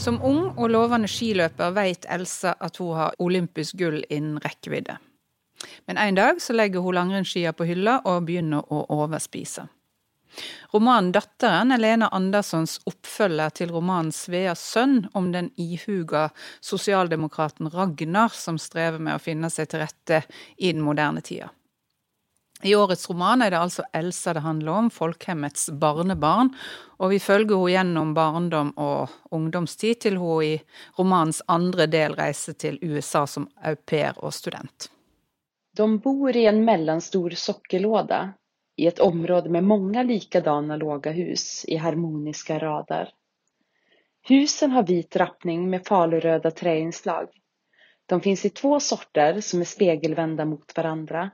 Som 0.00 0.16
ung 0.24 0.54
og 0.56 0.70
lovende 0.72 1.08
skiløper 1.12 1.74
vet 1.76 2.06
Elsa 2.08 2.54
at 2.64 2.78
hun 2.80 2.94
har 2.96 3.18
olympisk 3.20 3.76
gull 3.82 3.98
innen 4.08 4.38
rekkevidde. 4.40 4.94
Men 5.84 6.00
en 6.00 6.16
dag 6.16 6.40
så 6.40 6.56
legger 6.56 6.80
hun 6.80 6.96
langrennsskia 6.96 7.52
på 7.52 7.66
hylla 7.68 7.98
og 8.08 8.24
begynner 8.30 8.64
å 8.72 8.86
overspise. 8.96 9.66
Romanen 10.72 11.12
'Datteren' 11.12 11.74
er 11.74 11.82
Lena 11.82 12.08
Anderssons 12.16 12.78
oppfølger 12.88 13.52
til 13.60 13.74
romanen 13.76 14.12
'Sveas 14.12 14.62
sønn' 14.72 15.10
om 15.12 15.32
den 15.32 15.50
ihuga 15.58 16.30
sosialdemokraten 16.62 17.68
Ragnar 17.68 18.32
som 18.32 18.56
strever 18.58 18.98
med 18.98 19.18
å 19.18 19.22
finne 19.22 19.50
seg 19.50 19.68
til 19.68 19.84
rette 19.84 20.22
i 20.56 20.72
den 20.72 20.80
moderne 20.86 21.20
tida. 21.20 21.50
I 22.62 22.74
årets 22.74 23.08
roman 23.10 23.42
er 23.42 23.50
det 23.50 23.58
altså 23.58 23.84
Elsa 23.92 24.34
det 24.36 24.42
handler 24.44 24.72
om, 24.72 24.90
folkehemmets 24.90 25.70
barnebarn, 25.80 26.50
og 27.00 27.14
vi 27.14 27.18
følger 27.18 27.56
henne 27.56 27.70
gjennom 27.72 28.14
barndom 28.14 28.72
og 28.76 29.08
ungdomstid 29.32 30.00
til 30.04 30.18
hun 30.20 30.44
i 30.44 30.54
romanens 30.98 31.40
andre 31.48 31.86
del 31.88 32.16
reiser 32.18 32.58
til 32.60 32.76
USA 32.82 33.24
som 33.26 33.48
au 33.64 33.76
pair 33.76 34.18
og 34.18 34.34
student. 34.36 34.90
De 35.76 35.86
bor 35.98 36.36
i 36.36 36.44
en 36.50 36.64
mellomstor 36.64 37.30
sokkelåda 37.30 38.20
i 38.76 38.86
et 38.86 39.00
område 39.00 39.48
med 39.48 39.64
mange 39.64 40.04
likadana 40.04 40.76
låga 40.76 41.12
hus 41.12 41.64
i 41.68 41.76
harmoniske 41.76 42.58
rader. 42.58 43.08
Husen 44.28 44.70
har 44.70 44.82
hvit 44.82 45.16
rappning 45.16 45.70
med 45.70 45.86
faluröda 45.86 46.50
treinslag. 46.50 47.28
De 48.06 48.20
finns 48.20 48.44
i 48.44 48.50
två 48.50 48.80
sorter 48.80 49.40
som 49.40 49.60
är 49.60 49.64
spegelvända 49.64 50.44
mot 50.44 50.76
varandra. 50.76 51.30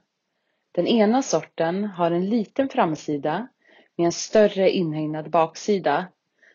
Den 0.76 0.86
ena 0.86 1.22
sorten 1.22 1.84
har 1.84 2.10
en 2.10 2.28
liten 2.28 2.68
framsida 2.68 3.48
med 3.96 4.04
en 4.04 4.12
större 4.12 4.70
inhägnad 4.70 5.30
baksida 5.30 6.06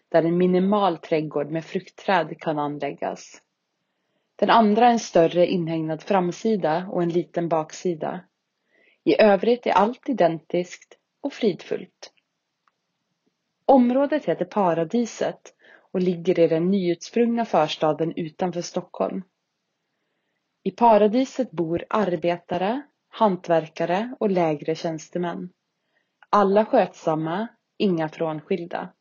där 0.09 0.23
en 0.23 0.38
minimal 0.38 0.97
trädgård 0.97 1.52
med 1.52 1.66
fruktträd 1.66 2.39
kan 2.39 2.59
anläggas. 2.59 3.41
Den 4.36 4.50
andra 4.50 4.88
en 4.88 5.00
större 5.00 5.47
inhägnad 5.47 6.03
framsida 6.03 6.88
och 6.91 7.03
en 7.03 7.09
liten 7.09 7.50
baksida. 7.50 8.19
I 9.03 9.22
övrigt 9.22 9.67
är 9.67 9.72
allt 9.72 10.09
identiskt 10.09 10.97
och 11.22 11.33
fridfullt. 11.33 12.13
Området 13.66 14.25
heter 14.25 14.45
Paradiset 14.45 15.56
och 15.91 16.00
ligger 16.00 16.39
i 16.39 16.47
den 16.47 16.72
nyutsprungna 16.72 17.45
förstaden 17.45 18.13
utanför 18.16 18.61
Stockholm. 18.61 19.23
I 20.63 20.72
Paradiset 20.72 21.52
bor 21.52 21.85
arbetare, 21.89 22.81
hantverkare 23.12 24.16
och 24.20 24.30
lägre 24.30 24.76
tjänstemän. 24.76 25.50
Alla 26.30 26.66
skötsamma, 26.66 27.48
inga 27.78 28.09
frånskilda. 28.09 28.94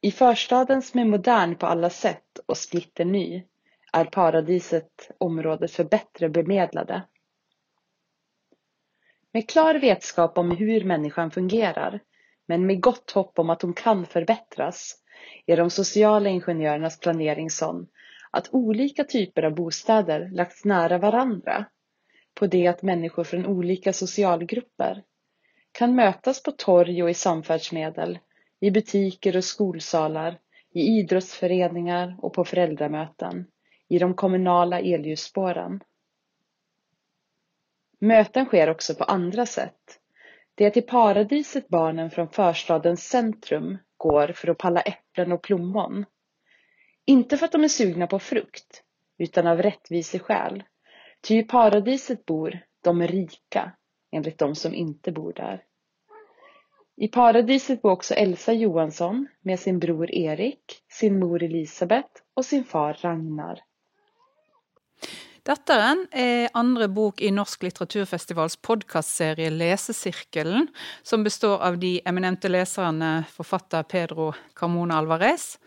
I 0.00 0.10
förstaden 0.10 0.82
som 0.82 1.00
är 1.00 1.04
modern 1.04 1.56
på 1.56 1.66
alla 1.66 1.90
sätt 1.90 2.38
och 2.46 2.56
splitterny 2.56 3.46
är 3.92 4.04
paradiset 4.04 5.10
området 5.18 5.70
för 5.70 5.84
bättre 5.84 6.28
bemedlade. 6.28 7.02
Med 9.32 9.48
klar 9.48 9.74
vetskap 9.74 10.38
om 10.38 10.50
hur 10.50 10.84
människan 10.84 11.30
fungerar, 11.30 12.00
men 12.46 12.66
med 12.66 12.82
gott 12.82 13.10
hopp 13.10 13.38
om 13.38 13.50
att 13.50 13.62
hon 13.62 13.74
kan 13.74 14.06
förbättras, 14.06 14.96
är 15.46 15.56
de 15.56 15.70
sociala 15.70 16.28
ingenjörernas 16.28 17.00
planering 17.00 17.50
sån 17.50 17.86
att 18.30 18.48
olika 18.52 19.04
typer 19.04 19.42
av 19.42 19.54
bostäder 19.54 20.30
lagts 20.32 20.64
nära 20.64 20.98
varandra 20.98 21.66
på 22.34 22.46
det 22.46 22.66
att 22.66 22.82
människor 22.82 23.24
från 23.24 23.46
olika 23.46 23.92
socialgrupper 23.92 25.02
kan 25.72 25.94
mötas 25.94 26.42
på 26.42 26.52
torg 26.52 27.02
och 27.02 27.10
i 27.10 27.14
samfärdsmedel, 27.14 28.18
i 28.60 28.70
butiker 28.70 29.36
och 29.36 29.44
skolsalar, 29.44 30.38
i 30.74 30.80
idrottsföreningar 30.80 32.16
och 32.22 32.32
på 32.32 32.44
föräldramöten, 32.44 33.46
i 33.88 33.98
de 33.98 34.14
kommunala 34.14 34.80
elljusspåren. 34.80 35.80
Möten 38.00 38.46
sker 38.46 38.70
också 38.70 38.94
på 38.94 39.04
andra 39.04 39.46
sätt. 39.46 40.00
Det 40.54 40.64
är 40.64 40.70
till 40.70 40.86
paradiset 40.86 41.68
barnen 41.68 42.10
från 42.10 42.28
förstadens 42.28 43.08
centrum 43.08 43.78
går 43.96 44.28
för 44.28 44.48
att 44.48 44.58
palla 44.58 44.80
äpplen 44.80 45.32
och 45.32 45.42
plommon. 45.42 46.04
Inte 47.06 47.36
för 47.36 47.46
att 47.46 47.52
de 47.52 47.64
är 47.64 47.68
sugna 47.68 48.06
på 48.06 48.18
frukt, 48.18 48.82
utan 49.18 49.46
av 49.46 49.62
rättviseskäl. 49.62 50.62
Ty 51.24 51.38
i 51.38 51.42
paradiset 51.42 52.26
bor 52.26 52.58
de 52.80 53.02
rika, 53.06 53.72
enligt 54.12 54.38
de 54.38 54.54
som 54.54 54.74
inte 54.74 55.12
bor 55.12 55.32
där. 55.32 55.64
I 56.96 57.08
paradiset 57.08 57.82
bor 57.82 57.90
också 57.90 58.14
Elsa 58.14 58.52
Johansson 58.52 59.26
med 59.40 59.60
sin 59.60 59.78
bror 59.78 60.10
Erik, 60.10 60.64
sin 60.92 61.18
mor 61.18 61.42
Elisabeth 61.42 62.10
och 62.34 62.44
sin 62.44 62.64
far 62.64 62.94
Ragnar. 62.94 63.60
Datteren 65.44 66.06
er 66.16 66.46
andre 66.56 66.86
bok 66.88 67.18
i 67.20 67.28
Norsk 67.28 67.66
litteraturfestivals 67.66 68.54
podkastserie 68.64 69.50
Lesesirkelen, 69.52 70.70
som 71.04 71.20
består 71.26 71.60
av 71.66 71.76
de 71.82 71.98
eminente 72.08 72.48
leserne 72.48 73.10
forfatter 73.28 73.84
Pedro 73.84 74.30
Carmona 74.56 75.02
Alvarez, 75.02 75.58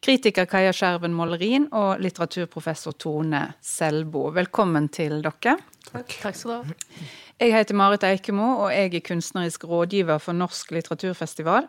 kritiker 0.00 0.48
Kaja 0.48 0.72
Skjerven 0.72 1.12
Målerin 1.12 1.68
og 1.68 2.00
litteraturprofessor 2.00 2.96
Tone 2.96 3.42
Selbo. 3.60 4.30
Velkommen 4.32 4.88
til 4.88 5.20
dere. 5.20 5.58
Takk. 5.90 6.16
Takk 6.22 6.40
skal 6.40 6.48
du 6.48 6.56
ha. 6.56 7.06
Jeg 7.36 7.52
heter 7.52 7.76
Marit 7.76 8.08
Eikemo, 8.08 8.54
og 8.62 8.70
jeg 8.72 8.94
er 8.96 9.04
kunstnerisk 9.04 9.68
rådgiver 9.68 10.16
for 10.16 10.32
Norsk 10.32 10.72
litteraturfestival. 10.78 11.68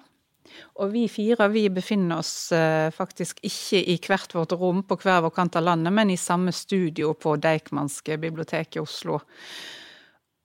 Og 0.81 0.91
vi 0.93 1.05
fire 1.11 1.47
vi 1.53 1.67
befinner 1.73 2.21
oss 2.21 2.51
eh, 2.55 2.89
faktisk 2.93 3.39
ikke 3.45 3.81
i 3.81 3.97
hvert 4.03 4.35
vårt 4.35 4.55
rom 4.57 4.83
på 4.87 4.99
hver 5.01 5.23
vår 5.25 5.33
kant 5.35 5.57
av 5.59 5.65
landet, 5.67 5.93
men 5.93 6.13
i 6.13 6.19
samme 6.19 6.53
studio 6.55 7.13
på 7.17 7.35
Deichmanske 7.41 8.19
bibliotek 8.21 8.77
i 8.77 8.83
Oslo. 8.83 9.19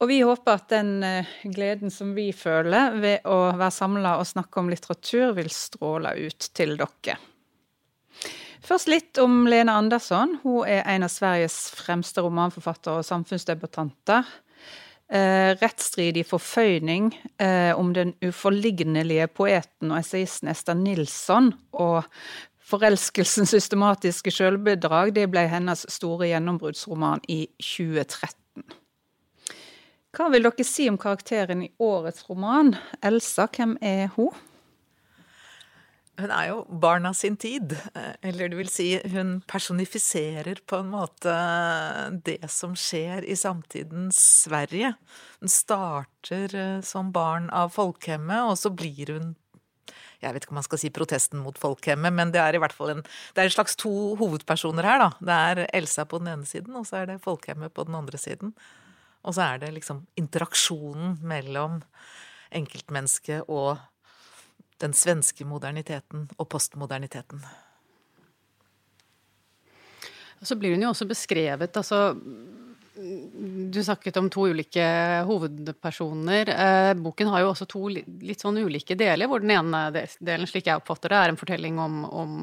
Og 0.03 0.09
vi 0.11 0.19
håper 0.27 0.57
at 0.59 0.71
den 0.73 0.97
eh, 1.07 1.35
gleden 1.45 1.93
som 1.95 2.15
vi 2.17 2.31
føler 2.35 2.97
ved 2.99 3.29
å 3.29 3.53
være 3.55 3.75
samla 3.75 4.17
og 4.19 4.27
snakke 4.27 4.63
om 4.63 4.73
litteratur, 4.73 5.37
vil 5.37 5.53
stråle 5.55 6.17
ut 6.27 6.49
til 6.57 6.75
dere. 6.81 7.19
Først 8.63 8.91
litt 8.91 9.19
om 9.19 9.45
Lene 9.51 9.75
Andersson. 9.75 10.37
Hun 10.45 10.67
er 10.71 10.85
en 10.91 11.03
av 11.07 11.11
Sveriges 11.11 11.57
fremste 11.75 12.23
romanforfattere 12.23 13.01
og 13.01 13.07
samfunnsdebattanter 13.07 14.27
eh, 15.13 15.53
rettsstridig 15.61 16.25
forføyning 16.29 17.13
eh, 17.39 17.73
om 17.79 17.93
den 17.97 18.15
uforlignelige 18.25 19.29
poeten 19.37 19.93
og 19.93 20.01
essayisten 20.01 20.51
Ester 20.53 20.79
Nilsson. 20.79 21.53
Og 21.73 22.09
forelskelsens 22.73 23.53
systematiske 23.53 24.33
sjølbedrag 24.33 25.13
det 25.17 25.29
ble 25.33 25.45
hennes 25.51 25.85
store 25.93 26.31
gjennombruddsroman 26.31 27.25
i 27.29 27.45
2013. 27.61 28.39
Hva 30.13 30.29
vil 30.33 30.45
dere 30.45 30.65
si 30.69 30.89
om 30.93 30.99
karakteren 31.01 31.65
i 31.65 31.71
årets 31.81 32.27
roman? 32.29 32.75
Elsa, 33.05 33.47
hvem 33.49 33.79
er 33.81 34.11
hun? 34.17 34.33
Hun 36.21 36.29
er 36.29 36.49
jo 36.51 36.59
barna 36.69 37.15
sin 37.17 37.39
tid. 37.41 37.73
Eller 38.21 38.51
det 38.53 38.59
vil 38.59 38.71
si, 38.71 38.89
hun 39.15 39.39
personifiserer 39.49 40.61
på 40.69 40.83
en 40.83 40.91
måte 40.93 41.37
det 42.27 42.43
som 42.53 42.75
skjer 42.77 43.25
i 43.25 43.37
samtidens 43.39 44.19
Sverige. 44.45 44.93
Hun 45.41 45.53
starter 45.53 46.53
eh, 46.53 46.83
som 46.85 47.15
barn 47.15 47.49
av 47.49 47.73
folkehemmet, 47.77 48.45
og 48.51 48.59
så 48.61 48.75
blir 48.75 49.17
hun 49.17 49.33
jeg 50.23 50.37
vet 50.37 50.45
ikke 50.45 50.53
om 50.55 50.61
man 50.61 50.67
skal 50.69 50.79
si 50.79 50.89
protesten 50.95 51.41
mot 51.43 51.57
folkehemmet, 51.59 52.15
men 52.15 52.31
det 52.31 52.39
er 52.39 52.55
i 52.55 52.61
hvert 52.63 52.75
fall 52.77 52.93
en, 52.93 53.01
det 53.03 53.43
er 53.43 53.49
en 53.49 53.55
slags 53.57 53.75
to 53.75 53.91
hovedpersoner 54.21 54.87
her, 54.87 55.01
da. 55.03 55.09
Det 55.19 55.39
er 55.51 55.63
Elsa 55.81 56.05
på 56.07 56.21
den 56.23 56.31
ene 56.31 56.47
siden, 56.47 56.77
og 56.79 56.87
så 56.87 57.01
er 57.01 57.09
det 57.11 57.25
folkehemmet 57.25 57.75
på 57.75 57.83
den 57.89 57.97
andre 57.99 58.21
siden. 58.23 58.53
Og 59.27 59.35
så 59.35 59.49
er 59.49 59.65
det 59.65 59.73
liksom 59.75 60.05
interaksjonen 60.19 61.17
mellom 61.27 61.81
enkeltmennesket 62.55 63.51
og 63.51 63.83
den 64.83 64.95
svenske 64.97 65.47
moderniteten 65.49 66.27
og 66.37 66.49
postmoderniteten. 66.51 67.43
Så 70.43 70.59
blir 70.59 70.75
hun 70.75 70.83
jo 70.83 70.91
også 70.91 71.07
beskrevet, 71.07 71.77
altså 71.77 72.17
Du 73.73 73.79
snakket 73.83 74.19
om 74.21 74.29
to 74.31 74.43
ulike 74.53 74.85
hovedpersoner. 75.25 76.51
Eh, 76.53 76.91
boken 77.01 77.31
har 77.33 77.41
jo 77.41 77.53
også 77.53 77.67
to 77.71 77.87
litt 77.89 78.43
sånn 78.43 78.59
ulike 78.61 78.95
deler, 79.01 79.31
hvor 79.31 79.41
den 79.41 79.55
ene 79.55 79.81
delen, 80.21 80.47
slik 80.51 80.69
jeg 80.69 80.77
oppfatter 80.77 81.15
det, 81.15 81.21
er 81.23 81.33
en 81.33 81.41
fortelling 81.41 81.81
om, 81.81 82.03
om 82.05 82.35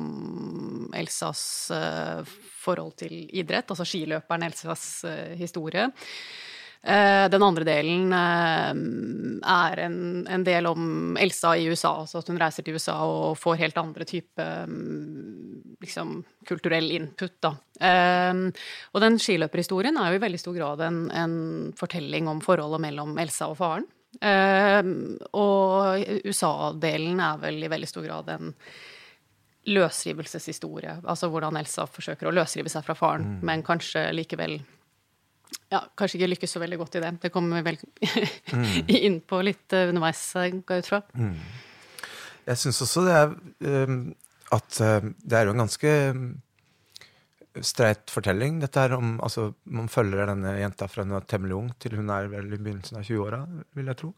Elsas 0.98 1.44
eh, 1.76 2.24
forhold 2.64 2.98
til 3.04 3.14
idrett, 3.30 3.70
altså 3.70 3.86
skiløperen 3.88 4.48
Elsas 4.50 4.88
eh, 5.06 5.36
historie. 5.38 5.86
Eh, 6.82 7.30
den 7.30 7.44
andre 7.44 7.66
delen 7.68 8.14
eh, 8.16 8.70
er 9.52 9.82
en, 9.84 10.28
en, 10.32 10.44
del 10.48 10.68
om 10.70 11.18
Elsa 11.20 11.52
i 11.60 11.66
USA, 11.68 11.98
altså 12.06 12.22
at 12.22 12.32
hun 12.32 12.40
reiser 12.40 12.64
til 12.64 12.78
USA 12.80 12.96
og 13.04 13.36
får 13.40 13.60
helt 13.60 13.82
andre 13.82 14.08
type 14.08 14.46
mm, 14.70 15.76
liksom, 15.84 16.22
kulturell 16.48 16.88
input, 16.96 17.36
da. 17.44 17.52
Eh, 17.84 18.46
og 18.94 19.04
den 19.04 19.20
skiløperhistorien 19.20 20.00
er 20.00 20.14
jo 20.14 20.22
i 20.22 20.24
veldig 20.24 20.40
stor 20.40 20.56
grad 20.56 20.86
en, 20.88 21.02
en 21.12 21.36
fortelling 21.80 22.32
om 22.32 22.40
forholdet 22.44 22.86
mellom 22.88 23.18
Elsa 23.20 23.52
og 23.52 23.60
faren. 23.60 23.88
og 25.38 26.08
USA-delen 26.26 27.20
er 27.22 27.44
vel 27.44 27.60
i 27.62 27.70
veldig 27.70 27.90
stor 27.92 28.08
grad 28.08 28.32
en 28.34 28.56
løsrivelseshistorie. 29.70 30.96
Altså 31.04 31.28
hvordan 31.30 31.60
Elsa 31.60 31.86
forsøker 31.86 32.30
å 32.30 32.34
løsrive 32.34 32.72
seg 32.72 32.88
fra 32.88 32.96
faren, 32.98 33.36
mm. 33.36 33.40
men 33.46 33.68
kanskje 33.68 34.08
likevel 34.16 34.62
ja, 35.70 35.84
kanskje 35.98 36.20
ikke 36.20 36.32
lykkes 36.34 36.56
så 36.56 36.62
veldig 36.64 36.80
godt 36.82 36.98
i 36.98 37.04
det. 37.04 37.14
Det 37.26 37.32
kommer 37.34 37.60
vi 37.60 37.68
vel 37.70 37.80
mm. 37.80 38.68
inn 39.08 39.20
på 39.26 39.42
litt 39.46 39.78
uh, 39.78 39.88
underveis, 39.92 40.24
går 40.36 40.80
jeg 40.80 40.86
ut 40.86 40.92
fra. 40.92 41.02
Mm. 41.14 41.34
Jeg 42.50 42.62
syns 42.64 42.84
også 42.86 43.06
det 43.06 43.18
er 43.18 43.34
um, 43.86 43.98
at 44.56 44.80
uh, 44.82 45.10
det 45.22 45.38
er 45.38 45.46
jo 45.46 45.56
en 45.56 45.66
ganske 45.66 45.96
streit 47.66 48.12
fortelling. 48.14 48.60
Dette 48.62 48.82
her 48.82 48.96
om, 48.98 49.18
altså, 49.26 49.52
Man 49.64 49.90
følger 49.92 50.30
denne 50.30 50.56
jenta 50.60 50.88
fra 50.90 51.06
hun 51.06 51.18
er 51.18 51.28
temmelig 51.30 51.58
ung 51.58 51.72
til 51.82 51.98
hun 52.00 52.10
er 52.14 52.30
vel 52.32 52.54
i 52.54 52.60
begynnelsen 52.60 53.00
av 53.00 53.08
20-åra, 53.08 53.44
vil 53.78 53.90
jeg 53.92 54.02
tro. 54.02 54.14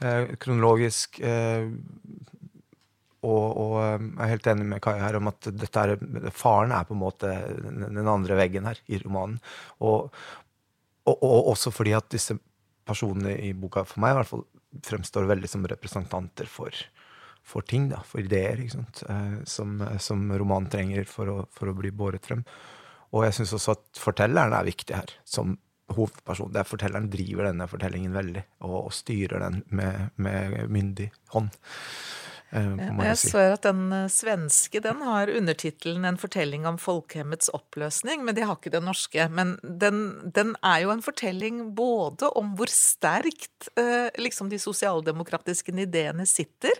Eh, 0.00 0.34
kronologisk 0.40 1.18
eh, 1.20 1.66
og, 3.20 3.44
og, 3.60 3.74
eh, 3.82 3.96
jeg 4.00 4.22
er 4.24 4.30
helt 4.30 4.46
enig 4.48 4.68
med 4.70 4.80
Kai 4.80 4.94
her 4.96 5.18
om 5.18 5.28
at 5.28 5.50
dette 5.52 5.82
er, 5.82 6.30
faren 6.32 6.72
er 6.72 6.86
på 6.88 6.96
en 6.96 7.02
måte 7.02 7.32
den 7.60 8.08
andre 8.08 8.38
veggen 8.38 8.68
her 8.70 8.80
i 8.88 9.00
romanen. 9.02 9.36
Og, 9.84 10.08
og, 11.10 11.26
og 11.26 11.52
også 11.54 11.72
fordi 11.74 11.94
at 11.96 12.08
disse 12.12 12.36
personene 12.88 13.36
i 13.44 13.52
boka, 13.56 13.84
for 13.86 14.02
meg 14.02 14.14
i 14.14 14.18
hvert 14.20 14.30
fall, 14.30 14.44
fremstår 14.86 15.28
veldig 15.30 15.50
som 15.50 15.64
representanter 15.68 16.48
for, 16.50 16.74
for 17.46 17.66
ting, 17.66 17.88
da, 17.92 18.02
for 18.06 18.22
ideer? 18.22 18.62
Eh, 18.62 19.40
som, 19.50 19.80
som 20.02 20.28
romanen 20.30 20.70
trenger 20.72 21.08
for 21.10 21.32
å, 21.32 21.40
for 21.54 21.70
å, 21.70 21.76
bli 21.78 21.92
båret 21.94 22.26
frem. 22.26 22.44
Og 23.10 23.26
jeg 23.26 23.40
syns 23.40 23.56
også 23.58 23.74
at 23.74 23.98
fortelleren 23.98 24.54
er 24.54 24.68
viktig 24.68 24.94
her, 24.94 25.16
som 25.26 25.56
hovedperson. 25.90 26.52
Det 26.54 26.62
er 26.62 26.68
Fortelleren 26.68 27.10
driver 27.10 27.48
denne 27.48 27.66
fortellingen 27.70 28.14
veldig, 28.14 28.44
og, 28.62 28.76
og 28.84 28.92
styrer 28.94 29.42
den 29.42 29.62
med, 29.74 30.12
med 30.22 30.60
myndig 30.70 31.10
hånd. 31.34 31.50
Eh, 32.50 32.80
jeg 33.06 33.18
si. 33.20 33.30
ser 33.30 33.54
at 33.54 33.66
den 33.66 33.92
eh, 33.94 34.08
svenske 34.10 34.80
den 34.82 35.04
har 35.06 35.30
undertittelen 35.30 36.04
'En 36.04 36.18
fortelling 36.18 36.66
om 36.66 36.78
folkehemmets 36.82 37.50
oppløsning', 37.54 38.24
men 38.26 38.34
de 38.34 38.42
har 38.42 38.58
ikke 38.58 38.74
den 38.74 38.88
norske. 38.90 39.28
Men 39.30 39.56
den, 39.62 40.32
den 40.34 40.56
er 40.62 40.82
jo 40.82 40.90
en 40.90 41.02
fortelling 41.02 41.74
både 41.74 42.30
om 42.34 42.56
hvor 42.58 42.70
sterkt 42.70 43.70
eh, 43.78 44.10
liksom 44.18 44.50
de 44.50 44.58
sosialdemokratiske 44.58 45.70
ideene 45.70 46.26
sitter, 46.26 46.74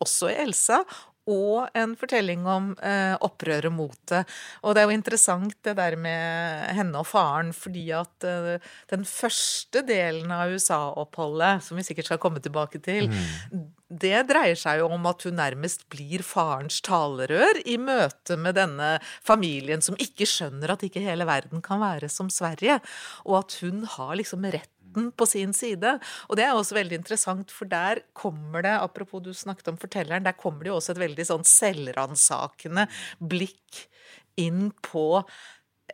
også 0.00 0.30
i 0.30 0.38
Elsa, 0.46 0.84
og 1.28 1.68
en 1.76 1.94
fortelling 1.98 2.46
om 2.48 2.70
eh, 2.84 3.14
opprøret 3.24 3.72
mot 3.72 3.96
det. 4.10 4.22
Og 4.64 4.74
det 4.74 4.82
er 4.82 4.88
jo 4.88 4.96
interessant 4.96 5.56
det 5.66 5.74
der 5.78 5.96
med 6.00 6.68
henne 6.78 7.02
og 7.02 7.08
faren, 7.10 7.52
fordi 7.56 7.88
at 7.96 8.26
eh, 8.26 8.70
den 8.92 9.04
første 9.08 9.84
delen 9.86 10.32
av 10.34 10.54
USA-oppholdet, 10.54 11.64
som 11.66 11.78
vi 11.78 11.86
sikkert 11.86 12.10
skal 12.10 12.22
komme 12.22 12.42
tilbake 12.44 12.80
til, 12.84 13.10
mm. 13.12 13.66
det 14.04 14.24
dreier 14.30 14.58
seg 14.58 14.80
jo 14.82 14.88
om 14.94 15.10
at 15.10 15.28
hun 15.28 15.38
nærmest 15.38 15.86
blir 15.92 16.24
farens 16.26 16.80
talerør 16.86 17.60
i 17.68 17.76
møte 17.80 18.38
med 18.40 18.56
denne 18.58 18.96
familien 19.26 19.84
som 19.84 19.98
ikke 20.00 20.28
skjønner 20.28 20.74
at 20.74 20.86
ikke 20.86 21.04
hele 21.04 21.28
verden 21.28 21.64
kan 21.64 21.82
være 21.84 22.10
som 22.12 22.32
Sverige, 22.32 22.80
og 23.28 23.42
at 23.42 23.60
hun 23.62 23.84
har 23.98 24.16
liksom 24.18 24.48
rett 24.48 24.72
retten 24.88 25.12
på 25.12 25.26
sin 25.26 25.52
side. 25.52 25.98
Og 26.28 26.36
det 26.36 26.44
er 26.44 26.54
også 26.54 26.74
veldig 26.74 26.98
interessant, 26.98 27.50
for 27.50 27.66
der 27.66 28.02
kommer 28.12 28.62
det, 28.62 28.78
apropos 28.78 29.22
du 29.22 29.32
snakket 29.32 29.68
om 29.68 29.78
fortelleren, 29.78 30.24
der 30.24 30.32
kommer 30.32 30.64
det 30.64 30.70
jo 30.70 30.76
også 30.76 30.92
et 30.92 31.04
veldig 31.04 31.26
sånn 31.26 31.44
selvransakende 31.44 32.88
blikk 33.20 33.88
inn 34.36 34.70
på 34.82 35.24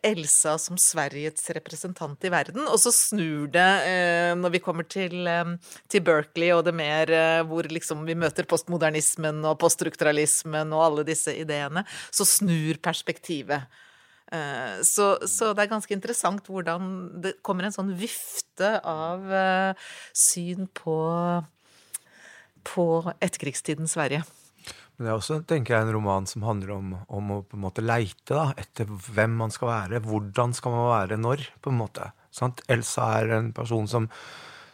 Elsa 0.04 0.58
som 0.58 0.76
Sveriges 0.76 1.48
representant 1.54 2.24
i 2.24 2.30
verden. 2.32 2.66
Og 2.66 2.78
så 2.82 2.92
snur 2.92 3.46
det 3.48 3.70
eh, 3.86 4.34
når 4.36 4.50
vi 4.56 4.60
kommer 4.60 4.84
til, 4.84 5.26
eh, 5.26 5.54
til, 5.88 6.02
Berkeley 6.04 6.50
og 6.52 6.64
det 6.66 6.74
mer 6.74 7.10
eh, 7.10 7.44
hvor 7.46 7.64
liksom 7.64 8.04
vi 8.04 8.16
møter 8.18 8.44
postmodernismen 8.44 9.40
og 9.46 9.56
poststrukturalismen 9.62 10.74
og 10.74 10.84
alle 10.84 11.06
disse 11.08 11.32
ideene, 11.32 11.86
så 12.10 12.26
snur 12.26 12.82
perspektivet. 12.82 13.70
Eh, 14.34 14.82
så, 14.82 15.14
så, 15.28 15.52
det 15.54 15.64
er 15.64 15.72
ganske 15.72 15.94
interessant 15.94 16.48
hvordan 16.50 16.94
det 17.22 17.36
kommer 17.44 17.68
en 17.68 17.74
sånn 17.74 17.92
vifte 17.98 18.76
av 18.80 19.28
eh, 19.30 19.90
syn 20.16 20.66
på, 20.74 20.96
på 22.66 22.86
etterkrigstiden 23.20 23.90
Sverige. 23.90 24.24
Men 24.94 25.06
det 25.06 25.10
er 25.10 25.18
også 25.18 25.40
tenker 25.48 25.74
jeg, 25.74 25.86
en 25.86 25.96
roman 25.96 26.26
som 26.30 26.46
handler 26.46 26.76
om, 26.76 26.92
om 27.10 27.32
å 27.34 27.40
på 27.42 27.58
en 27.58 27.64
måte 27.66 27.84
leite 27.84 28.36
da, 28.36 28.46
etter 28.58 28.88
hvem 28.88 29.34
man 29.42 29.54
skal 29.54 29.72
være. 29.72 30.02
Hvordan 30.06 30.54
skal 30.54 30.74
man 30.74 30.90
være 30.92 31.18
når, 31.20 31.48
på 31.62 31.72
en 31.72 31.80
måte. 31.80 32.10
Sant? 32.34 32.62
Elsa 32.70 33.10
er 33.20 33.34
en 33.38 33.50
person 33.56 33.90
som, 33.90 34.08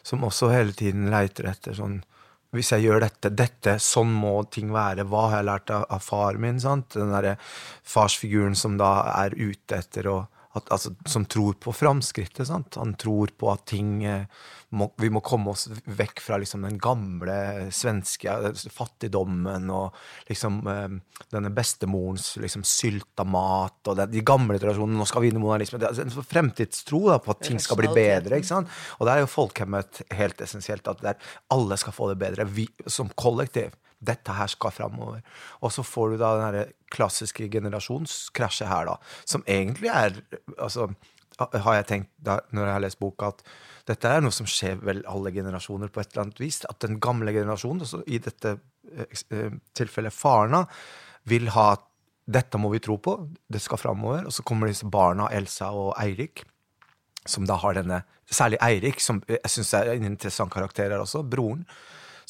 som 0.06 0.24
også 0.28 0.52
hele 0.52 0.76
tiden 0.76 1.08
leiter 1.12 1.48
etter 1.50 1.76
sånn 1.76 2.02
hvis 2.56 2.72
jeg 2.74 2.86
gjør 2.86 3.04
dette, 3.04 3.30
dette, 3.30 3.76
sånn 3.82 4.10
må 4.10 4.34
ting 4.50 4.72
være. 4.74 5.06
Hva 5.06 5.28
har 5.28 5.40
jeg 5.40 5.48
lært 5.50 5.72
av, 5.74 5.86
av 5.94 6.02
far 6.02 6.38
min? 6.42 6.58
sant? 6.62 6.96
Den 6.96 7.12
derre 7.14 7.36
farsfiguren 7.86 8.58
som 8.58 8.78
da 8.80 8.90
er 9.14 9.36
ute 9.38 9.78
etter 9.78 10.10
å 10.10 10.18
at, 10.52 10.70
altså, 10.72 10.94
Som 11.06 11.24
tror 11.24 11.52
på 11.52 11.72
framskrittet. 11.72 12.46
sant? 12.46 12.74
Han 12.74 12.94
tror 12.94 13.30
på 13.38 13.50
at 13.52 13.66
ting 13.70 14.04
eh, 14.04 14.24
må, 14.74 14.88
Vi 14.98 15.10
må 15.10 15.22
komme 15.22 15.52
oss 15.52 15.68
vekk 15.84 16.22
fra 16.24 16.40
liksom, 16.42 16.64
den 16.66 16.78
gamle 16.82 17.70
svenske 17.74 18.34
fattigdommen 18.74 19.70
og 19.70 19.94
liksom 20.28 20.60
eh, 20.70 20.96
denne 21.30 21.52
bestemorens 21.54 22.32
liksom, 22.42 22.64
sylta 22.66 23.24
mat 23.24 23.92
og 23.92 24.00
den, 24.00 24.10
de 24.10 24.24
gamle 24.26 24.58
tradisjonene. 24.58 24.98
Nå 24.98 25.06
skal 25.06 25.24
vi 25.24 25.30
inn 25.30 25.38
i 25.38 25.44
modernismen. 25.44 25.82
Det 25.82 25.92
er 25.92 26.02
en 26.08 26.30
fremtidstro 26.34 27.04
da, 27.08 27.20
på 27.22 27.34
at 27.36 27.44
ting 27.46 27.62
skal 27.62 27.78
bli 27.78 27.92
bedre. 27.94 28.40
ikke 28.40 28.50
sant? 28.50 28.80
Og 28.98 29.06
der 29.06 29.18
er 29.18 29.26
jo 29.26 29.30
folkehemmet 29.30 30.02
helt 30.18 30.42
essensielt. 30.42 30.90
At 30.90 31.04
der 31.04 31.30
alle 31.54 31.78
skal 31.78 31.94
få 31.94 32.10
det 32.10 32.18
bedre. 32.22 32.48
Vi 32.50 32.66
som 32.90 33.12
kollektiv 33.14 33.70
dette 34.00 34.34
her 34.34 34.50
skal 34.50 34.72
framover. 34.74 35.22
Og 35.60 35.72
så 35.74 35.84
får 35.84 36.12
du 36.12 36.20
da 36.20 36.32
den 36.40 36.74
klassiske 36.92 37.48
generasjonskrasjet 37.52 38.70
her, 38.70 38.88
da, 38.88 38.96
som 39.28 39.44
egentlig 39.46 39.92
er 39.92 40.22
altså, 40.56 40.88
har 41.40 41.78
jeg 41.78 41.88
tenkt 41.88 42.10
da, 42.20 42.38
når 42.52 42.66
jeg 42.66 42.76
har 42.76 42.84
lest 42.84 43.00
boka, 43.00 43.30
at 43.32 43.44
dette 43.88 44.08
er 44.08 44.24
noe 44.24 44.34
som 44.34 44.48
skjer 44.48 44.80
vel 44.84 45.00
alle 45.08 45.32
generasjoner 45.34 45.92
på 45.92 46.02
et 46.02 46.10
eller 46.12 46.26
annet 46.26 46.42
vis. 46.42 46.60
At 46.68 46.82
den 46.84 46.98
gamle 47.02 47.32
generasjonen, 47.34 47.84
altså 47.86 48.02
i 48.06 48.20
dette 48.22 48.56
eh, 48.92 49.22
eh 49.36 49.54
tilfellet 49.76 50.14
farna, 50.14 50.66
vil 51.28 51.48
ha 51.54 51.72
dette 52.30 52.60
må 52.60 52.70
vi 52.70 52.82
tro 52.82 52.96
på, 53.02 53.16
det 53.50 53.60
skal 53.62 53.80
framover. 53.80 54.26
Og 54.28 54.34
så 54.34 54.44
kommer 54.46 54.70
disse 54.70 54.86
barna, 54.86 55.28
Elsa 55.34 55.72
og 55.74 55.94
Eirik, 56.00 56.44
som 57.26 57.46
da 57.48 57.58
har 57.60 57.78
denne 57.80 58.04
Særlig 58.30 58.60
Eirik, 58.62 59.00
som 59.02 59.16
jeg 59.26 59.50
syns 59.50 59.72
er 59.74 59.88
en 59.90 60.04
interessant 60.06 60.52
karakter 60.54 60.92
her 60.92 61.02
også. 61.02 61.24
Broren 61.26 61.64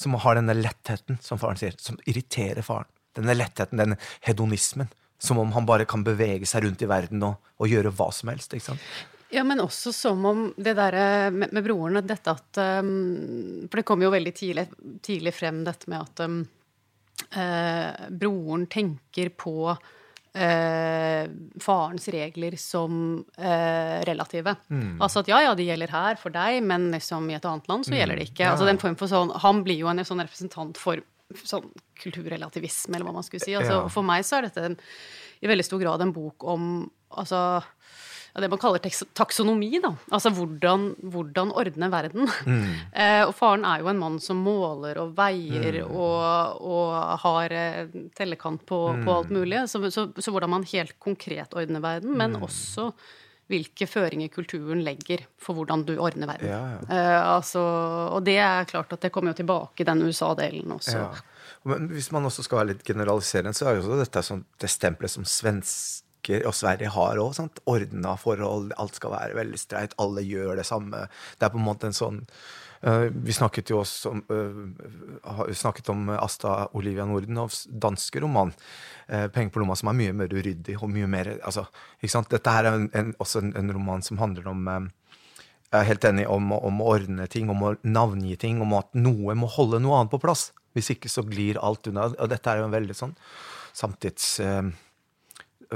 som 0.00 0.16
har 0.16 0.38
denne 0.38 0.56
lettheten, 0.56 1.18
som 1.20 1.38
faren 1.40 1.60
sier, 1.60 1.76
som 1.76 1.98
irriterer 2.08 2.64
faren. 2.64 2.88
Denne 3.16 3.34
lettheten, 3.36 3.80
denne 3.80 3.98
hedonismen. 4.24 4.88
Som 5.20 5.38
om 5.42 5.50
han 5.52 5.66
bare 5.68 5.84
kan 5.84 6.00
bevege 6.06 6.48
seg 6.48 6.64
rundt 6.64 6.80
i 6.80 6.88
verden 6.88 7.20
og, 7.26 7.50
og 7.60 7.68
gjøre 7.68 7.92
hva 7.92 8.06
som 8.16 8.30
helst. 8.32 8.54
ikke 8.56 8.70
sant? 8.70 8.86
Ja, 9.30 9.44
men 9.44 9.60
også 9.60 9.92
som 9.94 10.24
om 10.26 10.46
det 10.56 10.72
derre 10.78 11.28
med, 11.34 11.52
med 11.52 11.66
broren 11.66 12.00
dette 12.02 12.32
at 12.32 12.58
um, 12.80 13.68
For 13.68 13.78
det 13.78 13.86
kom 13.86 14.00
jo 14.02 14.10
veldig 14.10 14.32
tidlig, 14.34 14.64
tidlig 15.06 15.34
frem 15.36 15.60
dette 15.66 15.90
med 15.92 16.00
at 16.02 16.24
um, 16.24 16.40
uh, 17.36 18.08
broren 18.08 18.64
tenker 18.72 19.30
på 19.36 19.54
eh, 19.70 20.99
farens 21.62 22.08
regler 22.12 22.56
som 22.60 23.24
eh, 23.38 24.00
relative. 24.08 24.54
Mm. 24.68 24.98
Altså 25.02 25.22
at 25.22 25.30
ja, 25.32 25.40
ja, 25.44 25.54
de 25.58 25.66
gjelder 25.68 25.94
her 25.94 26.20
for 26.20 26.34
deg, 26.34 26.60
men 26.66 26.90
liksom 26.94 27.30
i 27.30 27.38
et 27.38 27.48
annet 27.48 27.70
land 27.70 27.86
så 27.86 27.94
mm. 27.94 27.98
gjelder 28.00 28.20
det 28.20 28.28
ikke. 28.30 28.44
Ja. 28.44 28.52
Altså 28.54 28.68
den 28.68 28.80
form 28.82 28.98
for 29.00 29.10
sånn, 29.10 29.32
Han 29.44 29.64
blir 29.66 29.80
jo 29.82 29.90
en 29.90 30.04
sånn 30.06 30.22
representant 30.22 30.80
for 30.80 31.02
sånn 31.46 31.68
kulturrelativisme, 32.00 32.96
eller 32.96 33.06
hva 33.06 33.18
man 33.20 33.26
skulle 33.26 33.44
si. 33.44 33.54
Altså, 33.54 33.82
ja. 33.82 33.90
For 33.92 34.06
meg 34.06 34.26
så 34.26 34.40
er 34.40 34.48
dette 34.48 34.72
i 35.40 35.48
veldig 35.48 35.66
stor 35.66 35.80
grad 35.82 36.02
en 36.04 36.14
bok 36.14 36.44
om 36.48 36.64
altså 37.20 37.60
det 38.34 38.50
man 38.50 38.60
kaller 38.62 38.82
taksonomi. 39.16 39.70
da, 39.82 39.94
Altså 40.10 40.30
hvordan, 40.34 40.94
hvordan 41.02 41.52
ordne 41.52 41.90
verden. 41.92 42.28
Mm. 42.46 42.68
Eh, 43.00 43.22
og 43.24 43.32
faren 43.36 43.64
er 43.64 43.80
jo 43.80 43.88
en 43.90 44.00
mann 44.00 44.16
som 44.20 44.40
måler 44.44 44.98
og 45.00 45.12
veier 45.16 45.80
mm. 45.80 45.92
og, 45.94 46.60
og, 46.66 46.94
har 47.22 47.54
eh, 47.54 47.94
tellekant 48.16 48.64
på, 48.66 48.78
mm. 48.96 49.04
på 49.06 49.14
alt 49.14 49.32
mulig. 49.34 49.62
Så, 49.70 49.80
så, 49.94 50.08
så, 50.16 50.32
hvordan 50.34 50.52
man 50.52 50.66
helt 50.68 50.96
konkret 51.00 51.54
ordner 51.56 51.82
verden, 51.84 52.16
men 52.18 52.36
mm. 52.36 52.44
også 52.44 52.90
hvilke 53.50 53.88
føringer 53.90 54.30
kulturen 54.32 54.82
legger 54.86 55.24
for 55.40 55.58
hvordan 55.58 55.84
du 55.88 55.94
ordner 55.98 56.30
verden. 56.30 56.50
Ja, 56.50 56.60
ja. 56.74 56.82
Eh, 56.86 57.30
altså, 57.36 57.62
og 58.14 58.22
det 58.26 58.38
er 58.42 58.68
klart 58.70 58.92
at 58.94 59.06
det 59.06 59.12
kommer 59.14 59.32
jo 59.32 59.40
tilbake 59.40 59.82
i 59.82 59.88
den 59.88 60.04
USA-delen 60.06 60.76
også. 60.76 60.98
Ja. 60.98 61.08
Men 61.70 61.90
hvis 61.92 62.10
man 62.14 62.26
også 62.28 62.44
skal 62.46 62.62
være 62.62 62.72
litt 62.74 62.86
generaliserende, 62.86 63.56
så 63.56 63.70
er 63.70 63.80
jo 63.80 63.98
dette 63.98 64.22
sånn, 64.24 64.44
det 64.60 64.70
stempelet 64.72 65.12
som 65.12 65.26
svensk 65.28 66.06
og 66.28 66.54
Sverige 66.56 66.92
har 66.94 67.20
òg. 67.22 67.38
Ordna 67.70 68.16
forhold, 68.20 68.74
alt 68.76 68.98
skal 68.98 69.14
være 69.14 69.38
veldig 69.38 69.60
streit, 69.60 69.94
alle 69.98 70.24
gjør 70.26 70.60
det 70.60 70.66
samme. 70.68 71.06
Det 71.38 71.46
er 71.46 71.54
på 71.54 71.60
en 71.60 71.66
måte 71.66 71.88
en 71.88 71.96
sånn 71.96 72.20
uh, 72.84 73.08
Vi 73.10 73.32
snakket 73.36 73.72
jo 73.72 73.80
også 73.80 74.12
om, 74.12 74.22
uh, 74.30 75.42
snakket 75.56 75.90
om 75.92 76.10
Asta 76.18 76.68
Olivia 76.78 77.06
Nordenovs 77.08 77.66
danske 77.70 78.20
roman. 78.20 78.52
Uh, 79.08 79.26
'Penger 79.28 79.50
på 79.50 79.64
lomma', 79.64 79.78
som 79.78 79.92
er 79.92 79.98
mye 79.98 80.16
mer 80.16 80.32
uryddig 80.32 80.76
og 80.80 80.90
mye 80.92 81.08
mer 81.10 81.36
altså, 81.40 81.66
Dette 82.02 82.50
her 82.50 82.64
er 82.64 82.78
en, 82.78 82.90
en, 82.94 83.14
også 83.18 83.44
en, 83.44 83.54
en, 83.56 83.72
roman 83.74 84.02
som 84.02 84.18
handler 84.18 84.46
om 84.48 84.90
jeg 85.70 85.84
er 85.84 85.86
helt 85.86 86.04
enig 86.08 86.24
om, 86.26 86.48
om, 86.50 86.80
å 86.82 86.86
ordne 86.96 87.28
ting, 87.30 87.50
om 87.50 87.60
å 87.62 87.76
navngi 87.86 88.34
ting, 88.42 88.58
om 88.62 88.72
at 88.74 88.88
noe 88.98 89.36
må 89.38 89.46
holde 89.46 89.78
noe 89.78 90.00
annet 90.00 90.10
på 90.10 90.18
plass. 90.18 90.48
Hvis 90.74 90.90
ikke 90.96 91.10
så 91.10 91.22
glir 91.22 91.60
alt 91.62 91.86
unna. 91.86 92.08
Og 92.10 92.30
dette 92.30 92.50
er 92.50 92.58
jo 92.58 92.66
en 92.66 92.74
veldig 92.74 92.96
sånn 92.98 93.12
samtids... 93.76 94.32
Eh, 94.42 94.70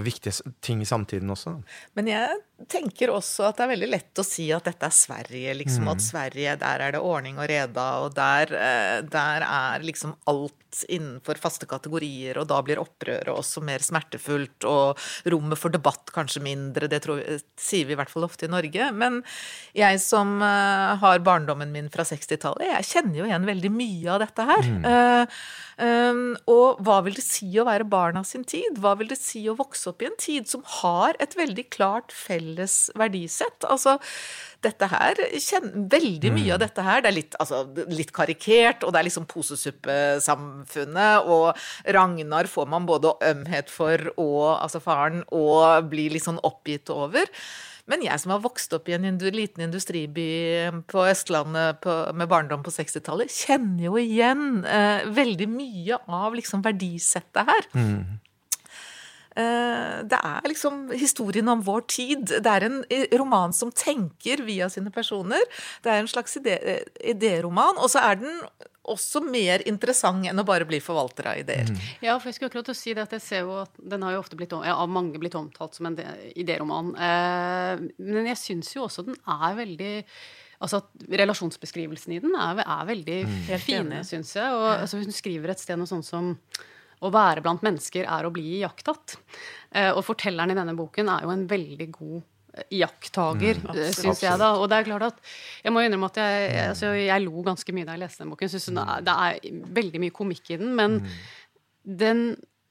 viktige 0.03 0.53
ting 0.63 0.83
i 0.83 0.85
samtiden 0.85 1.31
også. 1.31 1.61
Men 1.95 2.09
jeg 2.09 2.29
tenker 2.71 3.11
også 3.11 3.49
at 3.49 3.59
det 3.59 3.65
er 3.65 3.73
veldig 3.73 3.89
lett 3.91 4.21
å 4.21 4.25
si 4.27 4.47
at 4.55 4.67
dette 4.69 4.87
er 4.87 4.95
Sverige. 4.95 5.55
liksom, 5.59 5.87
mm. 5.87 5.93
At 5.95 6.05
Sverige, 6.05 6.57
der 6.61 6.85
er 6.87 6.95
det 6.95 7.03
ordning 7.03 7.39
og 7.39 7.49
reda, 7.51 7.87
og 8.05 8.15
der, 8.15 8.53
eh, 8.55 9.01
der 9.03 9.47
er 9.47 9.85
liksom 9.85 10.15
alt 10.31 10.55
innenfor 10.91 11.39
faste 11.39 11.69
kategorier, 11.71 12.39
og 12.41 12.49
da 12.51 12.61
blir 12.65 12.81
opprøret 12.83 13.31
også 13.31 13.63
mer 13.63 13.83
smertefullt, 13.85 14.67
og 14.67 14.99
rommet 15.31 15.61
for 15.61 15.75
debatt 15.75 16.11
kanskje 16.15 16.43
mindre. 16.43 16.89
Det 16.91 17.03
tror, 17.05 17.23
sier 17.61 17.87
vi 17.87 17.95
i 17.95 17.99
hvert 17.99 18.11
fall 18.11 18.27
ofte 18.27 18.49
i 18.49 18.51
Norge. 18.51 18.91
Men 18.95 19.21
jeg 19.75 20.01
som 20.03 20.41
uh, 20.43 20.95
har 20.99 21.23
barndommen 21.27 21.71
min 21.75 21.91
fra 21.95 22.07
60-tallet, 22.07 22.71
jeg 22.73 22.91
kjenner 22.91 23.21
jo 23.21 23.29
igjen 23.29 23.47
veldig 23.47 23.71
mye 23.75 24.15
av 24.15 24.25
dette 24.25 24.49
her. 24.51 24.71
Mm. 24.75 24.89
Uh, 24.89 25.39
um, 25.79 26.25
og 26.51 26.83
hva 26.87 27.01
vil 27.07 27.19
det 27.19 27.27
si 27.27 27.51
å 27.59 27.69
være 27.69 27.87
barn 27.87 28.19
av 28.19 28.27
sin 28.27 28.47
tid? 28.47 28.83
Hva 28.83 28.97
vil 28.99 29.11
det 29.11 29.21
si 29.21 29.45
å 29.51 29.59
vokse 29.59 29.93
opp 29.93 30.03
i 30.03 30.11
en 30.11 30.19
tid 30.19 30.51
som 30.51 30.67
har 30.81 31.19
et 31.23 31.39
veldig 31.39 31.69
klart 31.71 32.15
felles 32.15 32.44
verdisett? 32.99 33.65
Altså 33.69 33.99
dette 34.65 34.89
her 34.89 35.19
Veldig 35.65 36.31
mye 36.33 36.49
mm. 36.49 36.55
av 36.57 36.61
dette 36.63 36.85
her, 36.87 37.03
det 37.05 37.11
er 37.11 37.19
litt, 37.19 37.37
altså, 37.43 37.65
litt 37.93 38.13
karikert, 38.17 38.85
og 38.85 38.95
det 38.95 39.01
er 39.01 39.09
liksom 39.09 39.27
posesuppesamfunnet, 39.31 41.29
og 41.29 41.53
Ragnar 41.97 42.49
får 42.51 42.67
man 42.73 42.89
både 42.89 43.13
ømhet 43.31 43.69
for 43.73 44.11
og 44.21 44.57
altså 44.57 44.81
faren, 44.85 45.23
og 45.35 45.91
blir 45.93 46.15
litt 46.15 46.27
sånn 46.27 46.43
oppgitt 46.47 46.91
over. 46.95 47.29
Men 47.91 48.01
jeg 48.01 48.17
som 48.23 48.33
har 48.33 48.41
vokst 48.41 48.73
opp 48.73 48.89
i 48.89 48.95
en 48.97 49.05
liten 49.21 49.67
industriby 49.67 50.29
på 50.89 51.05
Østlandet 51.05 51.83
på, 51.85 51.93
med 52.17 52.31
barndom 52.31 52.65
på 52.65 52.73
60-tallet, 52.73 53.33
kjenner 53.45 53.91
jo 53.91 53.99
igjen 54.01 54.65
eh, 54.65 55.05
veldig 55.13 55.49
mye 55.53 55.99
av 56.09 56.37
liksom 56.39 56.65
verdisettet 56.65 57.51
her. 57.51 57.69
Mm. 57.77 58.24
Eh, 59.35 59.97
det 60.07 60.21
er 60.21 60.47
liksom 60.51 60.93
historien 60.95 61.49
om 61.51 61.63
vår 61.67 61.87
tid. 61.91 62.37
Det 62.45 62.51
er 62.51 62.69
en 62.69 62.83
roman 63.19 63.55
som 63.57 63.73
tenker 63.75 64.45
via 64.47 64.69
sine 64.71 64.93
personer. 64.95 65.43
Det 65.83 65.91
er 65.91 66.03
en 66.03 66.11
slags 66.11 66.39
idéroman. 66.39 67.81
Og 67.83 67.91
så 67.91 68.05
er 68.05 68.23
den 68.23 68.39
også 68.85 69.23
mer 69.25 69.65
interessant 69.69 70.27
enn 70.29 70.41
å 70.41 70.45
bare 70.47 70.67
bli 70.69 70.79
forvalter 70.85 71.31
av 71.31 71.41
ideer. 71.41 71.71
Mm. 71.73 71.81
Ja, 72.05 72.19
for 72.19 72.29
jeg 72.29 72.37
skulle 72.37 72.53
akkurat 72.53 72.77
si 72.77 72.93
det 72.93 73.07
at 73.07 73.17
jeg 73.17 73.25
ser 73.25 73.47
jo 73.47 73.57
at 73.63 73.73
den 73.81 74.05
har 74.05 74.15
jo 74.15 74.21
ofte 74.21 74.37
blitt 74.39 74.53
ja, 74.53 74.77
av 74.77 74.93
mange 74.93 75.21
blitt 75.21 75.37
omtalt 75.39 75.77
som 75.79 75.89
en 75.89 75.99
idéroman. 76.37 76.93
Eh, 76.93 77.85
men 78.05 78.31
jeg 78.35 78.41
syns 78.43 78.75
jo 78.77 78.85
også 78.87 79.07
den 79.09 79.21
er 79.25 79.61
veldig 79.65 79.93
Altså 80.65 80.79
at 80.79 81.03
Relasjonsbeskrivelsen 81.21 82.15
i 82.15 82.21
den 82.23 82.37
er, 82.41 82.61
er 82.63 82.85
veldig 82.89 83.17
mm. 83.27 83.33
fine, 83.61 83.99
syns 84.07 84.31
jeg. 84.39 84.55
Og 84.55 84.63
altså, 84.71 85.01
Hun 85.03 85.13
skriver 85.13 85.53
et 85.53 85.61
sted 85.61 85.77
noe 85.77 85.91
sånt 85.91 86.07
som 86.07 86.31
å 87.05 87.13
være 87.13 87.43
blant 87.45 87.65
mennesker 87.65 88.07
er 88.09 88.27
å 88.27 88.33
bli 88.35 88.61
iakttatt. 88.61 89.17
Eh, 89.75 89.91
og 89.93 90.05
fortelleren 90.07 90.55
i 90.55 90.59
denne 90.59 90.77
boken 90.79 91.11
er 91.13 91.27
jo 91.27 91.33
en 91.35 91.45
veldig 91.51 91.89
god 91.95 92.21
eh, 92.21 92.67
iakttager, 92.79 93.61
mm, 93.63 93.73
eh, 93.75 93.91
syns 93.97 94.23
jeg. 94.25 94.39
da, 94.41 94.55
Og 94.61 94.69
det 94.71 94.79
er 94.79 94.89
klart 94.89 95.09
at 95.11 95.35
Jeg 95.65 95.75
må 95.75 95.83
innrømme 95.85 96.11
at 96.13 96.21
jeg, 96.23 96.55
altså, 96.71 96.95
jeg 96.99 97.27
lo 97.27 97.45
ganske 97.47 97.77
mye 97.77 97.89
da 97.89 97.97
jeg 97.97 98.05
leste 98.05 98.25
den 98.25 98.33
boken. 98.35 98.53
Synes 98.55 98.71
mm. 98.71 98.83
Det 99.09 99.19
er 99.27 99.61
veldig 99.81 100.03
mye 100.05 100.15
komikk 100.15 100.55
i 100.55 100.61
den, 100.63 100.75
men 100.79 101.01
mm. 101.03 101.13
den, 102.05 102.25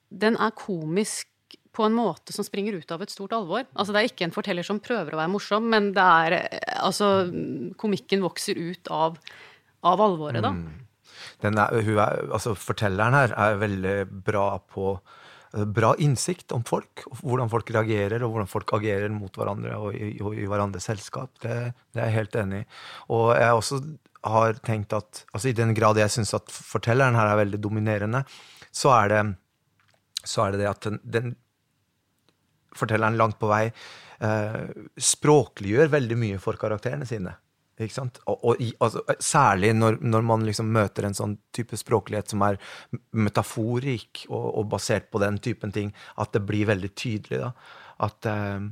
den, 0.10 0.40
er 0.40 0.58
komisk 0.58 1.30
på 1.74 1.88
en 1.88 1.96
måte 1.98 2.34
som 2.36 2.46
springer 2.46 2.76
ut 2.78 2.92
av 2.94 3.02
et 3.02 3.12
stort 3.12 3.34
alvor. 3.34 3.66
Altså 3.74 3.94
Det 3.94 4.02
er 4.02 4.12
ikke 4.12 4.28
en 4.28 4.36
forteller 4.36 4.66
som 4.66 4.82
prøver 4.84 5.16
å 5.16 5.20
være 5.24 5.34
morsom, 5.34 5.68
men 5.74 5.92
det 5.96 6.06
er 6.06 6.36
Altså 6.84 7.26
Komikken 7.82 8.22
vokser 8.22 8.60
ut 8.62 8.90
av, 8.94 9.18
av 9.82 10.08
alvoret, 10.08 10.44
da. 10.46 10.54
Mm 10.54 10.83
er, 11.50 11.76
er, 11.76 12.24
altså 12.34 12.56
fortelleren 12.58 13.18
her 13.18 13.36
er 13.36 13.60
veldig 13.62 13.98
bra 14.26 14.46
på 14.72 14.94
eh, 14.94 15.66
bra 15.66 15.94
innsikt 16.02 16.56
om 16.56 16.64
folk, 16.68 17.06
hvordan 17.22 17.52
folk 17.52 17.74
reagerer, 17.76 18.24
og 18.24 18.34
hvordan 18.34 18.52
folk 18.52 18.74
agerer 18.80 19.12
mot 19.14 19.36
hverandre 19.36 19.76
og 19.78 19.98
i, 19.98 20.16
og 20.24 20.38
i 20.40 20.48
hverandres 20.50 20.88
selskap. 20.90 21.34
Det, 21.44 21.60
det, 21.92 22.00
er 22.00 22.10
jeg 22.10 22.18
helt 22.22 22.40
enig 22.44 22.64
i. 22.64 22.68
Og 23.18 23.34
jeg 23.36 23.60
også 23.60 23.82
har 24.34 24.60
tenkt 24.64 24.96
at 24.96 25.26
altså 25.34 25.52
i 25.52 25.58
den 25.58 25.76
grad 25.76 26.00
jeg 26.00 26.12
syns 26.14 26.34
at 26.38 26.52
fortelleren 26.54 27.18
her 27.20 27.34
er 27.34 27.42
veldig 27.44 27.60
dominerende, 27.64 28.24
så 28.74 28.96
er 28.96 29.12
det, 29.12 29.24
så 30.24 30.46
er 30.46 30.54
det, 30.54 30.64
det 30.64 30.72
at 30.72 30.88
den, 30.88 31.02
den 31.04 31.36
fortelleren 32.78 33.20
langt 33.20 33.38
på 33.42 33.50
vei 33.52 33.66
eh, 33.68 34.62
språkliggjør 35.12 35.92
veldig 35.94 36.20
mye 36.20 36.40
for 36.42 36.58
karakterene 36.60 37.08
sine. 37.10 37.36
Ikke 37.82 37.96
sant? 37.96 38.20
Og, 38.30 38.44
og 38.46 38.60
altså, 38.86 39.02
særlig 39.24 39.72
når, 39.74 39.98
når, 40.06 40.26
man 40.30 40.46
liksom 40.46 40.70
møter 40.74 41.08
en 41.08 41.18
sånn 41.18 41.38
type 41.56 41.78
språklighet 41.80 42.30
som 42.30 42.44
er 42.46 42.60
metaforik 43.18 44.26
og, 44.30 44.46
og, 44.52 44.68
basert 44.76 45.10
på 45.10 45.22
den 45.24 45.40
typen 45.42 45.74
ting, 45.74 45.90
at 46.22 46.36
det 46.36 46.44
blir 46.46 46.70
veldig 46.70 46.92
tydelig. 46.94 47.42
da, 47.42 47.52
At, 48.06 48.30
eh, 48.30 48.68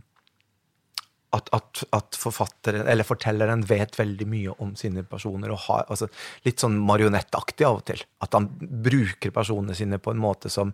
at, 1.36 1.48
at, 1.56 1.84
at 1.96 2.18
forfatteren, 2.20 2.84
eller 2.92 3.08
fortelleren 3.08 3.64
vet 3.68 3.96
veldig 4.00 4.28
mye 4.28 4.56
om 4.64 4.74
sine 4.80 5.04
personer. 5.08 5.54
og 5.54 5.64
har, 5.68 5.86
altså, 5.88 6.10
Litt 6.44 6.60
sånn 6.64 6.76
marionettaktig 6.84 7.68
av 7.68 7.80
og 7.80 7.86
til. 7.88 8.04
At 8.24 8.36
han 8.36 8.50
bruker 8.60 9.32
personene 9.36 9.76
sine 9.78 10.02
på 10.02 10.12
en 10.12 10.22
måte 10.22 10.52
som 10.52 10.74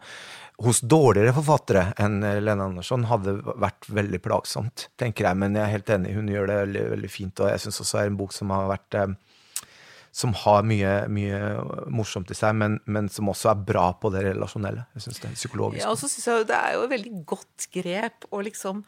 hos 0.66 0.82
dårligere 0.82 1.36
forfattere 1.38 1.84
enn 2.02 2.18
Lene 2.42 2.66
Andersson 2.72 3.06
hadde 3.12 3.36
vært 3.46 3.86
veldig 3.94 4.20
plagsomt, 4.26 4.88
tenker 4.98 5.30
jeg. 5.30 5.38
Men 5.38 5.58
jeg 5.58 5.68
er 5.68 5.76
helt 5.76 5.94
enig, 5.94 6.16
hun 6.18 6.32
gjør 6.34 6.50
det 6.50 6.62
veldig, 6.64 6.86
veldig 6.96 7.12
fint. 7.14 7.44
Og 7.44 7.52
jeg 7.54 7.66
syns 7.66 7.82
også 7.86 8.02
er 8.02 8.10
en 8.10 8.18
bok 8.18 8.34
som 8.34 8.54
har 8.56 8.72
vært 8.72 8.98
eh, 8.98 9.14
som 10.18 10.34
har 10.34 10.64
mye, 10.66 10.94
mye, 11.14 11.40
morsomt 11.94 12.32
i 12.34 12.38
seg, 12.38 12.56
men, 12.58 12.80
men, 12.90 13.10
som 13.14 13.30
også 13.30 13.52
er 13.52 13.60
bra 13.68 13.92
på 14.02 14.10
det 14.14 14.24
relasjonelle. 14.26 14.88
Jeg 14.98 15.06
synes 15.06 15.22
det 15.22 15.30
er 15.30 15.36
psykologisk. 15.38 15.84
Ja, 15.84 15.92
og 15.92 16.00
så 16.02 16.10
synes 16.10 16.26
jeg 16.26 16.48
Det 16.50 16.58
er 16.58 16.74
jo 16.74 16.88
et 16.88 16.94
veldig 16.96 17.14
godt 17.30 17.68
grep 17.76 18.26
å 18.34 18.42
liksom 18.48 18.82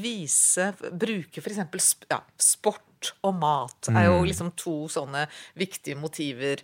vise 0.00 0.70
Bruke 0.80 1.44
f.eks. 1.44 1.92
Ja, 2.08 2.22
sport 2.40 2.86
og 3.26 3.36
mat 3.40 3.90
er 3.92 4.06
jo 4.08 4.20
mm. 4.20 4.26
liksom 4.30 4.52
to 4.58 4.76
sånne 4.92 5.26
viktige 5.58 5.98
motiver 5.98 6.62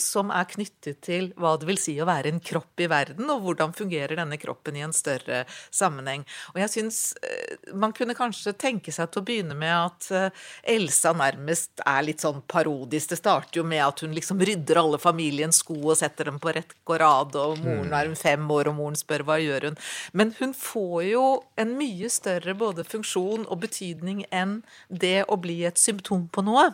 som 0.00 0.30
er 0.34 0.48
knyttet 0.50 1.00
til 1.04 1.30
hva 1.40 1.54
det 1.58 1.68
vil 1.68 1.80
si 1.80 1.96
å 2.00 2.08
være 2.08 2.32
en 2.32 2.42
kropp 2.42 2.82
i 2.82 2.88
verden, 2.90 3.28
og 3.32 3.44
hvordan 3.44 3.74
fungerer 3.76 4.18
denne 4.18 4.38
kroppen 4.40 4.78
i 4.78 4.84
en 4.86 4.94
større 4.96 5.44
sammenheng. 5.74 6.24
Og 6.54 6.60
jeg 6.62 6.72
syns 6.72 7.00
eh, 7.24 7.72
man 7.76 7.94
kunne 7.96 8.16
kanskje 8.16 8.54
tenke 8.58 8.94
seg 8.94 9.10
til 9.10 9.22
å 9.22 9.26
begynne 9.26 9.56
med 9.58 9.74
at 9.74 10.10
eh, 10.14 10.44
Elsa 10.76 11.12
nærmest 11.16 11.82
er 11.84 12.06
litt 12.06 12.24
sånn 12.24 12.42
parodisk. 12.48 13.12
Det 13.12 13.20
starter 13.20 13.60
jo 13.60 13.66
med 13.66 13.84
at 13.84 14.02
hun 14.04 14.14
liksom 14.16 14.42
rydder 14.46 14.82
alle 14.82 15.00
familiens 15.02 15.62
sko 15.62 15.78
og 15.78 15.98
setter 15.98 16.30
dem 16.30 16.40
på 16.42 16.54
rekke 16.56 16.78
og 16.86 17.00
rad, 17.02 17.38
og 17.40 17.60
moren 17.62 17.90
mm. 17.90 17.96
er 17.98 18.10
hun 18.10 18.18
fem 18.18 18.50
år, 18.52 18.70
og 18.70 18.78
moren 18.80 18.98
spør 18.98 19.26
hva 19.26 19.38
gjør 19.42 19.70
hun. 19.70 19.80
Men 20.16 20.32
hun 20.40 20.54
får 20.56 20.98
jo 21.10 21.24
en 21.60 21.74
mye 21.78 22.10
større 22.12 22.56
både 22.58 22.86
funksjon 22.86 23.46
og 23.46 23.62
betydning 23.64 24.24
enn 24.34 24.60
det 24.88 25.24
å 25.30 25.38
bli 25.40 25.55
et 25.64 25.80
symptom 25.80 26.28
på 26.28 26.44
noe. 26.46 26.68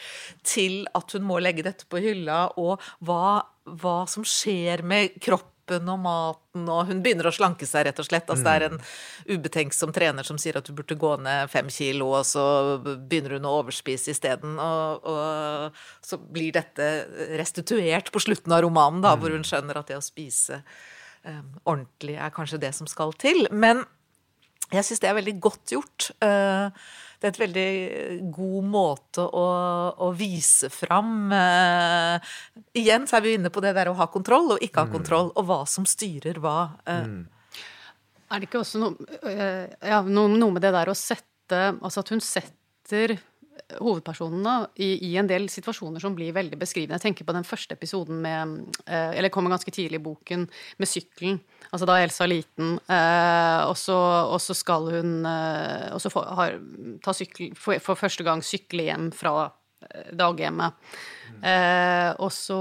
til 0.48 0.88
at 0.96 1.12
hun 1.16 1.24
må 1.28 1.40
legge 1.44 1.64
dette 1.68 1.84
på 1.92 2.00
hylla, 2.00 2.48
og 2.56 2.80
hva, 3.04 3.44
hva 3.68 4.08
som 4.08 4.24
skjer 4.24 4.80
med 4.88 5.20
kroppen 5.20 5.84
og 5.92 6.00
maten, 6.02 6.70
og 6.72 6.88
hun 6.88 7.04
begynner 7.04 7.28
å 7.28 7.36
slanke 7.36 7.68
seg, 7.68 7.86
rett 7.90 8.00
og 8.00 8.06
slett. 8.08 8.30
Altså, 8.32 8.46
det 8.48 8.54
er 8.56 8.64
en 8.70 8.80
ubetenksom 9.36 9.92
trener 9.94 10.24
som 10.26 10.38
sier 10.42 10.58
at 10.58 10.66
du 10.66 10.74
burde 10.78 10.96
gå 10.98 11.18
ned 11.22 11.50
fem 11.52 11.70
kilo, 11.70 12.06
og 12.22 12.26
så 12.26 12.78
begynner 12.80 13.32
hun 13.36 13.46
å 13.46 13.60
overspise 13.60 14.12
isteden. 14.16 14.60
Og, 14.64 15.04
og 15.04 15.76
så 16.08 16.16
blir 16.24 16.52
dette 16.56 17.06
restituert 17.36 18.12
på 18.16 18.20
slutten 18.24 18.52
av 18.56 18.64
romanen, 18.64 19.04
da, 19.04 19.12
hvor 19.20 19.36
hun 19.36 19.44
skjønner 19.46 19.76
at 19.84 19.92
det 19.92 20.00
å 20.00 20.08
spise 20.08 20.64
ordentlig 21.64 22.18
er 22.20 22.34
kanskje 22.36 22.62
det 22.62 22.74
som 22.78 22.90
skal 22.90 23.14
til. 23.20 23.48
Men 23.52 23.84
jeg 24.70 24.86
syns 24.86 25.02
det 25.02 25.10
er 25.10 25.18
veldig 25.18 25.36
godt 25.42 25.74
gjort. 25.74 26.10
Uh, 26.22 26.70
det 27.20 27.28
er 27.28 27.32
et 27.34 27.42
veldig 27.42 27.70
god 28.36 28.68
måte 28.70 29.26
å, 29.26 29.48
å 30.06 30.12
vise 30.16 30.70
fram 30.72 31.34
uh, 31.34 32.36
Igjen 32.78 33.10
så 33.10 33.18
er 33.18 33.26
vi 33.26 33.34
inne 33.36 33.52
på 33.52 33.64
det 33.66 33.74
der 33.76 33.90
å 33.92 33.98
ha 34.00 34.08
kontroll 34.14 34.54
og 34.56 34.64
ikke 34.64 34.86
ha 34.86 34.88
mm. 34.88 34.94
kontroll, 34.94 35.34
og 35.34 35.50
hva 35.50 35.64
som 35.70 35.88
styrer 35.90 36.40
hva. 36.44 36.60
Uh. 36.86 37.02
Mm. 37.10 37.20
Er 38.30 38.42
det 38.42 38.46
ikke 38.46 38.62
også 38.62 38.84
noe, 38.84 38.94
ja, 39.26 40.04
noe, 40.06 40.30
noe 40.30 40.54
med 40.54 40.62
det 40.62 40.70
der 40.76 40.92
å 40.92 40.94
sette 40.94 41.26
Altså 41.58 42.04
at 42.04 42.12
hun 42.14 42.20
setter 42.22 43.16
hovedpersonene 43.80 44.70
i, 44.82 44.90
i, 45.10 45.12
en 45.20 45.28
del 45.30 45.48
situasjoner 45.52 46.02
som 46.04 46.16
blir 46.18 46.34
veldig 46.36 46.58
beskrivende. 46.60 46.98
Jeg 46.98 47.10
tenker 47.10 47.28
på 47.28 47.36
den 47.36 47.48
første 47.48 47.76
episoden 47.78 48.22
med 48.24 48.56
eh, 48.86 49.18
Eller 49.18 49.32
kommer 49.34 49.54
ganske 49.54 49.72
tidlig 49.74 50.00
i 50.00 50.04
boken, 50.04 50.48
med 50.78 50.90
sykkelen. 50.90 51.40
Altså 51.70 51.88
da 51.90 52.00
Elsa 52.02 52.26
er 52.26 52.34
liten, 52.34 52.78
eh, 52.90 53.62
og, 53.68 53.76
så, 53.78 53.98
og, 54.30 54.40
så, 54.44 54.56
skal 54.58 54.90
hun 54.96 55.14
eh, 55.30 55.90
Og 55.94 56.02
så 56.02 56.12
får, 56.14 56.30
har, 56.40 56.58
ta 57.06 57.16
sykkel, 57.16 57.54
for, 57.58 57.96
første 58.00 58.26
gang 58.28 58.44
sykle 58.46 58.90
hjem 58.90 59.12
fra 59.16 59.52
daghjemmet. 60.12 60.76
Eh, 61.40 62.10
og 62.20 62.34
så 62.36 62.60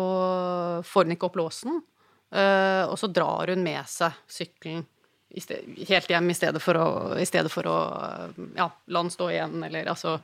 får 0.86 1.08
hun 1.08 1.16
ikke 1.16 1.26
opp 1.30 1.40
låsen, 1.40 1.80
og 2.28 2.94
så 3.00 3.08
drar 3.08 3.48
hun 3.48 3.62
med 3.64 3.88
seg 3.88 4.12
sykkelen 4.28 4.82
helt 5.88 6.10
hjem 6.10 6.30
i 6.30 6.36
stedet 6.36 6.62
for 6.62 6.78
å, 6.80 6.88
stedet 7.28 7.50
for 7.52 7.68
å 7.68 7.78
ja, 8.56 8.68
la 8.68 9.02
den 9.02 9.12
stå 9.12 9.28
igjen, 9.30 9.58
eller 9.64 9.90
altså 9.92 10.16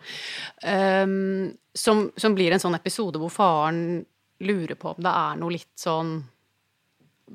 um, 0.65 1.53
som, 1.75 2.07
som, 2.17 2.37
blir 2.37 2.55
en 2.55 2.63
sånn 2.63 2.79
episode 2.79 3.21
hvor 3.21 3.33
faren 3.33 4.05
lurer 4.45 4.79
på 4.81 4.95
om 4.95 5.03
det 5.05 5.13
er 5.13 5.37
noe 5.41 5.55
litt 5.55 5.75
sånn 5.79 6.17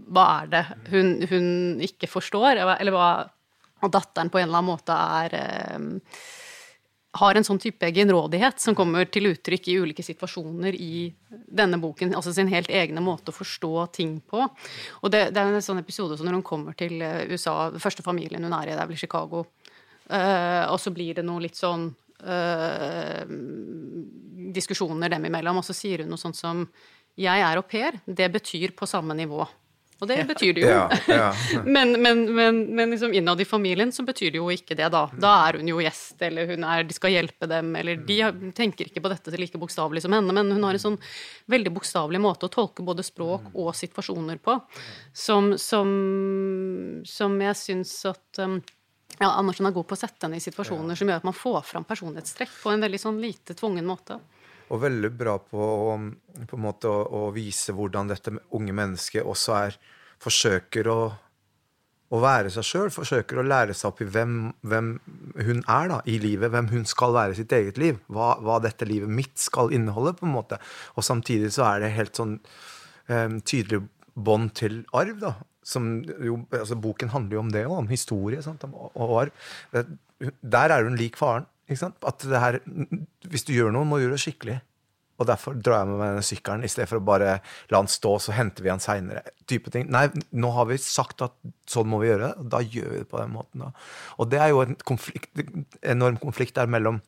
Hva 0.10 0.26
er 0.42 0.50
det 0.52 0.64
hun, 0.92 1.16
hun 1.30 1.48
ikke 1.86 2.10
forstår? 2.10 2.60
Eller 2.60 2.94
hva 2.94 3.10
datteren 3.88 4.30
på 4.30 4.42
en 4.42 4.50
eller 4.50 4.60
annen 4.60 4.72
måte 4.74 4.94
er 4.94 5.38
um, 5.78 5.94
har 7.18 7.36
en 7.36 7.46
sånn 7.46 7.60
type 7.62 7.86
egenrådighet 7.88 8.62
som 8.62 8.76
kommer 8.78 9.08
til 9.10 9.32
uttrykk 9.32 9.70
i 9.72 9.78
ulike 9.82 10.04
situasjoner 10.06 10.76
i 10.78 11.08
denne 11.30 11.80
boken. 11.82 12.14
Altså 12.14 12.34
sin 12.36 12.52
helt 12.52 12.70
egne 12.70 13.02
måte 13.02 13.34
å 13.34 13.36
forstå 13.36 13.72
ting 13.96 14.20
på. 14.22 14.44
Og 15.02 15.14
det, 15.14 15.24
det 15.34 15.42
er 15.42 15.58
en 15.58 15.66
sånn 15.66 15.82
episode 15.82 16.20
som 16.20 16.30
når 16.30 16.38
hun 16.38 16.46
kommer 16.46 16.78
til 16.78 17.02
eh, 17.02 17.26
USA, 17.32 17.72
den 17.74 17.82
første 17.82 18.06
familien 18.06 18.46
hun 18.46 18.54
er 18.60 18.70
i, 18.70 18.76
det 18.78 18.84
er 18.84 18.92
vel 18.92 19.02
Chicago, 19.02 19.48
uh, 20.12 20.66
og 20.70 20.78
så 20.82 20.94
blir 20.94 21.18
det 21.18 21.26
noe 21.26 21.42
litt 21.42 21.58
sånn 21.58 21.88
uh, 21.90 23.24
diskusjoner 24.54 25.10
dem 25.10 25.26
imellom, 25.32 25.62
og 25.62 25.66
så 25.66 25.74
sier 25.78 26.06
hun 26.06 26.14
noe 26.14 26.22
sånt 26.22 26.38
som 26.38 26.68
'jeg 27.20 27.42
er 27.42 27.58
au 27.58 27.66
pair', 27.66 28.00
det 28.06 28.30
betyr 28.32 28.72
på 28.78 28.88
samme 28.88 29.18
nivå. 29.18 29.44
Og 30.00 30.08
det 30.08 30.22
betyr 30.30 30.54
det 30.56 30.64
jo. 30.64 30.70
Ja, 30.72 30.86
ja. 31.12 31.30
men, 31.66 31.92
men, 32.02 32.24
men, 32.36 32.62
men 32.76 32.94
liksom 32.94 33.14
innad 33.14 33.42
i 33.42 33.48
familien 33.48 33.92
så 33.92 34.06
betyr 34.08 34.32
det 34.32 34.40
jo 34.40 34.48
ikke 34.54 34.78
det, 34.80 34.88
da. 34.94 35.04
Da 35.20 35.34
er 35.50 35.60
hun 35.60 35.68
jo 35.68 35.82
gjest, 35.84 36.16
eller 36.24 36.48
hun 36.54 36.64
er, 36.64 36.86
de 36.88 36.96
skal 36.96 37.14
hjelpe 37.18 37.50
dem, 37.52 37.74
eller 37.76 38.00
de 38.08 38.20
tenker 38.56 38.88
ikke 38.88 39.04
på 39.04 39.12
dette 39.12 39.36
like 39.36 39.60
bokstavelig 39.60 40.06
som 40.06 40.16
henne, 40.16 40.36
men 40.36 40.56
hun 40.56 40.64
har 40.64 40.78
en 40.78 40.86
sånn 40.86 40.98
veldig 41.52 41.76
bokstavelig 41.76 42.24
måte 42.24 42.48
å 42.48 42.54
tolke 42.54 42.86
både 42.88 43.04
språk 43.04 43.52
og 43.54 43.74
situasjoner 43.76 44.40
på, 44.44 44.56
som, 45.12 45.54
som, 45.60 45.94
som 47.08 47.40
jeg 47.44 47.60
syns 47.60 47.94
at 48.08 48.44
um, 48.46 48.60
ja, 49.20 49.34
Andersen 49.34 49.68
er 49.68 49.76
god 49.76 49.90
på 49.90 49.98
å 49.98 50.00
sette 50.00 50.26
henne 50.26 50.40
i 50.40 50.44
situasjoner 50.44 50.96
som 50.96 51.10
gjør 51.12 51.20
at 51.20 51.28
man 51.28 51.36
får 51.36 51.62
fram 51.68 51.88
personlighetstrekk 51.88 52.56
på 52.64 52.72
en 52.72 52.88
veldig 52.88 53.02
sånn 53.02 53.20
lite 53.20 53.58
tvungen 53.60 53.88
måte 53.88 54.22
og 54.70 54.84
veldig 54.84 55.10
bra 55.18 55.38
på, 55.42 55.70
på 56.50 56.58
en 56.58 56.64
måte 56.64 56.90
å, 56.92 57.02
å, 57.06 57.24
vise 57.36 57.74
hvordan 57.76 58.12
dette 58.12 58.36
unge 58.56 58.76
mennesket 58.76 59.26
også 59.28 59.58
er 59.64 59.80
Forsøker 60.20 60.88
å, 60.92 60.98
å 62.12 62.20
være 62.20 62.50
seg 62.52 62.66
sjøl, 62.68 62.90
forsøker 62.92 63.40
å 63.40 63.46
lære 63.48 63.76
seg 63.78 63.88
opp 63.88 64.02
i 64.04 64.08
hvem, 64.12 64.34
hvem, 64.68 64.90
hun 65.46 65.62
er 65.62 65.88
da, 65.88 66.00
i 66.12 66.18
livet, 66.20 66.52
hvem 66.52 66.68
hun 66.74 66.84
skal 66.90 67.14
være 67.16 67.36
i 67.36 67.38
sitt 67.38 67.56
eget 67.56 67.80
liv. 67.80 68.02
Hva, 68.12 68.34
hva, 68.44 68.58
dette 68.60 68.88
livet 68.90 69.08
mitt 69.08 69.40
skal 69.40 69.72
inneholde, 69.72 70.18
på 70.20 70.28
en 70.28 70.34
måte. 70.34 70.60
Og 71.00 71.08
samtidig 71.08 71.54
så 71.56 71.70
er 71.70 71.86
det 71.86 71.94
helt 71.96 72.20
sånn 72.20 72.36
um, 73.08 73.40
tydelig 73.40 73.86
bånd 74.12 74.52
til 74.60 74.82
arv, 74.98 75.16
da. 75.24 75.34
Som 75.64 75.88
jo, 76.04 76.42
altså 76.50 76.76
Boken 76.84 77.16
handler 77.16 77.38
jo 77.38 77.46
om 77.46 77.56
det 77.56 77.64
om 77.70 77.88
historie 77.92 78.44
sant? 78.44 78.68
og 78.68 79.16
arv. 79.24 79.96
Der 80.42 80.76
er 80.76 80.84
hun 80.84 81.00
lik 81.00 81.16
faren. 81.20 81.48
At 81.70 82.26
det 82.26 82.42
her, 82.42 82.60
hvis 83.30 83.46
du 83.48 83.54
gjør 83.54 83.74
noe, 83.76 83.88
må 83.88 84.00
du 84.00 84.08
gjøre 84.08 84.18
det 84.18 84.24
skikkelig. 84.26 84.58
Og 85.20 85.28
derfor 85.28 85.58
drar 85.60 85.82
jeg 85.82 85.90
med 85.90 86.00
meg 86.00 86.14
denne 86.14 86.24
sykkelen 86.24 86.64
i 86.64 86.72
stedet 86.72 86.88
for 86.88 87.02
å 87.02 87.06
bare 87.10 87.34
la 87.72 87.82
den 87.82 87.92
stå, 87.92 88.14
så 88.24 88.36
henter 88.38 88.64
vi 88.64 88.72
den 88.72 88.84
seinere. 88.84 89.24
Nei, 89.92 90.06
nå 90.32 90.52
har 90.56 90.70
vi 90.70 90.80
sagt 90.80 91.26
at 91.26 91.36
sånn 91.70 91.90
må 91.92 92.00
vi 92.00 92.08
gjøre 92.08 92.30
det, 92.30 92.34
og 92.40 92.52
da 92.54 92.64
gjør 92.64 92.94
vi 92.94 93.02
det 93.02 93.10
på 93.12 93.20
den 93.20 93.34
måten. 93.36 93.66
Da. 93.66 93.72
Og 94.18 94.32
det 94.32 94.40
er 94.40 94.54
jo 94.54 94.64
en 94.64 94.78
konflikt, 94.88 95.32
enorm 95.84 96.20
konflikt 96.24 96.56
der 96.56 96.72
mellom 96.72 97.02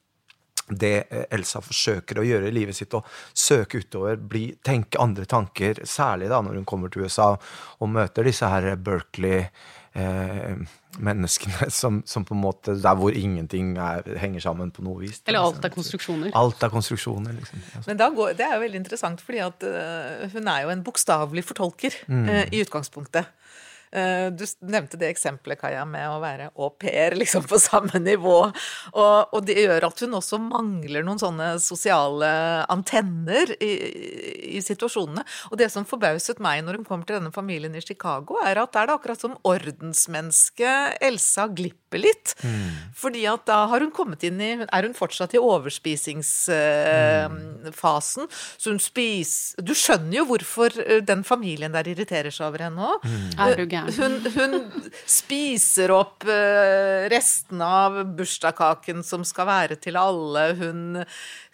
det 0.71 0.95
Elsa 1.33 1.59
forsøker 1.63 2.19
å 2.19 2.25
gjøre 2.27 2.47
i 2.47 2.55
livet 2.55 2.77
sitt, 2.77 2.93
å 2.95 3.03
søke 3.33 3.81
utover, 3.81 4.19
bli, 4.19 4.45
tenke 4.63 4.99
andre 5.03 5.25
tanker, 5.27 5.81
særlig 5.87 6.29
da 6.31 6.39
når 6.43 6.59
hun 6.59 6.67
kommer 6.67 6.91
til 6.91 7.07
USA 7.07 7.33
og 7.33 7.91
møter 7.91 8.27
disse 8.27 8.47
her 8.47 8.75
Berkeley 8.79 9.47
eh, 9.93 10.55
menneskene 10.99 11.69
som, 11.79 12.01
som, 12.05 12.25
på 12.27 12.35
en 12.35 12.41
måte 12.43 12.75
Der 12.81 12.95
hvor 12.99 13.15
ingenting 13.15 13.73
er, 13.77 14.05
henger 14.21 14.43
sammen 14.43 14.71
på 14.71 14.83
noe 14.85 15.03
vis. 15.03 15.21
Eller 15.27 15.43
alt 15.43 15.65
er 15.65 15.73
konstruksjoner. 15.73 16.31
Alt 16.37 16.63
er 16.63 16.73
konstruksjoner, 16.73 17.35
liksom. 17.37 17.65
Men 17.87 18.01
går, 18.15 18.33
det 18.39 18.47
er 18.47 18.55
jo 18.55 18.63
veldig 18.65 18.81
interessant, 18.83 19.21
fordi 19.25 19.43
at 19.43 19.67
uh, 19.67 20.25
hun 20.33 20.47
er 20.47 20.65
jo 20.65 20.73
en 20.73 20.83
bokstavelig 20.85 21.45
fortolker 21.47 21.95
mm. 22.07 22.25
uh, 22.29 22.43
i 22.51 22.63
utgangspunktet. 22.65 23.29
Eh, 23.91 24.31
du 24.31 24.45
nevnte 24.71 24.95
det 24.95 25.09
eksempelet, 25.11 25.59
Kaja, 25.59 25.81
med 25.87 26.07
å 26.07 26.19
være 26.23 26.49
au 26.55 26.69
pair 26.79 27.11
liksom 27.19 27.43
på 27.49 27.59
samme 27.59 27.99
nivå. 27.99 28.37
Og, 28.47 29.27
og, 29.27 29.43
det 29.47 29.57
gjør 29.65 29.83
at 29.89 29.99
hun 30.05 30.13
også 30.15 30.37
mangler 30.39 31.03
noen 31.03 31.19
sånne 31.19 31.59
sosiale 31.63 32.29
antenner 32.71 33.51
i, 33.59 33.71
i, 34.55 34.61
situasjonene. 34.63 35.25
Og 35.51 35.57
det 35.59 35.69
som 35.73 35.85
forbauset 35.87 36.39
meg 36.43 36.63
når 36.63 36.73
hun 36.79 36.87
kommer 36.87 37.05
til 37.07 37.15
denne 37.19 37.35
familien 37.35 37.75
i 37.75 37.83
Chicago, 37.83 38.33
er 38.45 38.55
at 38.61 38.71
det 38.71 38.79
er 38.81 38.87
det 38.87 38.95
akkurat 38.95 39.21
som 39.25 39.39
ordensmennesket 39.47 41.03
Elsa 41.03 41.47
glipper 41.51 41.99
litt. 41.99 42.35
Mm. 42.47 42.95
Fordi 42.95 43.27
at 43.27 43.43
da 43.49 43.67
har 43.67 43.81
hun 43.83 43.91
kommet 43.91 44.23
inn 44.23 44.39
i 44.39 44.63
Er 44.63 44.83
hun 44.85 44.93
fortsatt 44.95 45.33
i 45.35 45.39
overspisingsfasen? 45.41 48.23
Mm. 48.23 48.31
Så 48.55 48.69
hun 48.71 48.79
spiser 48.81 49.61
Du 49.65 49.73
skjønner 49.75 50.17
jo 50.21 50.25
hvorfor 50.29 50.71
eh, 50.85 51.01
den 51.03 51.23
familien 51.27 51.71
der 51.75 51.83
irriterer 51.91 52.31
seg 52.31 52.47
over 52.47 52.59
henne 52.69 52.79
òg. 52.93 53.03
Mm. 53.03 53.35
Er 53.35 53.55
du 53.59 53.65
gæren? 53.65 53.80
Hun, 53.97 54.17
hun, 54.35 54.55
spiser 55.09 55.91
opp 55.95 56.25
uh, 56.27 57.07
restene 57.11 57.67
av 57.67 57.97
bursdagskaken 58.17 59.01
som 59.05 59.23
skal 59.27 59.47
være 59.49 59.77
til 59.81 59.97
alle. 59.99 60.45
Hun, 60.59 61.01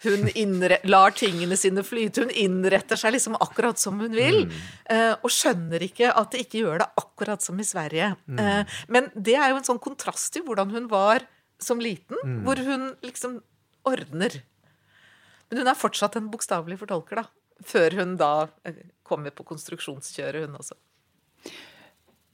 hun 0.04 0.66
lar 0.88 1.16
tingene 1.16 1.58
sine 1.58 1.84
flyte. 1.86 2.26
Hun 2.26 2.34
innretter 2.34 3.00
seg 3.00 3.16
liksom 3.16 3.38
akkurat 3.40 3.80
som 3.80 3.98
hun 4.02 4.14
vil. 4.16 4.44
Mm. 4.48 4.60
Uh, 4.90 5.14
og 5.22 5.32
skjønner 5.34 5.84
ikke 5.88 6.12
at 6.12 6.34
det 6.34 6.44
ikke 6.46 6.62
gjør 6.64 6.84
det 6.84 6.90
akkurat 7.02 7.44
som 7.44 7.58
i 7.60 7.66
Sverige. 7.66 8.12
Mm. 8.26 8.42
Uh, 8.42 8.78
men 8.92 9.10
det 9.14 9.38
er 9.38 9.52
jo 9.52 9.60
en 9.60 9.68
sånn 9.70 9.82
kontrast 9.82 10.32
til 10.34 10.46
hvordan 10.48 10.74
hun 10.74 10.88
var 10.92 11.26
som 11.62 11.80
liten, 11.82 12.18
mm. 12.22 12.38
hvor 12.46 12.60
hun 12.62 12.92
liksom 13.02 13.40
ordner. 13.88 14.40
Men 15.48 15.62
hun 15.62 15.70
er 15.70 15.78
fortsatt 15.78 16.18
en 16.18 16.28
bokstavelig 16.32 16.78
fortolker, 16.82 17.22
da. 17.22 17.28
Før 17.66 17.96
hun 17.98 18.14
da 18.20 18.48
kommer 19.06 19.34
på 19.34 19.46
konstruksjonskjøret, 19.48 20.46
hun 20.46 20.58
også. 20.60 20.76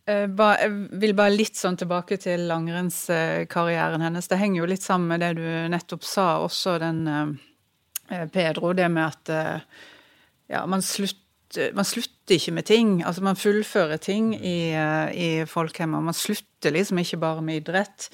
Eh, 0.07 0.29
jeg 0.29 0.73
vil 1.01 1.15
bare 1.17 1.33
litt 1.33 1.57
sånn 1.57 1.79
tilbake 1.81 2.19
til 2.21 2.45
langrennskarrieren 2.51 4.05
hennes. 4.05 4.29
Det 4.29 4.41
henger 4.41 4.61
jo 4.61 4.69
litt 4.69 4.85
sammen 4.85 5.15
med 5.15 5.25
det 5.25 5.33
du 5.39 5.47
nettopp 5.73 6.05
sa, 6.05 6.29
også 6.45 6.77
den 6.83 7.05
eh, 7.09 8.27
Pedro. 8.33 8.75
Det 8.77 8.91
med 8.93 9.07
at 9.07 9.33
eh, 9.33 9.85
ja, 10.53 10.65
man 10.69 10.85
slutter, 10.85 11.73
man 11.77 11.89
slutter 11.89 12.37
ikke 12.37 12.53
med 12.59 12.69
ting. 12.69 12.99
Altså 13.07 13.25
man 13.25 13.41
fullfører 13.41 14.01
ting 14.03 14.35
i, 14.37 14.75
i 15.15 15.29
folkehjemmet. 15.49 16.05
Man 16.11 16.17
slutter 16.17 16.75
liksom 16.75 17.01
ikke 17.01 17.21
bare 17.23 17.45
med 17.45 17.63
idrett. 17.63 18.09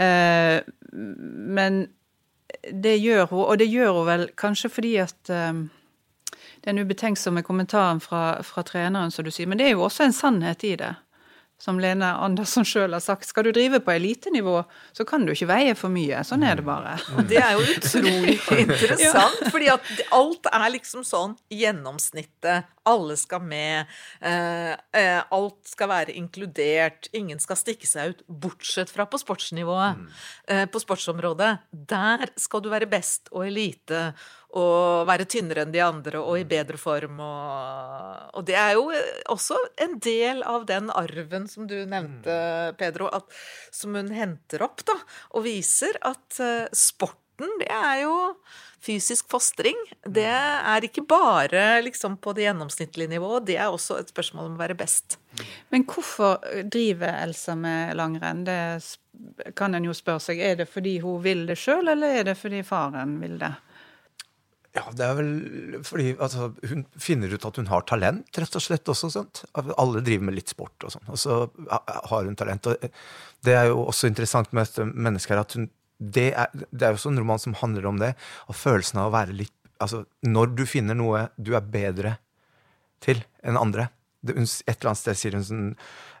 Men 0.00 1.80
det 2.72 2.94
gjør 3.02 3.26
hun, 3.30 3.42
og 3.42 3.58
det 3.60 3.68
gjør 3.68 3.98
hun 3.98 4.08
vel 4.08 4.24
kanskje 4.38 4.70
fordi 4.72 4.94
at 5.02 5.30
den 6.64 6.80
ubetenksomme 6.80 7.42
kommentaren 7.44 8.00
fra, 8.00 8.40
fra 8.46 8.64
treneren, 8.66 9.12
som 9.12 9.26
du 9.26 9.30
sier. 9.34 9.50
Men 9.50 9.60
det 9.60 9.68
er 9.68 9.76
jo 9.76 9.84
også 9.84 10.08
en 10.08 10.16
sannhet 10.16 10.64
i 10.64 10.74
det 10.80 10.94
som 11.60 11.80
Lene 11.80 12.08
Andersson 12.24 12.64
sjøl 12.64 12.94
har 12.96 13.02
sagt, 13.04 13.28
skal 13.28 13.44
du 13.44 13.52
drive 13.52 13.82
på 13.84 13.92
elitenivå, 13.92 14.62
så 14.96 15.04
kan 15.08 15.26
du 15.26 15.34
ikke 15.34 15.50
veie 15.50 15.76
for 15.76 15.92
mye. 15.92 16.22
Sånn 16.24 16.44
er 16.46 16.56
det 16.60 16.64
bare. 16.64 16.96
Det 17.28 17.36
er 17.36 17.58
jo 17.58 17.66
utrolig 17.76 18.38
interessant, 18.64 19.42
ja. 19.44 19.52
fordi 19.52 19.68
at 19.74 19.90
alt 20.16 20.48
er 20.50 20.66
liksom 20.72 21.04
sånn 21.06 21.36
gjennomsnittet. 21.52 22.70
Alle 22.88 23.14
skal 23.20 23.44
med. 23.44 23.90
Eh, 24.24 24.72
eh, 24.96 25.20
alt 25.20 25.68
skal 25.68 25.90
være 25.92 26.16
inkludert. 26.16 27.10
Ingen 27.16 27.42
skal 27.42 27.60
stikke 27.60 27.86
seg 27.86 28.14
ut, 28.14 28.24
bortsett 28.26 28.90
fra 28.90 29.04
på 29.10 29.20
sportsnivået. 29.20 30.00
Mm. 30.00 30.08
Eh, 30.48 30.64
på 30.72 30.80
sportsområdet. 30.80 31.52
Der 31.70 32.24
skal 32.40 32.64
du 32.64 32.70
være 32.72 32.88
best 32.90 33.28
og 33.34 33.44
elite 33.50 34.10
og 34.58 35.06
være 35.06 35.28
tynnere 35.30 35.64
enn 35.64 35.74
de 35.74 35.82
andre 35.84 36.20
og 36.22 36.40
i 36.40 36.46
bedre 36.48 36.78
form. 36.80 37.20
Og, 37.22 38.34
og, 38.34 38.44
det 38.48 38.56
er 38.58 38.74
jo 38.78 38.88
også 39.30 39.58
en 39.84 39.98
del 40.02 40.42
av 40.46 40.66
den 40.68 40.90
arven 40.90 41.46
som 41.50 41.68
du 41.70 41.76
nevnte, 41.84 42.34
mm. 42.34 42.80
Pedro, 42.80 43.10
at, 43.14 43.28
som 43.74 43.94
hun 43.98 44.10
henter 44.14 44.66
opp, 44.66 44.82
da, 44.88 44.98
og 45.36 45.46
viser 45.46 46.00
at 46.02 46.42
uh, 46.42 46.66
sporten, 46.74 47.54
det 47.62 47.70
er 47.72 48.02
jo 48.04 48.16
fysisk 48.82 49.30
fostring. 49.30 49.78
Det 50.02 50.26
mm. 50.26 50.66
er 50.74 50.88
ikke 50.88 51.06
bare 51.08 51.64
liksom, 51.86 52.18
på 52.18 52.34
det 52.36 52.48
gjennomsnittlige 52.48 53.14
nivået, 53.14 53.46
det 53.52 53.60
er 53.60 53.70
også 53.70 54.00
et 54.00 54.10
spørsmål 54.10 54.50
om 54.50 54.58
å 54.58 54.64
være 54.64 54.78
best. 54.78 55.20
Men 55.70 55.86
hvorfor 55.88 56.40
driver 56.68 57.22
Elsa 57.22 57.54
med 57.56 57.94
langrenn? 57.96 58.42
Det 58.44 59.54
kan 59.56 59.76
en 59.76 59.86
jo 59.86 59.94
spørre 59.96 60.22
seg. 60.24 60.40
Er 60.42 60.58
det 60.58 60.68
fordi 60.68 60.98
hun 61.04 61.22
vil 61.22 61.46
det 61.48 61.58
sjøl, 61.60 61.92
eller 61.92 62.20
er 62.20 62.32
det 62.32 62.38
fordi 62.40 62.64
faren 62.66 63.20
vil 63.22 63.38
det? 63.40 63.54
Ja, 64.76 64.84
det 64.94 65.02
er 65.02 65.16
vel 65.18 65.30
fordi 65.82 66.12
altså, 66.22 66.52
hun 66.70 66.84
finner 67.00 67.32
ut 67.34 67.46
at 67.48 67.56
hun 67.58 67.70
har 67.72 67.82
talent, 67.90 68.28
rett 68.38 68.54
og 68.54 68.62
slett. 68.62 68.86
også, 68.88 69.10
sant? 69.10 69.42
Alle 69.58 70.02
driver 70.06 70.28
med 70.28 70.36
litt 70.36 70.52
sport 70.52 70.86
og 70.86 70.94
sånn, 70.94 71.08
og 71.10 71.18
så 71.18 71.40
har 72.12 72.28
hun 72.28 72.38
talent. 72.38 72.70
og 72.70 72.90
Det 73.42 73.56
er 73.56 73.70
jo 73.72 73.82
også 73.90 74.10
interessant 74.10 74.52
med 74.54 74.68
dette 74.68 74.86
mennesket 74.86 75.42
at 75.42 75.56
hun, 75.58 75.66
det, 75.98 76.30
er, 76.38 76.52
det 76.70 76.86
er 76.86 76.94
jo 76.94 77.00
også 77.00 77.10
en 77.10 77.18
roman 77.18 77.42
som 77.42 77.58
handler 77.58 77.88
om 77.90 77.98
det, 78.00 78.14
og 78.46 78.56
følelsen 78.56 79.02
av 79.02 79.10
å 79.10 79.16
være 79.18 79.36
litt 79.42 79.56
Altså, 79.80 80.02
når 80.20 80.50
du 80.58 80.66
finner 80.68 80.92
noe 80.92 81.22
du 81.40 81.54
er 81.56 81.64
bedre 81.64 82.10
til 83.00 83.22
enn 83.40 83.56
andre, 83.56 83.86
Et 84.28 84.36
eller 84.36 84.90
annet 84.90 85.00
sted 85.00 85.16
sier 85.16 85.32
hun 85.32 85.46
sånn 85.48 85.68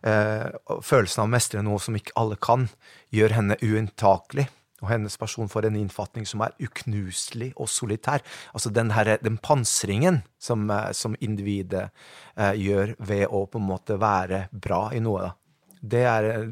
eh, 0.08 0.46
Følelsen 0.80 1.20
av 1.20 1.26
å 1.26 1.32
mestre 1.34 1.60
noe 1.60 1.76
som 1.84 1.98
ikke 1.98 2.14
alle 2.16 2.38
kan, 2.40 2.70
gjør 3.12 3.34
henne 3.36 3.58
unntakelig. 3.60 4.46
Og 4.80 4.88
hennes 4.88 5.16
person 5.20 5.48
får 5.50 5.66
en 5.68 5.76
innfatning 5.80 6.26
som 6.28 6.40
er 6.44 6.54
uknuselig 6.62 7.52
og 7.56 7.68
solitær. 7.68 8.24
Altså 8.54 8.70
den, 8.72 8.90
her, 8.96 9.18
den 9.22 9.38
pansringen 9.42 10.22
som, 10.40 10.70
eh, 10.72 10.92
som 10.96 11.16
individet 11.20 11.90
eh, 12.36 12.54
gjør 12.56 12.94
ved 12.98 13.26
å 13.28 13.46
på 13.50 13.58
en 13.60 13.68
måte 13.68 14.00
være 14.00 14.48
bra 14.52 14.90
i 14.96 15.00
noe. 15.04 15.20
da. 15.28 15.32
Det 15.80 16.02
er 16.04 16.24
eh, 16.34 16.44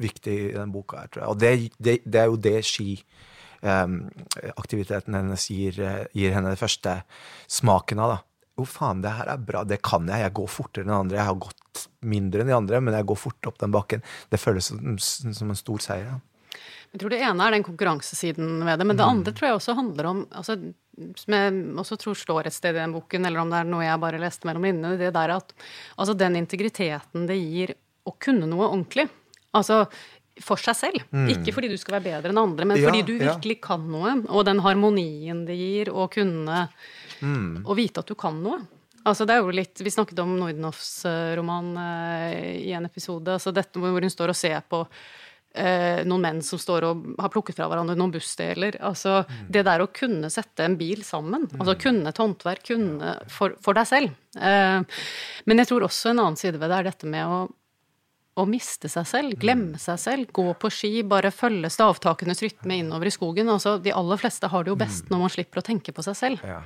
viktig 0.00 0.50
i 0.50 0.52
den 0.56 0.72
boka 0.74 0.96
her, 1.02 1.08
tror 1.08 1.22
jeg. 1.22 1.30
Og 1.32 1.38
det, 1.40 1.70
det, 1.78 1.98
det 2.04 2.20
er 2.20 2.26
jo 2.28 2.36
det 2.48 2.60
skiaktiviteten 2.68 5.14
hennes 5.16 5.50
gir, 5.50 5.80
eh, 5.80 6.06
gir, 6.12 6.32
henne 6.36 6.50
den 6.52 6.60
første 6.60 7.02
smaken 7.48 7.98
av. 8.04 8.08
da. 8.14 8.18
Jo, 8.54 8.64
faen, 8.70 9.02
det 9.02 9.16
her 9.16 9.26
er 9.32 9.46
bra, 9.48 9.60
det 9.66 9.78
kan 9.82 10.08
jeg. 10.08 10.20
Jeg 10.22 10.36
går 10.36 10.48
fortere 10.52 10.84
enn 10.86 11.00
andre. 11.00 11.20
Jeg 11.20 11.30
har 11.30 11.44
gått 11.48 11.76
mindre 12.06 12.40
enn 12.40 12.50
de 12.52 12.60
andre, 12.60 12.76
men 12.84 12.94
jeg 12.94 13.08
går 13.10 13.18
fort 13.18 13.42
opp 13.50 13.58
den 13.62 13.74
bakken. 13.74 14.00
Det 14.30 14.42
føles 14.42 14.64
som, 14.70 14.78
som 15.00 15.48
en 15.50 15.58
stor 15.58 15.80
seier. 15.82 16.08
da. 16.12 16.18
Jeg 16.94 17.02
tror 17.02 17.10
det 17.10 17.22
ene 17.26 17.42
er 17.42 17.56
den 17.56 17.66
konkurransesiden 17.66 18.60
ved 18.62 18.78
det, 18.78 18.86
men 18.86 18.94
det 18.94 19.02
mm. 19.02 19.12
andre 19.16 19.32
tror 19.34 19.48
jeg 19.48 19.58
også 19.58 19.74
handler 19.74 20.08
om 20.12 20.20
altså, 20.30 20.54
Som 21.18 21.34
jeg 21.34 21.54
også 21.82 21.98
tror 21.98 22.18
står 22.20 22.46
et 22.46 22.54
sted 22.54 22.76
i 22.76 22.78
den 22.78 22.94
boken, 22.94 23.26
eller 23.26 23.42
om 23.42 23.50
det 23.50 23.58
er 23.60 23.70
noe 23.72 23.82
jeg 23.82 24.02
bare 24.04 24.20
leste 24.22 24.46
mellom 24.46 24.68
linjene, 24.68 24.94
det 25.00 25.10
der 25.16 25.32
at 25.34 25.50
altså 25.96 26.14
den 26.14 26.38
integriteten 26.38 27.26
det 27.26 27.40
gir 27.40 27.74
å 28.06 28.14
kunne 28.20 28.46
noe 28.46 28.68
ordentlig. 28.68 29.08
Altså 29.58 29.82
for 30.42 30.58
seg 30.58 30.76
selv. 30.78 31.02
Mm. 31.14 31.28
Ikke 31.34 31.54
fordi 31.54 31.70
du 31.70 31.76
skal 31.78 31.98
være 31.98 32.06
bedre 32.08 32.32
enn 32.32 32.40
andre, 32.42 32.66
men 32.66 32.78
ja, 32.78 32.88
fordi 32.88 33.02
du 33.06 33.12
virkelig 33.18 33.58
ja. 33.58 33.62
kan 33.68 33.84
noe. 33.90 34.16
Og 34.30 34.46
den 34.46 34.62
harmonien 34.64 35.44
det 35.46 35.58
gir 35.58 35.90
å 35.94 36.08
kunne 36.12 36.64
mm. 37.20 37.64
Å 37.66 37.76
vite 37.78 38.02
at 38.02 38.10
du 38.10 38.16
kan 38.18 38.40
noe. 38.42 38.62
Altså 39.04 39.26
det 39.28 39.36
er 39.36 39.44
jo 39.44 39.52
litt, 39.54 39.82
Vi 39.84 39.92
snakket 39.92 40.22
om 40.22 40.32
Nordenhoffs 40.38 41.04
eh, 41.10 41.34
roman 41.38 41.74
eh, 41.76 42.64
i 42.64 42.72
en 42.74 42.88
episode. 42.88 43.36
altså 43.36 43.52
dette 43.54 43.78
Hvor 43.78 44.00
hun 44.00 44.10
står 44.10 44.32
og 44.32 44.38
ser 44.38 44.62
på 44.68 44.82
uh, 45.58 46.02
noen 46.08 46.24
menn 46.24 46.42
som 46.44 46.60
står 46.60 46.86
og 46.88 47.08
har 47.20 47.32
plukket 47.32 47.58
fra 47.58 47.68
hverandre 47.70 47.96
noen 47.98 48.14
bussdeler. 48.14 48.78
altså 48.80 49.22
mm. 49.24 49.42
Det 49.54 49.64
der 49.66 49.84
å 49.84 49.90
kunne 49.94 50.30
sette 50.32 50.66
en 50.66 50.78
bil 50.80 51.04
sammen. 51.06 51.48
Mm. 51.50 51.58
altså 51.60 51.76
Kunne 51.86 52.12
et 52.12 52.22
håndverk. 52.22 52.64
Kunne 52.68 53.16
for, 53.32 53.58
for 53.64 53.76
deg 53.76 53.88
selv. 53.90 54.16
Eh, 54.38 55.02
men 55.44 55.62
jeg 55.62 55.70
tror 55.70 55.86
også 55.86 56.12
en 56.12 56.22
annen 56.24 56.40
side 56.40 56.58
ved 56.58 56.72
det 56.72 56.80
er 56.80 56.90
dette 56.90 57.10
med 57.10 57.28
å 57.28 57.44
å 58.34 58.44
miste 58.50 58.88
seg 58.90 59.06
selv, 59.06 59.36
glemme 59.38 59.78
seg 59.78 59.98
selv, 60.00 60.30
gå 60.34 60.46
på 60.58 60.70
ski, 60.72 60.90
bare 61.06 61.30
følge 61.34 61.70
stavtakenes 61.70 62.42
rytme 62.42 62.80
innover 62.80 63.06
i 63.06 63.14
skogen. 63.14 63.50
Altså, 63.50 63.76
de 63.82 63.94
aller 63.94 64.18
fleste 64.18 64.50
har 64.50 64.64
det 64.64 64.72
jo 64.72 64.78
best 64.80 65.10
når 65.12 65.22
man 65.22 65.32
slipper 65.32 65.62
å 65.62 65.66
tenke 65.66 65.94
på 65.94 66.02
seg 66.06 66.18
selv. 66.18 66.42
Ja. 66.42 66.58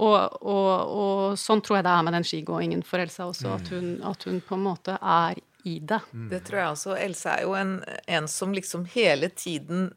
Og, 0.00 0.16
og, 0.40 0.72
og, 1.02 1.20
sånn 1.40 1.60
tror 1.64 1.80
jeg 1.80 1.88
det 1.88 1.92
er 1.92 2.06
med 2.06 2.16
den 2.16 2.26
skigåingen 2.26 2.84
for 2.86 3.04
Elsa 3.04 3.28
også, 3.28 3.52
at 3.58 3.72
hun, 3.74 3.92
at 4.08 4.24
hun 4.28 4.40
på 4.46 4.56
en 4.56 4.64
måte 4.64 4.96
er 4.96 5.44
i 5.64 5.78
det. 5.78 6.00
Det 6.30 6.44
tror 6.46 6.58
jeg 6.58 6.68
også. 6.76 6.96
Else 6.96 7.28
er 7.28 7.42
jo 7.42 7.54
en, 7.58 7.80
en 8.06 8.28
som 8.28 8.52
liksom 8.52 8.84
hele 8.94 9.28
tiden 9.28 9.92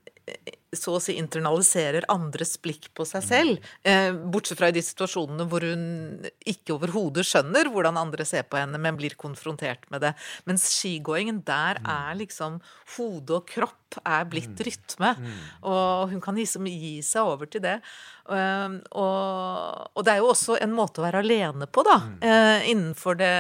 så 0.74 0.96
å 0.98 1.02
si 1.02 1.16
internaliserer 1.20 2.08
andres 2.12 2.56
blikk 2.62 2.90
på 2.98 3.06
seg 3.08 3.26
selv. 3.26 3.68
Eh, 3.86 4.10
bortsett 4.14 4.60
fra 4.60 4.70
i 4.72 4.76
de 4.76 4.82
situasjonene 4.84 5.46
hvor 5.50 5.66
hun 5.68 6.26
ikke 6.50 6.76
overhodet 6.76 7.26
skjønner 7.30 7.70
hvordan 7.72 8.00
andre 8.00 8.26
ser 8.28 8.48
på 8.50 8.60
henne, 8.60 8.80
men 8.82 8.98
blir 9.00 9.16
konfrontert 9.20 9.86
med 9.94 10.04
det. 10.06 10.14
Mens 10.50 10.66
skigåingen, 10.74 11.44
der 11.46 11.82
mm. 11.84 11.92
er 11.94 12.20
liksom 12.24 12.60
hode 12.98 13.38
og 13.40 13.48
kropp 13.50 14.00
er 14.02 14.26
blitt 14.26 14.56
mm. 14.56 14.64
rytme. 14.66 15.14
Mm. 15.20 15.40
Og 15.70 16.14
hun 16.16 16.24
kan 16.24 16.38
liksom 16.40 16.68
gi 16.72 16.96
seg 17.06 17.30
over 17.36 17.50
til 17.54 17.62
det. 17.66 17.78
Um, 18.26 18.80
og, 18.98 20.02
det 20.02 20.16
er 20.16 20.22
jo 20.24 20.32
også 20.32 20.58
en 20.64 20.74
måte 20.74 21.02
å 21.02 21.06
være 21.06 21.22
alene 21.22 21.68
på, 21.70 21.84
da, 21.86 22.00
uh, 22.24 22.66
innenfor 22.66 23.20
det 23.20 23.34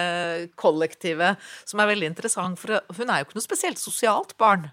kollektive, 0.60 1.34
som 1.65 1.82
er 1.82 1.93
veldig 1.96 2.13
interessant. 2.13 2.62
For 2.62 2.78
hun 3.00 3.10
er 3.10 3.22
jo 3.22 3.30
ikke 3.30 3.39
noe 3.39 3.50
spesielt 3.50 3.82
sosialt 3.82 4.38
barn. 4.38 4.69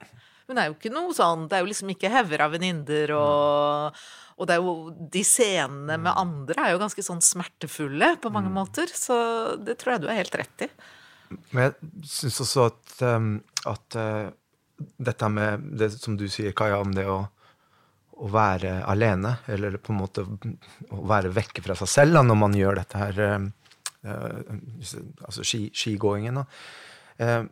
Hun 0.50 0.58
er 0.58 0.68
jo 0.68 0.74
ikke 0.74 0.90
noe 0.90 1.14
sånn 1.14 1.44
Det 1.46 1.56
er 1.56 1.62
jo 1.62 1.70
liksom 1.70 1.92
ikke 1.94 2.10
hauger 2.10 2.42
av 2.42 2.56
venninner 2.56 3.14
og 3.14 4.00
og 4.40 4.48
det 4.48 4.56
er 4.56 4.62
jo, 4.64 4.74
de 5.12 5.20
scenene 5.26 5.98
med 6.00 6.16
andre 6.16 6.64
er 6.64 6.72
jo 6.72 6.80
ganske 6.80 7.02
sånn 7.04 7.20
smertefulle 7.20 8.14
på 8.22 8.30
mange 8.32 8.48
mm. 8.48 8.56
måter. 8.56 8.88
Så 8.88 9.16
det 9.60 9.76
tror 9.80 9.94
jeg 9.94 10.04
du 10.04 10.08
er 10.08 10.16
helt 10.22 10.38
rett 10.40 10.64
i. 10.64 10.68
Men 11.52 11.66
jeg 11.66 11.90
syns 12.08 12.40
også 12.46 12.64
at, 12.70 12.94
um, 13.04 13.34
at 13.68 13.98
uh, 14.00 14.30
dette 14.96 15.28
med 15.30 15.68
det 15.82 15.90
som 15.98 16.16
du 16.16 16.24
sier, 16.32 16.56
Kaja, 16.56 16.80
om 16.80 16.96
det 16.96 17.04
å, 17.04 17.18
å, 18.16 18.30
være 18.32 18.78
alene, 18.88 19.36
eller 19.52 19.76
på 19.76 19.92
en 19.92 20.00
måte 20.00 20.24
å 20.24 21.04
være 21.12 21.34
vekke 21.36 21.60
fra 21.66 21.76
seg 21.82 21.92
selv 21.92 22.16
da, 22.16 22.24
når 22.24 22.40
man 22.40 22.56
gjør 22.56 22.80
dette 22.80 23.04
her, 23.04 23.22
uh, 24.08 24.56
altså 25.28 25.44
ski, 25.44 25.66
skigåingen. 25.76 26.40
da. 26.40 27.42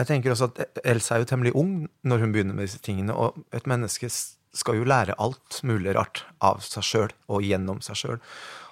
Jeg 0.00 0.08
tenker 0.08 0.32
også 0.32 0.48
at 0.48 0.80
Elsa 0.88 1.16
er 1.16 1.24
jo 1.24 1.28
temmelig 1.28 1.52
ung 1.58 1.72
når 2.08 2.22
hun 2.22 2.30
begynner 2.32 2.56
med 2.56 2.68
disse 2.68 2.80
tingene, 2.80 3.12
og 3.12 3.42
et 3.52 3.66
menneske 3.68 4.08
skal 4.08 4.78
jo 4.78 4.86
lære 4.88 5.18
alt 5.20 5.60
mulig 5.66 5.92
rart 5.94 6.24
av 6.42 6.62
seg 6.64 6.86
sjøl 6.86 7.12
og 7.28 7.44
gjennom 7.44 7.82
seg 7.84 7.98
sjøl. 8.00 8.22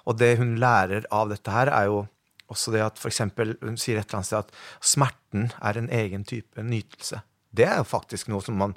Og 0.09 0.17
det 0.17 0.33
hun 0.39 0.57
lærer 0.59 1.05
av 1.13 1.29
dette 1.29 1.53
her, 1.53 1.69
er 1.69 1.91
jo 1.91 2.01
også 2.49 2.73
det 2.73 2.81
at 2.81 2.99
for 2.99 3.11
eksempel, 3.11 3.53
hun 3.61 3.77
sier 3.77 3.99
et 3.99 4.09
eller 4.09 4.19
annet 4.19 4.29
sted 4.31 4.41
at 4.41 4.53
smerten 4.81 5.49
er 5.61 5.77
en 5.77 5.89
egen 5.93 6.25
type 6.27 6.65
nytelse. 6.65 7.21
Det 7.53 7.67
er 7.67 7.77
jo 7.81 7.87
faktisk 7.87 8.31
noe 8.33 8.41
som 8.45 8.57
man 8.59 8.73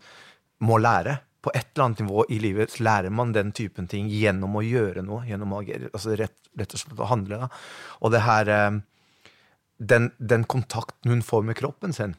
må 0.62 0.78
lære. 0.82 1.22
På 1.42 1.50
et 1.56 1.72
eller 1.72 1.88
annet 1.88 2.04
nivå 2.04 2.26
i 2.30 2.38
livet 2.38 2.76
lærer 2.84 3.10
man 3.10 3.32
den 3.34 3.50
typen 3.56 3.88
ting 3.90 4.10
gjennom 4.12 4.60
å 4.60 4.62
gjøre 4.62 5.02
noe. 5.02 5.24
gjennom 5.26 5.56
å, 5.56 5.62
altså 5.64 6.14
rett, 6.20 6.36
rett 6.58 6.76
og 6.76 6.84
slett 6.84 7.00
å 7.00 7.08
handle. 7.10 7.40
Da. 7.40 7.48
Og 8.04 8.12
det 8.14 8.20
her 8.22 8.52
eh, 8.52 8.76
den, 9.78 10.12
den 10.18 10.44
kontakten 10.44 11.10
hun 11.10 11.24
får 11.26 11.48
med 11.48 11.58
kroppen 11.58 11.96
sin, 11.96 12.14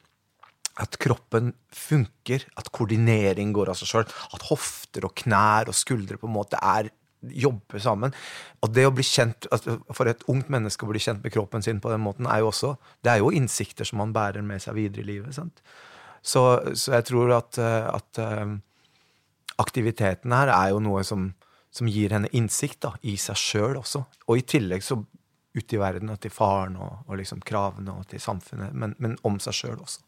at 0.82 0.98
kroppen 1.02 1.52
funker, 1.74 2.48
at 2.58 2.72
koordinering 2.74 3.52
går 3.54 3.70
av 3.70 3.78
seg 3.78 3.92
sjøl, 3.92 4.06
at 4.08 4.46
hofter 4.50 5.06
og 5.06 5.14
knær 5.22 5.70
og 5.70 5.78
skuldre 5.78 6.18
på 6.18 6.30
en 6.30 6.38
måte 6.38 6.58
er 6.58 6.90
jobber 7.24 7.80
sammen. 7.80 8.14
Og 8.64 8.74
det 8.76 8.86
å 8.88 8.94
bli 8.96 9.04
kjent, 9.06 9.48
For 9.96 10.10
et 10.10 10.26
ungt 10.28 10.50
menneske 10.52 10.86
å 10.86 10.90
bli 10.90 11.00
kjent 11.00 11.24
med 11.24 11.34
kroppen 11.34 11.64
sin 11.64 11.80
på 11.80 11.92
den 11.92 12.04
måten, 12.04 12.28
er 12.28 12.42
jo 12.44 12.52
også 12.52 12.76
det 13.04 13.12
er 13.14 13.22
jo 13.22 13.32
innsikter 13.32 13.88
som 13.88 14.02
man 14.02 14.14
bærer 14.14 14.42
med 14.42 14.62
seg 14.62 14.76
videre 14.76 15.04
i 15.04 15.10
livet. 15.14 15.36
sant? 15.36 15.62
Så, 16.22 16.44
så 16.76 16.98
jeg 16.98 17.06
tror 17.12 17.34
at, 17.36 17.60
at 17.60 18.20
uh, 18.20 18.58
aktiviteten 19.60 20.32
her 20.32 20.52
er 20.52 20.70
jo 20.72 20.80
noe 20.84 21.04
som, 21.04 21.34
som 21.72 21.88
gir 21.88 22.16
henne 22.16 22.32
innsikt 22.32 22.82
da, 22.86 22.94
i 23.02 23.18
seg 23.20 23.40
sjøl 23.40 23.78
også. 23.82 24.06
Og 24.28 24.40
i 24.40 24.48
tillegg 24.48 24.84
så 24.84 25.00
ute 25.54 25.76
i 25.76 25.80
verden 25.80 26.10
og 26.10 26.20
til 26.24 26.34
faren 26.34 26.80
og, 26.82 27.04
og 27.08 27.20
liksom 27.20 27.44
kravene 27.46 27.94
og 27.94 28.08
til 28.10 28.22
samfunnet, 28.24 28.74
men, 28.74 28.96
men 28.98 29.20
om 29.24 29.38
seg 29.44 29.54
sjøl 29.60 29.78
også. 29.84 30.02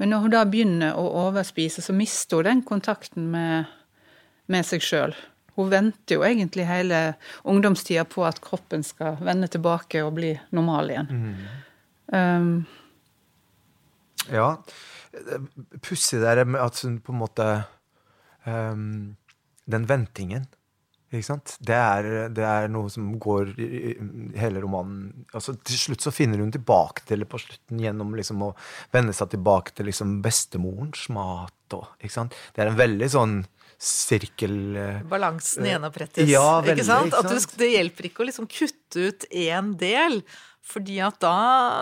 Men 0.00 0.12
når 0.12 0.24
hun 0.24 0.34
da 0.34 0.44
begynner 0.48 0.96
å 0.98 1.04
overspise, 1.26 1.82
så 1.84 1.94
mister 1.94 2.40
hun 2.40 2.48
den 2.48 2.62
kontakten 2.66 3.28
med, 3.32 3.70
med 4.50 4.66
seg 4.66 4.84
sjøl. 4.84 5.16
Hun 5.58 5.68
venter 5.72 6.16
jo 6.16 6.24
egentlig 6.24 6.64
hele 6.64 7.00
ungdomstida 7.48 8.06
på 8.08 8.24
at 8.24 8.40
kroppen 8.44 8.84
skal 8.86 9.18
vende 9.20 9.50
tilbake 9.52 10.00
og 10.04 10.14
bli 10.16 10.32
normal 10.56 10.94
igjen. 10.94 11.10
Mm. 11.12 11.34
Um, 12.12 12.54
ja. 14.32 14.48
Pussig 15.84 16.22
det 16.24 16.46
med 16.48 16.62
at 16.62 16.80
hun 16.86 16.96
på 17.04 17.12
en 17.12 17.20
måte 17.20 17.46
um, 18.48 19.12
Den 19.68 19.84
ventingen 19.88 20.46
ikke 21.18 21.28
sant? 21.28 21.54
Det 21.60 21.76
er, 21.76 22.08
det 22.32 22.44
er, 22.46 22.68
noe 22.72 22.90
som 22.92 23.10
går 23.20 23.54
i 23.60 23.94
hele 24.40 24.62
romanen 24.64 25.26
altså 25.34 25.54
Til 25.60 25.80
slutt 25.80 26.04
så 26.04 26.12
finner 26.14 26.40
hun 26.40 26.52
tilbake 26.54 27.04
til 27.08 27.24
det 27.24 27.28
på 27.30 27.40
slutten 27.42 27.82
gjennom 27.82 28.14
liksom 28.16 28.44
å 28.48 28.52
vende 28.94 29.14
seg 29.16 29.34
tilbake 29.34 29.74
til 29.76 29.90
liksom 29.90 30.20
bestemorens 30.24 31.08
mat. 31.12 31.76
Og, 31.76 31.88
ikke 32.00 32.16
sant? 32.16 32.38
Det 32.54 32.64
er 32.64 32.72
en 32.72 32.80
veldig 32.80 33.10
sånn 33.12 33.42
sirkel 33.82 34.76
eh, 34.78 35.02
Balansen 35.10 35.66
gjenopprettes. 35.66 36.28
Ja, 36.30 36.60
veldig, 36.62 36.78
ikke 36.78 36.86
sant? 36.86 37.18
At 37.18 37.28
du, 37.28 37.58
det 37.58 37.70
hjelper 37.74 38.08
ikke 38.08 38.24
å 38.24 38.30
liksom 38.30 38.48
kutte 38.50 39.10
ut 39.10 39.28
én 39.28 39.74
del. 39.80 40.22
Fordi 40.62 41.00
at 41.02 41.16
da, 41.22 41.36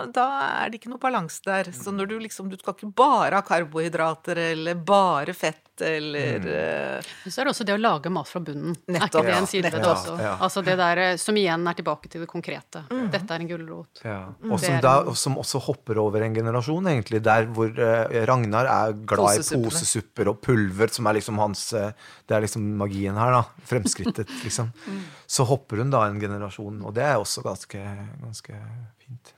da, 0.09 0.27
er 0.63 0.71
det 0.71 0.79
ikke 0.79 0.89
noe 0.89 1.01
balanse 1.01 1.43
der. 1.45 1.69
Så 1.75 1.93
når 1.93 2.09
du 2.09 2.15
liksom 2.23 2.49
Du 2.49 2.57
skal 2.57 2.73
ikke 2.73 2.89
bare 2.97 3.37
ha 3.37 3.45
karbohydrater 3.45 4.41
eller 4.51 4.79
bare 4.81 5.35
fett 5.37 5.61
eller 5.85 6.39
mm. 6.39 7.09
Men 7.23 7.33
Så 7.33 7.41
er 7.41 7.47
det 7.47 7.53
også 7.53 7.65
det 7.67 7.75
å 7.75 7.79
lage 7.81 8.11
mat 8.13 8.29
fra 8.29 8.41
bunnen. 8.43 8.75
Nettopp, 8.85 9.01
er 9.01 9.07
ikke 9.07 9.23
det 9.27 9.37
en 9.37 9.49
side 9.49 9.71
ved 9.71 9.77
det 9.79 9.89
også? 9.89 10.15
Ja, 10.17 10.27
ja. 10.27 10.33
Altså 10.47 10.63
det 10.65 10.75
der 10.79 11.01
eh, 11.03 11.15
som 11.21 11.39
igjen 11.39 11.67
er 11.69 11.77
tilbake 11.77 12.11
til 12.11 12.23
det 12.23 12.29
konkrete. 12.31 12.83
Mm. 12.91 13.07
Dette 13.13 13.35
er 13.35 13.45
en 13.45 13.49
gulrot. 13.49 14.03
Ja. 14.05 14.19
Mm. 14.41 14.53
Og 14.53 14.61
som, 14.63 14.77
da, 14.85 14.93
som, 15.23 15.37
også 15.41 15.61
hopper 15.67 16.01
over 16.03 16.25
en 16.25 16.37
generasjon, 16.37 16.91
egentlig. 16.93 17.23
Der 17.25 17.49
hvor 17.55 17.71
uh, 17.71 18.21
Ragnar 18.29 18.69
er 18.71 18.95
glad 19.13 19.41
i 19.41 19.61
posesupper 19.65 20.31
og 20.31 20.39
pulver, 20.45 20.93
som 20.93 21.09
er 21.09 21.19
liksom 21.19 21.41
hans 21.41 21.67
uh, 21.77 21.91
Det 22.27 22.37
er 22.37 22.45
liksom 22.47 22.65
magien 22.79 23.17
her, 23.19 23.37
da. 23.39 23.67
Fremskrittet, 23.71 24.31
liksom. 24.45 24.71
mm. 24.87 25.03
Så 25.31 25.47
hopper 25.49 25.83
hun 25.83 25.93
da 25.93 26.05
en 26.07 26.21
generasjon, 26.21 26.81
og 26.85 26.95
det 26.97 27.05
er 27.07 27.19
også 27.19 27.43
ganske, 27.45 27.83
ganske 28.23 28.57
fint. 29.01 29.35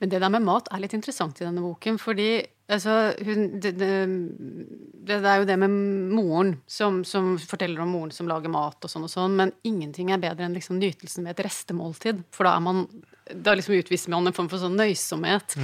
Men 0.00 0.12
det 0.12 0.22
der 0.22 0.32
med 0.32 0.46
mat 0.46 0.70
er 0.72 0.82
litt 0.82 0.96
interessant 0.96 1.40
i 1.40 1.46
denne 1.46 1.62
boken, 1.64 1.98
fordi 2.00 2.30
altså, 2.70 2.96
hun, 3.26 3.60
det, 3.60 3.74
det, 3.80 3.90
det, 5.08 5.18
er 5.20 5.42
jo 5.42 5.48
det 5.48 5.58
med 5.60 5.76
moren 6.14 6.54
som, 6.70 7.02
som, 7.04 7.34
forteller 7.38 7.82
om 7.84 7.92
moren 7.92 8.14
som 8.14 8.30
lager 8.30 8.52
mat 8.52 8.80
og 8.80 8.92
sånn 8.92 9.06
og 9.06 9.12
sånn, 9.12 9.36
men 9.36 9.54
ingenting 9.68 10.12
er 10.14 10.22
bedre 10.22 10.48
enn 10.48 10.56
liksom 10.56 10.80
nytelsen 10.80 11.28
ved 11.28 11.36
et 11.36 11.44
restemåltid, 11.48 12.24
for 12.34 12.48
da 12.48 12.56
er 12.56 12.66
man 12.66 12.84
da 13.34 13.54
liksom 13.54 13.74
utviser 13.74 14.10
man 14.10 14.26
en 14.26 14.34
form 14.34 14.48
for 14.50 14.62
sånn 14.62 14.78
nøysomhet 14.78 15.56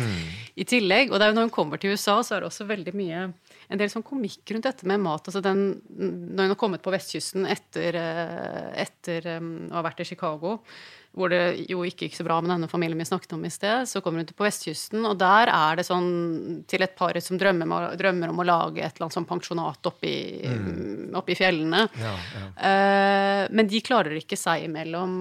i 0.54 0.66
tillegg. 0.68 1.10
Og 1.10 1.18
det 1.18 1.26
er 1.26 1.32
jo 1.32 1.36
når 1.38 1.48
hun 1.48 1.54
kommer 1.54 1.80
til 1.82 1.96
USA, 1.96 2.20
så 2.22 2.36
er 2.36 2.44
det 2.44 2.50
også 2.50 2.68
veldig 2.68 2.94
mye 2.94 3.24
en 3.66 3.80
del 3.80 3.90
sånn 3.90 4.06
komikk 4.06 4.52
rundt 4.54 4.68
dette 4.68 4.86
med 4.86 5.02
mat. 5.02 5.26
altså 5.26 5.42
den, 5.42 5.64
Når 5.88 6.46
hun 6.46 6.54
har 6.54 6.60
kommet 6.60 6.84
på 6.84 6.92
vestkysten 6.94 7.48
etter, 7.50 7.98
eh, 7.98 8.68
etter 8.86 9.26
um, 9.40 9.50
å 9.72 9.80
ha 9.80 9.86
vært 9.88 10.04
i 10.04 10.08
Chicago, 10.08 10.60
hvor 11.16 11.32
det 11.32 11.64
jo 11.70 11.80
ikke 11.88 12.06
gikk 12.06 12.18
så 12.18 12.26
bra 12.26 12.36
med 12.42 12.50
denne 12.52 12.68
familien 12.68 13.00
vi 13.00 13.06
snakket 13.08 13.32
om 13.32 13.44
i 13.48 13.50
sted, 13.52 13.88
så 13.88 14.02
kommer 14.04 14.20
hun 14.20 14.28
til 14.28 14.36
på 14.36 14.44
vestkysten, 14.44 15.00
og 15.08 15.16
der 15.20 15.48
er 15.48 15.78
det 15.78 15.86
sånn 15.88 16.10
til 16.68 16.84
et 16.84 16.92
par 16.98 17.16
som 17.24 17.40
drømmer, 17.40 17.96
drømmer 17.96 18.34
om 18.34 18.42
å 18.42 18.46
lage 18.46 18.82
et 18.84 18.98
eller 18.98 19.06
annet 19.06 19.16
sånn 19.16 19.28
pensjonat 19.28 19.88
oppi, 19.88 20.12
mm. 20.44 21.16
oppi 21.16 21.38
fjellene. 21.38 21.86
Ja, 21.96 22.12
ja. 22.36 22.44
Uh, 22.60 23.42
men 23.56 23.72
de 23.72 23.80
klarer 23.84 24.18
ikke 24.20 24.36
seg 24.36 24.66
imellom 24.68 25.16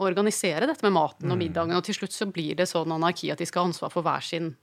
å 0.00 0.10
organisere 0.10 0.66
dette 0.66 0.82
med 0.88 0.96
maten 0.98 1.30
og 1.30 1.38
mm. 1.38 1.44
middagen, 1.44 1.78
og 1.78 1.86
til 1.86 2.00
slutt 2.00 2.16
så 2.16 2.26
blir 2.26 2.58
det 2.58 2.66
sånn 2.70 2.98
anarki 2.98 3.30
at 3.30 3.38
de 3.38 3.46
skal 3.46 3.64
ha 3.64 3.70
ansvar 3.70 3.94
for 3.94 4.06
hver 4.06 4.26
sin 4.26 4.56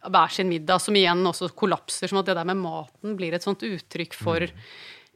hver 0.00 0.32
sin 0.32 0.48
middag, 0.48 0.80
som 0.80 0.96
igjen 0.96 1.20
også 1.28 1.50
kollapser. 1.52 2.08
Som 2.08 2.22
at 2.22 2.30
det 2.30 2.36
der 2.38 2.46
med 2.48 2.56
maten 2.56 3.18
blir 3.18 3.34
et 3.36 3.44
sånt 3.44 3.60
uttrykk 3.66 4.16
for 4.16 4.46
mm. 4.48 4.62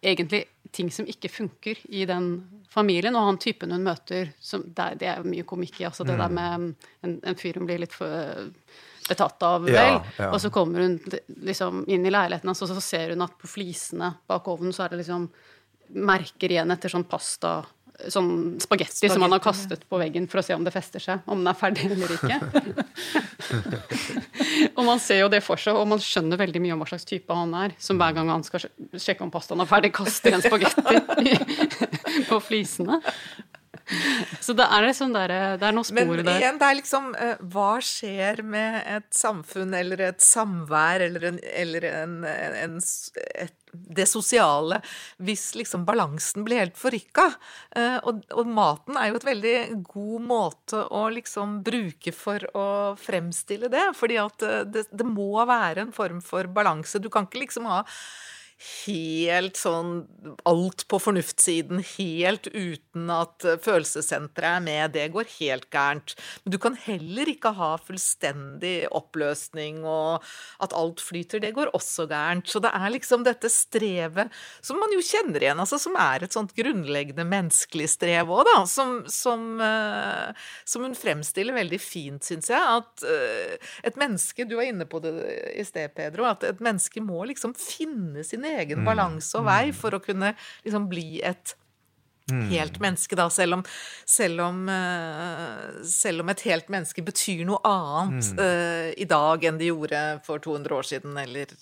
Egentlig 0.05 0.45
ting 0.75 0.91
som 0.93 1.07
ikke 1.09 1.31
funker 1.31 1.81
i 1.95 2.05
den 2.09 2.31
familien. 2.71 3.17
Og 3.17 3.29
han 3.29 3.41
typen 3.43 3.75
hun 3.75 3.87
møter, 3.87 4.33
som, 4.43 4.65
det, 4.67 4.87
er, 4.87 4.99
det 5.01 5.11
er 5.13 5.29
mye 5.29 5.47
komikk 5.49 5.81
i. 5.81 5.87
altså 5.89 6.07
Det 6.07 6.17
mm. 6.17 6.23
der 6.25 6.35
med 6.39 6.75
en, 7.07 7.19
en, 7.23 7.39
fyr 7.41 7.61
hun 7.61 7.69
blir 7.69 7.83
litt 7.85 7.95
for 7.95 8.51
betatt 9.05 9.45
av, 9.45 9.67
vel. 9.67 9.77
Ja, 9.77 10.03
ja. 10.19 10.31
Og 10.31 10.41
så 10.41 10.51
kommer 10.53 10.85
hun 10.87 10.99
liksom 11.45 11.85
inn 11.93 12.07
i 12.07 12.13
leiligheten 12.13 12.49
hans, 12.51 12.63
og 12.65 12.73
så 12.73 12.81
ser 12.83 13.13
hun 13.13 13.25
at 13.27 13.37
på 13.41 13.51
flisene 13.51 14.15
bak 14.31 14.49
ovnen 14.49 14.73
så 14.73 14.87
er 14.87 14.95
det 14.95 15.03
liksom 15.03 15.29
merker 16.01 16.51
igjen 16.55 16.73
etter 16.73 16.91
sånn 16.91 17.05
pasta 17.07 17.59
sånn 18.11 18.59
spagetti 18.63 19.09
som 19.11 19.23
man 19.23 19.33
har 19.35 19.43
kastet 19.43 19.85
på 19.89 19.99
veggen 20.01 20.27
for 20.31 20.41
å 20.41 20.45
se 20.45 20.57
om 20.57 20.65
det 20.67 20.73
fester 20.75 21.03
seg, 21.03 21.23
om 21.31 21.41
den 21.41 21.51
er 21.51 21.59
ferdig 21.59 21.87
eller 21.95 22.15
ikke. 22.17 22.39
og 24.77 24.83
man 24.89 25.03
ser 25.03 25.23
jo 25.23 25.31
det 25.33 25.41
for 25.47 25.61
seg, 25.61 25.79
og 25.79 25.87
man 25.91 26.03
skjønner 26.03 26.41
veldig 26.41 26.63
mye 26.65 26.75
om 26.75 26.83
hva 26.83 26.91
slags 26.91 27.07
type 27.09 27.39
han 27.39 27.55
er, 27.59 27.77
som 27.79 28.01
hver 28.01 28.17
gang 28.17 28.33
han 28.33 28.47
skal 28.47 28.67
sjekke 28.67 29.25
om 29.25 29.33
pastaen 29.35 29.63
er 29.63 29.71
ferdig, 29.71 29.93
kaster 29.95 30.35
en 30.35 30.45
spagetti 30.45 31.37
på 32.31 32.41
flisene. 32.43 33.01
Så 34.45 34.55
det 34.57 34.65
er, 34.65 34.87
liksom 34.87 35.13
der, 35.15 35.35
det 35.61 35.67
er 35.69 35.77
noen 35.77 35.89
spor 35.89 36.09
Men 36.09 36.25
der. 36.25 36.39
igjen, 36.41 36.61
det 36.61 36.69
er 36.71 36.79
liksom 36.79 37.11
uh, 37.17 37.43
Hva 37.53 37.73
skjer 37.85 38.41
med 38.47 38.81
et 38.97 39.11
samfunn 39.15 39.75
eller 39.77 40.07
et 40.11 40.25
samvær 40.25 41.05
eller, 41.05 41.29
en, 41.33 41.43
eller 41.65 41.89
en, 41.91 42.17
en, 42.25 42.81
et 43.35 43.61
det 43.75 44.07
sosiale 44.07 44.81
hvis 45.25 45.53
liksom 45.59 45.85
balansen 45.89 46.45
blir 46.47 46.63
helt 46.63 46.79
forrykka. 46.79 47.27
Eh, 47.77 47.97
og, 48.07 48.23
og, 48.35 48.47
maten 48.47 48.99
er 48.99 49.11
jo 49.11 49.19
et 49.19 49.29
veldig 49.29 49.57
god 49.89 50.27
måte 50.29 50.83
å 50.95 51.07
liksom 51.15 51.61
bruke 51.67 52.15
for 52.15 52.45
å 52.57 52.69
fremstille 53.01 53.71
det. 53.73 53.87
Fordi 53.99 54.21
at 54.23 54.47
eh, 54.47 54.63
det, 54.69 54.87
det 54.93 55.09
må 55.09 55.33
være 55.49 55.87
en 55.87 55.95
form 55.97 56.23
for 56.25 56.51
balanse. 56.55 57.03
Du 57.03 57.11
kan 57.13 57.29
ikke 57.29 57.45
liksom 57.45 57.69
ha 57.71 57.83
helt 58.65 59.59
sånn 59.59 59.93
alt 60.49 60.87
på 60.89 60.99
fornuftssiden, 61.03 61.83
helt 61.97 62.49
uten 62.53 63.11
at 63.13 63.45
følelsessenteret 63.65 64.61
er 64.61 64.65
med. 64.65 64.95
Det 64.95 65.09
går 65.15 65.29
helt 65.39 65.69
gærent. 65.73 66.15
Men 66.45 66.55
du 66.55 66.59
kan 66.63 66.79
heller 66.87 67.29
ikke 67.31 67.55
ha 67.59 67.75
fullstendig 67.83 68.75
oppløsning 68.95 69.83
og 69.89 70.25
at 70.65 70.75
alt 70.77 71.03
flyter. 71.03 71.43
Det 71.43 71.55
går 71.57 71.73
også 71.77 72.07
gærent. 72.11 72.49
Så 72.51 72.63
det 72.65 72.73
er 72.75 72.95
liksom 72.95 73.27
dette 73.27 73.51
strevet 73.53 74.33
som 74.65 74.79
man 74.81 74.93
jo 74.95 75.03
kjenner 75.05 75.43
igjen, 75.43 75.61
altså 75.61 75.79
som 75.81 75.97
er 76.01 76.25
et 76.25 76.35
sånt 76.35 76.55
grunnleggende 76.57 77.27
menneskelig 77.29 77.91
strev 77.95 78.33
òg, 78.33 78.45
da. 78.49 78.57
Som, 78.71 78.97
som, 79.11 79.45
uh, 79.61 80.31
som, 80.69 80.85
hun 80.87 80.97
fremstiller 80.99 81.57
veldig 81.57 81.81
fint, 81.83 82.25
syns 82.25 82.51
jeg. 82.53 82.61
At 82.61 83.05
uh, 83.05 83.75
et 83.85 84.01
menneske 84.01 84.47
Du 84.49 84.57
var 84.59 84.69
inne 84.69 84.87
på 84.89 85.01
det 85.05 85.15
i 85.55 85.65
sted, 85.67 85.93
Pedro. 85.97 86.27
At 86.29 86.45
et 86.47 86.63
menneske 86.65 87.03
må 87.05 87.25
liksom 87.29 87.55
finne 87.59 88.25
sin 88.27 88.45
egen 88.61 88.83
mm. 88.83 88.89
balanse 88.89 89.39
og 89.41 89.47
vei 89.49 89.69
for 89.77 89.97
å 89.97 90.03
kunne 90.03 90.35
liksom 90.65 90.89
bli 90.91 91.21
et 91.25 91.55
mm. 92.33 92.49
helt 92.51 92.81
menneske, 92.81 93.17
da, 93.19 93.29
selv 93.31 93.59
om, 93.59 93.63
selv 94.09 94.45
om, 94.47 94.65
uh, 94.69 95.85
selv 95.89 96.25
om 96.25 96.33
et 96.33 96.45
helt 96.49 96.71
menneske 96.73 97.05
betyr 97.05 97.45
noe 97.49 97.61
annet 97.69 98.33
mm. 98.33 98.43
uh, 98.43 98.91
i 98.97 99.09
dag 99.11 99.49
enn 99.49 99.61
det 99.61 99.71
gjorde 99.73 100.05
for 100.27 100.43
200 100.45 100.79
år 100.79 100.93
siden, 100.95 101.17
eller 101.25 101.57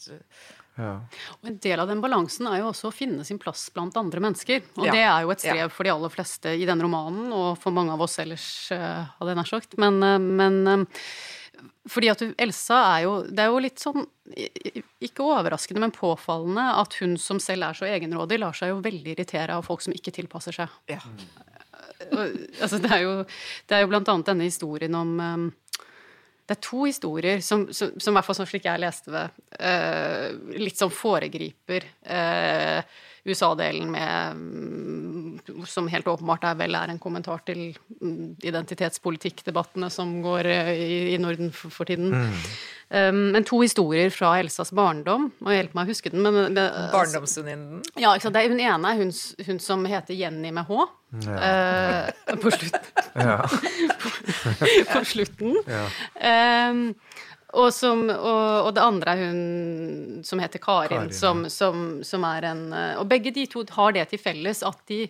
ja. 0.80 0.94
Og 1.42 1.48
En 1.50 1.58
del 1.60 1.80
av 1.82 1.90
den 1.90 2.00
balansen 2.00 2.46
er 2.48 2.62
jo 2.62 2.70
også 2.70 2.88
å 2.88 2.94
finne 2.96 3.26
sin 3.28 3.36
plass 3.36 3.66
blant 3.74 3.96
andre 4.00 4.22
mennesker. 4.24 4.62
Og 4.80 4.86
ja. 4.88 4.94
det 4.94 5.02
er 5.04 5.26
jo 5.26 5.34
et 5.34 5.42
strev 5.44 5.66
ja. 5.66 5.68
for 5.68 5.84
de 5.84 5.92
aller 5.92 6.12
fleste 6.14 6.54
i 6.56 6.64
denne 6.64 6.86
romanen, 6.86 7.28
og 7.36 7.60
for 7.60 7.76
mange 7.76 7.92
av 7.92 8.00
oss 8.06 8.16
ellers, 8.22 8.46
uh, 8.72 9.04
hadde 9.18 9.34
jeg 9.34 9.40
nær 9.42 9.50
sagt. 9.50 9.76
Men, 9.82 10.00
men 10.40 10.78
fordi 11.90 12.10
at 12.12 12.22
Elsa 12.38 12.76
er 12.92 13.00
jo 13.06 13.14
Det 13.26 13.42
er 13.42 13.48
jo 13.50 13.62
litt 13.62 13.82
sånn 13.82 14.04
Ikke 15.02 15.24
overraskende, 15.26 15.82
men 15.82 15.94
påfallende 15.94 16.66
at 16.78 16.94
hun 17.00 17.16
som 17.18 17.40
selv 17.42 17.66
er 17.66 17.78
så 17.78 17.88
egenrådig, 17.88 18.38
lar 18.38 18.54
seg 18.56 18.70
jo 18.70 18.82
veldig 18.84 19.16
irritere 19.16 19.56
av 19.56 19.66
folk 19.66 19.82
som 19.82 19.94
ikke 19.94 20.14
tilpasser 20.14 20.54
seg. 20.54 20.70
Ja. 20.90 21.00
altså, 22.62 22.78
det 22.82 22.92
er 22.94 23.02
jo, 23.02 23.16
det 23.66 23.76
er 23.76 23.82
jo 23.82 23.90
blant 23.90 24.12
annet 24.12 24.30
denne 24.30 24.46
historien 24.46 24.94
om 24.96 25.12
um, 25.18 25.48
det 26.46 26.56
er 26.56 26.62
to 26.64 26.84
historier 26.86 27.42
som, 27.44 27.66
som, 27.74 27.92
som 27.98 28.12
i 28.12 28.16
hvert 28.16 28.26
fall 28.26 28.38
sånn 28.40 28.48
slik 28.50 28.66
jeg 28.66 28.82
leste 28.82 29.12
det, 29.14 29.26
uh, 29.58 30.56
litt 30.58 30.78
sånn 30.78 30.94
foregriper 30.94 31.86
uh, 32.06 32.80
USA-delen 33.24 33.90
med 33.90 34.36
mm, 34.36 35.64
Som 35.66 35.88
helt 35.92 36.08
åpenbart 36.10 36.44
er 36.46 36.58
vel 36.58 36.74
er 36.74 36.90
en 36.90 37.00
kommentar 37.02 37.42
til 37.46 37.72
mm, 38.00 38.42
identitetspolitikkdebattene 38.42 39.90
som 39.90 40.16
går 40.24 40.48
eh, 40.50 40.70
i, 40.74 41.00
i 41.14 41.18
Norden 41.22 41.52
for, 41.54 41.70
for 41.70 41.88
tiden. 41.88 42.10
Mm. 42.12 42.38
Um, 42.92 43.20
men 43.32 43.44
to 43.48 43.62
historier 43.62 44.10
fra 44.12 44.34
Elsas 44.42 44.72
barndom. 44.76 45.30
Må 45.40 45.54
hjelpe 45.54 45.78
meg 45.78 45.88
å 45.88 45.94
huske 45.94 46.10
den. 46.12 46.20
Men, 46.26 46.58
altså, 46.58 46.90
Barndomsvenninnen? 46.92 47.80
Ja, 47.96 48.12
ikke 48.12 48.26
sant? 48.26 48.36
Det 48.36 48.50
hun 48.52 48.60
ene 48.60 48.90
er 48.90 49.00
hun, 49.00 49.14
hun, 49.46 49.62
som 49.64 49.86
heter 49.88 50.18
Jenny 50.18 50.50
med 50.52 50.68
H. 50.68 50.82
Ja. 51.24 51.38
Uh, 52.28 52.34
på 52.42 52.52
slutten. 52.52 52.90
på, 54.02 54.12
på, 54.92 55.04
slutten. 55.08 55.56
Ja. 55.70 55.86
Um, 56.68 56.84
og, 57.52 57.68
som, 57.74 58.06
og, 58.08 58.66
og, 58.66 58.70
det 58.76 58.82
andre 58.82 59.12
er 59.12 59.26
hun 59.26 60.22
som 60.24 60.40
heter 60.40 60.62
Karin, 60.62 60.88
Karin 60.88 61.12
som, 61.16 61.44
som, 61.52 62.00
som, 62.06 62.24
er 62.24 62.48
en 62.48 62.62
eh, 62.72 62.94
Og 63.00 63.04
begge 63.10 63.32
de 63.34 63.44
to 63.50 63.64
har 63.76 63.92
det 63.92 64.06
til 64.12 64.22
felles 64.22 64.62
at 64.64 64.78
de 64.88 65.04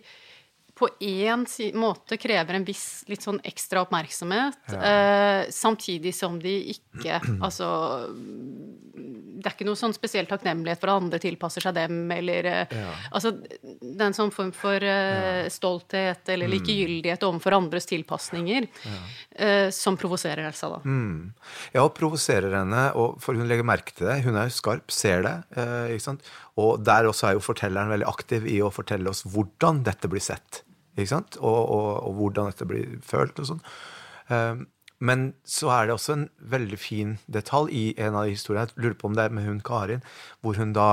på 0.74 0.88
én 1.04 1.44
måte 1.76 2.16
krever 2.16 2.56
en 2.56 2.64
viss 2.64 3.04
litt 3.10 3.22
sånn 3.22 3.40
ekstra 3.44 3.82
oppmerksomhet, 3.84 4.72
ja. 4.72 4.80
eh, 4.80 5.50
samtidig 5.52 6.14
som 6.16 6.38
de 6.40 6.54
ikke 6.72 7.20
Altså 7.46 7.66
Det 8.12 9.48
er 9.48 9.54
ikke 9.54 9.66
noe 9.66 9.78
sånn 9.78 9.94
spesiell 9.94 10.28
takknemlighet 10.30 10.80
for 10.80 10.92
at 10.92 11.02
andre 11.02 11.20
tilpasser 11.22 11.64
seg 11.64 11.74
dem, 11.76 12.00
eller 12.14 12.48
eh, 12.48 12.74
ja. 12.78 12.92
Altså 13.12 13.34
en 13.82 14.16
sånn 14.16 14.32
form 14.34 14.52
for 14.56 14.84
eh, 14.86 15.48
stolthet 15.52 16.32
eller 16.32 16.48
mm. 16.48 16.54
likegyldighet 16.56 17.26
overfor 17.26 17.58
andres 17.58 17.88
tilpasninger 17.90 18.68
eh, 18.68 19.68
som 19.74 19.98
provoserer 20.00 20.46
Elsa, 20.48 20.70
da. 20.76 20.80
Mm. 20.86 21.32
Ja, 21.74 21.84
og 21.84 21.92
provoserer 21.98 22.54
henne, 22.62 22.86
og 22.98 23.18
for 23.22 23.38
hun 23.38 23.50
legger 23.50 23.66
merke 23.66 23.94
til 23.96 24.08
det. 24.08 24.20
Hun 24.26 24.38
er 24.38 24.48
jo 24.48 24.56
skarp, 24.56 24.94
ser 24.94 25.26
det. 25.26 25.36
Eh, 25.58 25.96
ikke 25.96 26.06
sant? 26.06 26.32
Og 26.60 26.82
der 26.84 27.08
også 27.08 27.30
er 27.30 27.38
jo 27.38 27.44
fortelleren 27.44 27.92
veldig 27.92 28.08
aktiv 28.10 28.46
i 28.50 28.58
å 28.60 28.72
fortelle 28.72 29.08
oss 29.12 29.24
hvordan 29.24 29.80
dette 29.86 30.10
blir 30.12 30.22
sett. 30.24 30.62
Ikke 30.98 31.14
sant? 31.14 31.38
Og, 31.40 31.60
og, 31.62 31.88
og 32.08 32.18
hvordan 32.18 32.50
dette 32.50 32.68
blir 32.68 32.98
følt 33.06 33.40
og 33.40 33.48
sånn. 33.54 33.62
Um, 34.28 34.66
men 35.02 35.32
så 35.48 35.72
er 35.74 35.88
det 35.88 35.96
også 35.96 36.14
en 36.14 36.28
veldig 36.52 36.78
fin 36.78 37.16
detalj 37.32 37.72
i 37.74 37.86
en 37.98 38.14
av 38.14 38.28
de 38.28 38.36
historiene. 38.36 38.68
Jeg 38.70 38.84
lurer 38.84 38.98
på 39.00 39.08
om 39.08 39.16
det 39.18 39.24
er 39.24 39.34
med 39.34 39.48
hun 39.48 39.62
Karin, 39.64 40.04
hvor 40.44 40.60
hun 40.60 40.76
da 40.76 40.90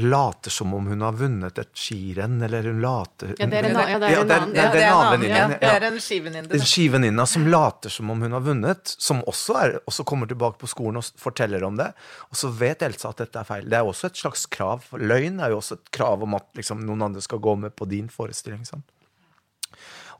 later 0.00 0.50
som 0.50 0.74
om 0.74 0.86
hun 0.86 1.00
har 1.04 1.12
vunnet 1.12 1.58
et 1.58 1.70
skirenn, 1.76 2.40
eller 2.42 2.66
hun 2.68 2.80
later 2.82 3.34
Ja, 3.38 3.46
det 3.46 3.58
er 3.58 3.68
en, 3.68 3.76
ja, 3.76 3.98
det 4.00 4.10
er 4.10 4.86
en 4.86 4.96
annen. 4.96 5.54
Ja, 5.60 5.90
skivenninne. 6.00 6.50
En 6.56 6.66
skivenninne 6.66 7.26
som 7.26 7.46
later 7.50 7.92
som 7.92 8.10
om 8.10 8.22
hun 8.24 8.36
har 8.36 8.44
vunnet, 8.44 8.94
som 8.98 9.22
også, 9.30 9.56
er, 9.60 9.76
også, 9.84 10.06
kommer 10.08 10.30
tilbake 10.30 10.60
på 10.60 10.70
skolen 10.70 11.00
og 11.00 11.20
forteller 11.20 11.64
om 11.66 11.78
det. 11.80 11.90
Og 12.30 12.40
så 12.40 12.50
vet 12.60 12.84
Elsa 12.86 13.12
at 13.12 13.22
dette 13.24 13.42
er 13.42 13.48
feil. 13.48 13.68
Det 13.70 13.78
er 13.78 13.88
også 13.88 14.10
et 14.10 14.22
slags 14.22 14.46
krav. 14.50 14.88
Løgn 14.98 15.40
er 15.40 15.54
jo 15.54 15.60
også 15.60 15.78
et 15.78 15.92
krav 15.94 16.26
om 16.26 16.38
at 16.38 16.48
liksom, 16.58 16.82
noen 16.86 17.08
andre 17.10 17.24
skal 17.24 17.42
gå 17.42 17.56
med 17.66 17.76
på 17.76 17.88
din 17.90 18.10
forestilling. 18.12 18.66
Sånn. 18.68 18.84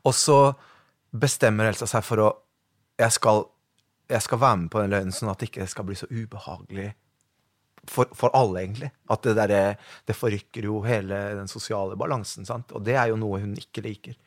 Og 0.07 0.15
så 0.17 0.39
bestemmer 1.11 1.71
Elsa 1.71 1.89
seg 1.89 2.05
for 2.07 2.23
å 2.23 2.31
jeg 3.01 3.17
skal, 3.17 3.45
jeg 4.11 4.21
skal 4.21 4.39
være 4.41 4.63
med 4.63 4.71
på 4.73 4.81
den 4.81 4.91
løgnen, 4.93 5.15
sånn 5.15 5.31
at 5.31 5.41
det 5.41 5.49
ikke 5.49 5.65
skal 5.71 5.87
bli 5.87 5.97
så 5.97 6.09
ubehagelig 6.11 6.91
for, 7.89 8.09
for, 8.17 8.33
alle, 8.37 8.61
egentlig. 8.61 8.91
At 9.11 9.23
det, 9.25 9.35
der, 9.39 9.77
det 10.07 10.15
forrykker 10.17 10.67
jo 10.69 10.81
hele 10.85 11.17
den 11.39 11.49
sosiale 11.51 11.97
balansen. 11.99 12.45
Sant? 12.47 12.73
Og 12.75 12.83
det 12.85 12.97
er 12.97 13.11
jo 13.11 13.19
noe 13.19 13.41
hun 13.41 13.55
ikke 13.59 13.83
liker. 13.85 14.17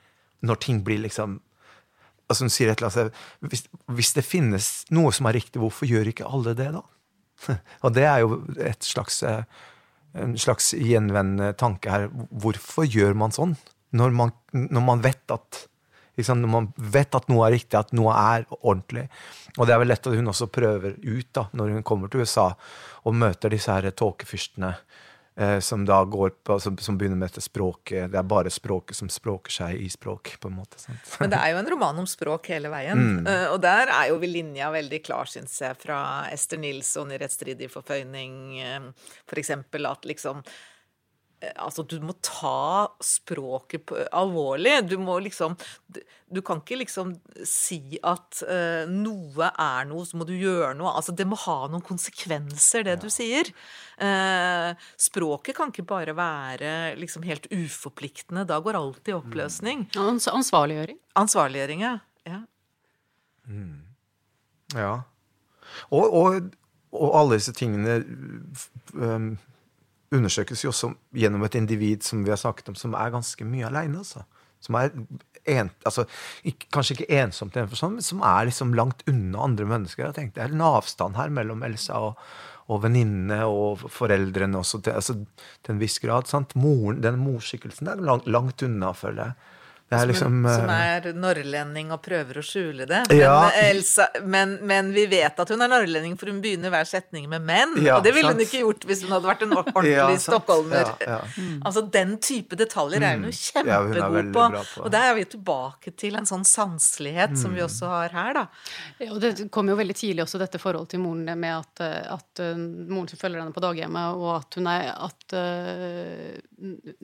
Når 0.45 0.61
ting 0.63 0.85
blir 0.85 1.05
liksom 1.05 1.41
altså 2.25 2.47
Hun 2.47 2.53
sier 2.53 2.71
et 2.73 2.81
eller 2.81 2.89
annet 2.89 3.51
hvis, 3.53 3.67
hvis 3.93 4.15
det 4.17 4.23
finnes 4.25 4.69
noe 4.97 5.11
som 5.13 5.27
er 5.29 5.37
riktig, 5.37 5.61
hvorfor 5.61 5.85
gjør 5.85 6.09
ikke 6.09 6.25
alle 6.25 6.55
det, 6.57 6.71
da? 6.73 6.81
Og 7.85 7.93
det 7.93 8.07
er 8.09 8.23
jo 8.23 8.39
et 8.57 8.87
slags, 8.87 9.19
en 9.21 10.33
slags 10.41 10.71
gjenvendende 10.73 11.53
tanke 11.61 11.93
her. 11.93 12.09
Hvorfor 12.33 12.89
gjør 12.89 13.13
man 13.19 13.35
sånn? 13.35 13.53
Når 13.95 14.17
man, 14.17 14.33
når 14.57 14.87
man 14.87 15.05
vet 15.05 15.35
at? 15.37 15.67
Når 16.17 16.51
man 16.51 16.69
vet 16.77 17.15
at 17.15 17.29
noe 17.29 17.47
er 17.47 17.57
riktig, 17.57 17.79
at 17.79 17.95
noe 17.97 18.15
er 18.15 18.47
ordentlig. 18.61 19.09
Og 19.59 19.67
det 19.67 19.75
er 19.75 19.83
vel 19.83 19.91
lett 19.91 20.07
at 20.07 20.15
hun 20.15 20.31
også 20.31 20.51
prøver 20.53 20.95
ut 21.03 21.31
da, 21.35 21.49
når 21.53 21.75
hun 21.77 21.87
kommer 21.87 22.13
til 22.13 22.23
USA 22.25 22.53
og 23.05 23.17
møter 23.19 23.53
disse 23.53 23.75
her 23.75 23.91
tåkefyrstene. 23.91 24.75
Eh, 25.37 25.61
som 25.61 25.85
da 25.85 26.05
går 26.05 26.31
på, 26.47 26.61
som, 26.61 26.77
som, 26.79 26.99
begynner 26.99 27.17
med 27.17 27.27
dette 27.29 27.43
språket. 27.43 28.07
Det 28.13 28.19
er 28.19 28.27
bare 28.31 28.51
språket 28.55 28.95
som 28.95 29.09
språker 29.11 29.51
seg 29.51 29.81
i 29.83 29.89
språk. 29.91 30.37
på 30.41 30.49
en 30.49 30.55
måte. 30.61 30.79
Sant? 30.79 31.17
Men 31.19 31.33
det 31.33 31.41
er 31.43 31.51
jo 31.51 31.59
en 31.59 31.71
roman 31.75 31.99
om 32.05 32.07
språk 32.07 32.53
hele 32.55 32.71
veien. 32.71 33.01
Mm. 33.01 33.27
Uh, 33.27 33.49
og 33.57 33.59
der 33.65 33.91
er 33.91 34.13
jo 34.13 34.21
linja 34.23 34.71
veldig 34.71 35.01
klar, 35.03 35.27
syns 35.31 35.57
jeg, 35.59 35.75
fra 35.83 35.99
Ester 36.31 36.61
Nilsson 36.63 37.11
i 37.11 37.19
'Rettsstridig 37.19 37.67
forføyning', 37.73 38.39
uh, 38.63 39.19
for 39.27 39.43
eksempel 39.43 39.91
at 39.91 40.07
liksom 40.07 40.45
Altså, 41.61 41.85
du 41.87 41.97
må 42.05 42.15
ta 42.25 42.89
språket 43.05 43.85
på, 43.89 43.99
alvorlig. 44.15 44.77
Du 44.89 44.97
må 45.03 45.19
liksom 45.25 45.57
Du 46.35 46.41
kan 46.43 46.63
ikke 46.63 46.81
liksom 46.81 47.13
si 47.47 47.99
at 48.03 48.41
uh, 48.49 48.91
noe 48.91 49.51
er 49.51 49.87
noe, 49.87 50.03
så 50.09 50.19
må 50.19 50.27
du 50.27 50.33
gjøre 50.35 50.73
noe. 50.79 50.95
Altså, 50.97 51.15
det 51.15 51.29
må 51.31 51.39
ha 51.45 51.59
noen 51.71 51.85
konsekvenser, 51.85 52.87
det 52.89 52.97
ja. 52.97 53.03
du 53.03 53.09
sier. 53.13 53.53
Uh, 54.01 54.75
språket 54.99 55.55
kan 55.59 55.71
ikke 55.71 55.87
bare 55.87 56.17
være 56.19 56.95
liksom 56.99 57.27
helt 57.29 57.47
uforpliktende. 57.53 58.47
Da 58.49 58.59
går 58.65 58.81
alt 58.81 59.13
i 59.13 59.15
oppløsning. 59.15 59.87
Mm. 59.95 60.19
Ansvarliggjøring. 60.35 60.99
Ansvarliggjøring, 61.23 61.87
ja. 61.87 61.97
Ja. 62.27 62.43
Mm. 63.47 63.85
ja. 64.75 64.93
Og, 65.91 66.15
og, 66.15 66.55
og, 66.95 67.09
alle 67.19 67.39
disse 67.39 67.53
tingene 67.57 67.99
um, 68.95 69.35
undersøkes 70.17 70.65
jo 70.65 70.73
også 70.73 70.93
gjennom 71.17 71.45
et 71.47 71.59
individ 71.59 72.07
som 72.07 72.25
vi 72.25 72.33
har 72.33 72.41
snakket 72.41 72.71
om, 72.73 72.79
som 72.79 72.97
er 72.99 73.13
ganske 73.15 73.47
mye 73.49 73.69
aleine. 73.69 74.03
Altså. 74.03 74.25
Som 74.65 74.79
er 74.81 74.93
en, 75.51 75.71
altså, 75.85 76.07
ikke, 76.47 76.71
kanskje 76.73 76.97
ikke 76.97 77.21
ensomt, 77.21 77.57
forstand, 77.69 77.99
men 77.99 78.07
som 78.07 78.23
er 78.25 78.49
liksom 78.49 78.75
langt 78.79 79.05
unna 79.11 79.45
andre 79.45 79.69
mennesker. 79.69 80.07
Jeg 80.07 80.17
tenkte, 80.17 80.41
Det 80.41 80.47
er 80.47 80.55
en 80.55 80.65
avstand 80.65 81.17
her 81.17 81.29
mellom 81.29 81.63
Elsa 81.67 82.01
og, 82.01 82.21
og 82.73 82.83
venninnene 82.83 83.43
og 83.45 83.85
foreldrene 83.93 84.59
også, 84.59 84.81
til, 84.81 84.97
altså, 84.97 85.19
til 85.63 85.75
en 85.75 85.83
viss 85.83 85.99
grad. 86.01 86.31
Sant? 86.31 86.57
Moren, 86.57 87.03
den 87.05 87.21
morskikkelsen 87.21 87.89
er 87.93 88.01
langt, 88.01 88.27
langt 88.27 88.65
unna, 88.65 88.95
føler 88.97 89.25
jeg. 89.25 89.53
Er 89.93 90.07
liksom, 90.09 90.39
som, 90.49 90.71
er 90.73 91.11
norrlending 91.13 91.91
og 91.93 92.01
prøver 92.03 92.39
å 92.41 92.43
skjule 92.45 92.87
det. 92.89 93.03
Men, 93.11 93.19
ja. 93.21 93.35
Elsa, 93.67 94.07
men, 94.25 94.57
men, 94.65 94.89
vi 94.97 95.05
vet 95.11 95.39
at 95.39 95.51
hun 95.53 95.61
er 95.61 95.69
norrlending, 95.71 96.17
for 96.19 96.33
hun 96.33 96.39
begynner 96.43 96.73
hver 96.73 96.89
setning 96.89 97.29
med 97.31 97.45
'menn'. 97.45 97.77
Ja, 97.85 97.99
og 97.99 98.07
det 98.07 98.15
ville 98.17 98.33
sant? 98.33 98.41
hun 98.41 98.47
ikke 98.47 98.63
gjort 98.63 98.87
hvis 98.89 99.05
hun 99.05 99.13
hadde 99.13 99.29
vært 99.29 99.45
en 99.45 99.53
ordentlig 99.61 99.93
ja, 99.93 100.09
stockholmer. 100.25 100.95
Mm. 101.37 101.59
Altså 101.61 101.85
Den 101.95 102.17
type 102.17 102.57
detaljer 102.57 103.05
er 103.05 103.19
hun 103.19 103.29
jo 103.29 103.35
mm. 103.35 103.39
kjempegod 103.43 104.17
hun 104.17 104.33
på. 104.33 104.47
på. 104.57 104.87
Og 104.87 104.95
der 104.97 105.11
er 105.11 105.19
vi 105.21 105.27
tilbake 105.37 105.95
til 106.01 106.17
en 106.19 106.29
sånn 106.33 106.47
sanselighet 106.49 107.37
mm. 107.37 107.41
som 107.45 107.53
vi 107.53 107.61
mm. 107.63 107.69
også 107.69 107.93
har 107.93 108.17
her, 108.17 108.41
da. 108.41 108.47
Og 109.11 109.21
det 109.21 109.35
kom 109.53 109.69
jo 109.69 109.79
veldig 109.79 109.99
tidlig 110.01 110.25
også 110.25 110.41
dette 110.41 110.63
forholdet 110.63 110.97
til 110.97 111.05
moren 111.05 111.29
med 111.29 111.53
at, 111.53 111.85
at 112.17 112.43
uh, 112.43 112.57
moren 112.57 113.13
som 113.13 113.21
følger 113.21 113.43
henne 113.43 113.55
på 113.55 113.63
daghjemmet, 113.63 114.17
og 114.17 114.33
at 114.39 114.59
hun 114.59 114.73
er 114.73 114.91
at 114.95 115.37
uh, 115.37 116.35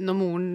når 0.01 0.17
moren 0.17 0.51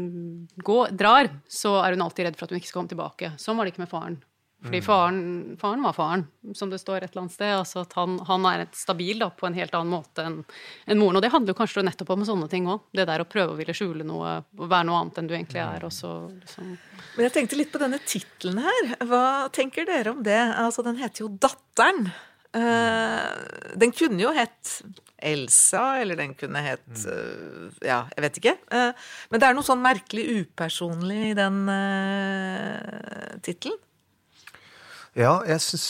går, 0.65 0.93
drar, 0.97 1.29
så 1.47 1.77
er 1.83 1.93
hun 1.93 2.05
alltid 2.05 2.14
redd 2.23 2.37
for 2.37 2.47
at 2.47 2.53
hun 2.53 2.61
ikke 2.61 2.71
skal 2.71 2.81
komme 2.81 2.93
tilbake. 2.93 3.33
Sånn 3.41 3.59
var 3.59 3.67
det 3.67 3.75
ikke 3.75 3.83
med 3.83 3.91
faren. 3.91 4.21
Fordi 4.65 4.77
mm. 4.77 4.85
faren, 4.85 5.57
faren 5.61 5.83
var 5.83 5.93
faren, 5.93 6.23
som 6.53 6.69
det 6.71 6.79
står 6.79 7.03
et 7.03 7.11
eller 7.11 7.25
annet 7.25 7.33
sted. 7.35 7.51
altså 7.53 7.83
at 7.83 7.93
Han, 7.93 8.15
han 8.25 8.45
er 8.49 8.63
et 8.63 8.77
stabil 8.77 9.19
da, 9.21 9.27
på 9.29 9.45
en 9.45 9.57
helt 9.57 9.75
annen 9.77 9.93
måte 9.93 10.23
enn 10.25 10.39
en 10.41 11.01
moren. 11.01 11.19
Og 11.19 11.21
det 11.21 11.29
handler 11.33 11.53
jo 11.53 11.59
kanskje 11.59 11.83
nettopp 11.85 12.13
om 12.15 12.23
sånne 12.25 12.47
ting 12.49 12.69
òg. 12.71 12.87
Det 12.95 13.05
der 13.05 13.21
å 13.21 13.27
prøve 13.29 13.53
å 13.53 13.59
ville 13.59 13.75
skjule 13.77 14.07
noe, 14.07 14.39
være 14.57 14.87
noe 14.89 15.03
annet 15.03 15.19
enn 15.21 15.29
du 15.29 15.35
egentlig 15.35 15.61
er. 15.61 15.85
Også, 15.85 16.13
liksom. 16.39 16.71
Men 17.17 17.27
jeg 17.27 17.35
tenkte 17.35 17.59
litt 17.59 17.73
på 17.75 17.83
denne 17.83 17.99
tittelen 18.01 18.63
her. 18.65 18.95
Hva 19.05 19.25
tenker 19.53 19.85
dere 19.85 20.15
om 20.15 20.23
det? 20.25 20.41
Altså, 20.55 20.87
Den 20.87 20.97
heter 21.03 21.27
jo 21.27 21.29
'Datteren'. 21.35 22.09
Uh, 22.55 23.75
den 23.75 23.91
kunne 23.91 24.21
jo 24.21 24.29
hett 24.31 24.77
Elsa, 25.25 25.97
eller 25.99 26.15
den 26.19 26.35
kunne 26.39 26.61
hett 26.63 27.01
uh, 27.03 27.71
Ja, 27.83 28.05
jeg 28.15 28.25
vet 28.25 28.39
ikke. 28.39 28.53
Uh, 28.71 28.91
men 29.31 29.41
det 29.41 29.49
er 29.49 29.57
noe 29.57 29.67
sånn 29.67 29.83
merkelig 29.83 30.25
upersonlig 30.41 31.31
i 31.31 31.35
den 31.37 31.65
uh, 31.67 33.35
tittelen. 33.43 33.79
Ja, 35.15 35.39
jeg 35.47 35.63
syns 35.63 35.89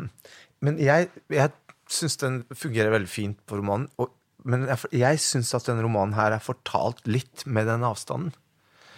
Men 0.64 0.76
jeg, 0.76 1.08
jeg 1.32 1.52
syns 1.90 2.18
den 2.20 2.42
fungerer 2.52 2.92
veldig 2.92 3.10
fint 3.10 3.38
på 3.48 3.56
romanen. 3.60 3.88
Og, 4.00 4.12
men 4.48 4.66
jeg, 4.68 4.90
jeg 5.00 5.20
syns 5.24 5.52
at 5.56 5.68
denne 5.68 5.84
romanen 5.84 6.16
her 6.16 6.36
er 6.36 6.44
fortalt 6.44 7.00
litt 7.08 7.46
med 7.48 7.68
den 7.70 7.84
avstanden. 7.86 8.34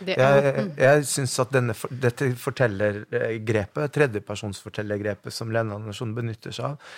Det, 0.06 0.16
jeg 0.18 0.44
jeg, 0.46 0.66
jeg 0.82 1.06
syns 1.10 1.38
at 1.42 1.52
denne, 1.54 1.76
dette 2.02 2.30
fortellergrepet, 2.40 3.94
tredjepersonsfortellergrepet 3.96 5.34
som 5.34 5.52
Lene 5.54 5.78
Andersson 5.78 6.14
benytter 6.16 6.54
seg 6.54 6.72
av, 6.72 6.94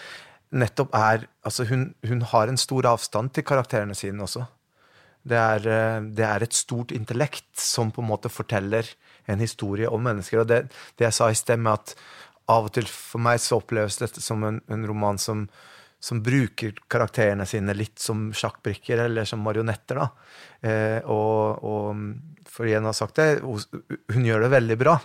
nettopp 0.54 0.94
er 0.96 1.28
Altså, 1.44 1.66
hun, 1.68 1.90
hun, 2.06 2.22
har 2.32 2.48
en 2.48 2.60
stor 2.60 2.86
avstand 2.88 3.34
til 3.36 3.44
karakterene 3.44 3.94
sine 3.98 4.22
også. 4.24 4.46
Det 5.24 5.36
er, 5.36 5.66
eh, 5.68 6.06
det 6.16 6.24
er, 6.24 6.42
et 6.44 6.56
stort 6.56 6.92
intellekt 6.92 7.48
som 7.60 7.90
på 7.92 8.00
en 8.00 8.08
måte 8.08 8.32
forteller 8.32 8.88
en 9.28 9.40
historie 9.40 9.88
om 9.88 10.02
mennesker. 10.04 10.40
Og 10.40 10.48
det, 10.48 10.62
det 10.96 11.08
jeg 11.08 11.16
sa 11.16 11.30
i 11.30 11.36
sted, 11.36 11.60
med 11.60 11.72
at 11.72 11.94
av 12.52 12.68
og 12.68 12.74
til 12.76 12.88
for 12.88 13.22
meg 13.24 13.40
så 13.40 13.60
oppleves 13.60 14.00
dette 14.00 14.20
som 14.24 14.42
en, 14.44 14.60
en 14.68 14.86
roman 14.88 15.20
som, 15.20 15.46
som, 16.00 16.20
bruker 16.24 16.76
karakterene 16.92 17.46
sine 17.48 17.76
litt 17.76 18.00
som 18.00 18.30
sjakkbrikker 18.36 19.06
eller 19.06 19.28
som 19.28 19.40
marionetter. 19.44 20.00
da. 20.00 20.08
Eh, 20.60 21.00
og, 21.04 21.64
og 21.64 22.33
for 22.50 22.68
igjen 22.68 22.86
å 22.86 22.92
ha 22.92 22.96
sagt 22.96 23.20
det, 23.20 23.28
hun 23.42 24.26
gjør 24.26 24.46
det 24.46 24.54
veldig 24.54 24.78
bra. 24.80 24.98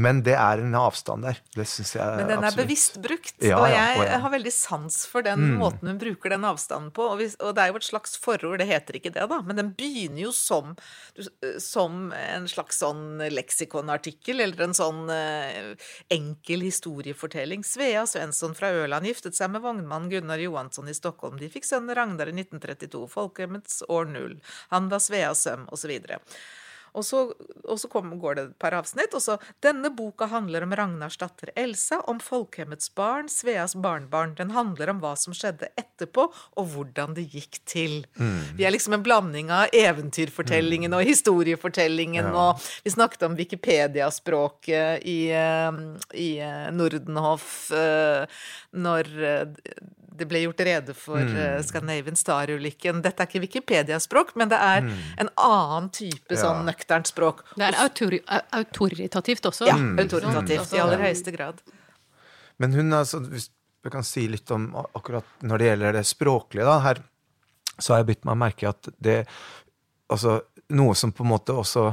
Men 0.00 0.22
det 0.24 0.34
er 0.38 0.62
en 0.62 0.74
avstand 0.78 1.26
der. 1.26 1.40
Det 1.54 1.66
syns 1.68 1.92
jeg 1.96 2.00
absolutt. 2.00 2.20
Men 2.20 2.30
den 2.30 2.38
er 2.38 2.48
absolutt. 2.48 2.60
bevisst 2.62 2.98
brukt, 3.04 3.34
ja, 3.44 3.58
og 3.58 3.66
jeg 3.68 3.96
ja, 3.98 4.06
ja. 4.06 4.18
har 4.24 4.32
veldig 4.32 4.52
sans 4.54 4.96
for 5.10 5.26
den 5.26 5.42
mm. 5.42 5.56
måten 5.60 5.90
hun 5.90 6.00
bruker 6.00 6.34
den 6.34 6.46
avstanden 6.48 6.92
på. 6.96 7.08
Og, 7.10 7.18
hvis, 7.20 7.36
og, 7.40 7.52
det 7.56 7.64
er 7.64 7.72
jo 7.72 7.80
et 7.80 7.88
slags 7.88 8.16
forord, 8.20 8.58
det 8.62 8.68
heter 8.70 8.96
ikke 9.00 9.12
det, 9.16 9.26
da, 9.32 9.40
men 9.44 9.60
den 9.60 9.72
begynner 9.76 10.22
jo 10.24 10.32
som, 10.36 10.72
som 11.60 12.14
en 12.16 12.48
slags 12.50 12.80
sånn 12.80 13.20
leksikonartikkel, 13.34 14.40
eller 14.46 14.66
en 14.68 14.76
sånn 14.76 15.04
uh, 15.12 15.90
enkel 16.12 16.64
historiefortelling. 16.64 17.66
Svea 17.66 18.06
Svensson 18.08 18.56
fra 18.56 18.72
Ørland 18.76 19.08
giftet 19.10 19.36
seg 19.36 19.52
med 19.52 19.64
vognmann 19.66 20.08
Gunnar 20.12 20.40
Johansson 20.40 20.88
i 20.88 20.96
Stockholm. 20.96 21.36
De 21.40 21.50
fikk 21.52 21.68
sønnen 21.68 21.96
Ragnar 21.98 22.32
i 22.32 22.36
1932, 22.38 23.04
folkehemmets 23.10 23.82
år 23.90 24.08
null. 24.14 24.40
Han 24.72 24.88
var 24.92 25.04
Sveas 25.04 25.44
søm, 25.44 25.68
osv. 25.74 25.92
Og 26.96 27.04
så, 27.06 27.22
og 27.64 27.80
så 27.80 27.90
kom, 27.90 28.12
går 28.20 28.36
det 28.36 28.44
et 28.48 28.56
par 28.62 28.76
avsnitt, 28.76 29.14
og 29.14 29.22
så 29.24 29.38
Denne 29.64 29.90
boka 29.94 30.28
handler 30.30 30.64
om 30.64 30.74
Ragnars 30.76 31.18
datter 31.20 31.52
Elsa, 31.58 32.00
om 32.10 32.20
folkehemmets 32.22 32.92
barn, 32.96 33.28
Sveas 33.30 33.74
barnebarn. 33.74 34.34
Den 34.38 34.52
handler 34.54 34.92
om 34.92 35.02
hva 35.02 35.14
som 35.18 35.34
skjedde 35.36 35.70
etterpå, 35.80 36.28
og 36.30 36.70
hvordan 36.74 37.14
det 37.18 37.28
gikk 37.34 37.60
til. 37.68 38.00
Mm. 38.18 38.56
Vi 38.58 38.66
er 38.66 38.74
liksom 38.74 38.96
en 38.96 39.04
blanding 39.06 39.52
av 39.54 39.74
eventyrfortellingen 39.76 40.92
mm. 40.92 40.98
og 40.98 41.08
historiefortellingen, 41.10 42.30
ja. 42.30 42.46
og 42.46 42.70
vi 42.84 42.94
snakket 42.94 43.26
om 43.28 43.38
Wikipedia-språket 43.38 45.06
i, 45.08 45.20
eh, 45.34 45.80
i 46.18 46.30
eh, 46.42 46.68
Nordenhoff 46.74 47.70
eh, 47.76 48.42
når 48.70 49.10
det 50.20 50.28
ble 50.30 50.44
gjort 50.44 50.62
rede 50.66 50.94
for 50.96 51.20
mm. 51.20 51.36
uh, 51.36 51.58
Scandinavian 51.66 52.18
Star-ulykken. 52.18 53.02
Dette 53.04 53.24
er 53.24 53.30
ikke 53.30 53.44
Wikipedia-språk, 53.46 54.34
men 54.40 54.52
det 54.52 54.58
er 54.60 54.84
mm. 54.86 54.98
en 55.24 55.32
annen 55.46 55.88
type 55.96 56.36
ja. 56.36 56.42
sånn 56.42 56.66
nøkternt 56.68 57.10
språk. 57.10 57.44
Det 57.56 57.70
er 57.70 57.78
autori 57.82 58.20
autoritativt 58.28 59.48
også. 59.50 59.68
Ja, 59.70 59.78
mm. 59.80 59.96
autoritativt 60.04 60.76
i 60.76 60.82
aller 60.82 61.02
høyeste 61.06 61.34
grad. 61.34 61.62
Men 62.60 62.76
hun, 62.76 62.92
altså, 62.92 63.22
hvis 63.32 63.48
vi 63.82 63.92
kan 63.92 64.04
si 64.04 64.26
litt 64.28 64.50
om 64.52 64.68
akkurat 64.76 65.46
når 65.46 65.62
det 65.62 65.70
gjelder 65.70 65.96
det 65.96 66.04
språklige, 66.08 66.68
da, 66.68 66.76
her 66.84 67.00
så 67.80 67.94
har 67.94 68.02
jeg 68.02 68.10
bitt 68.12 68.28
meg 68.28 68.38
merke 68.44 68.70
at 68.70 68.92
det 69.00 69.24
Altså, 70.10 70.40
noe 70.74 70.90
som 70.98 71.12
på 71.14 71.22
en 71.22 71.28
måte 71.30 71.54
også 71.54 71.84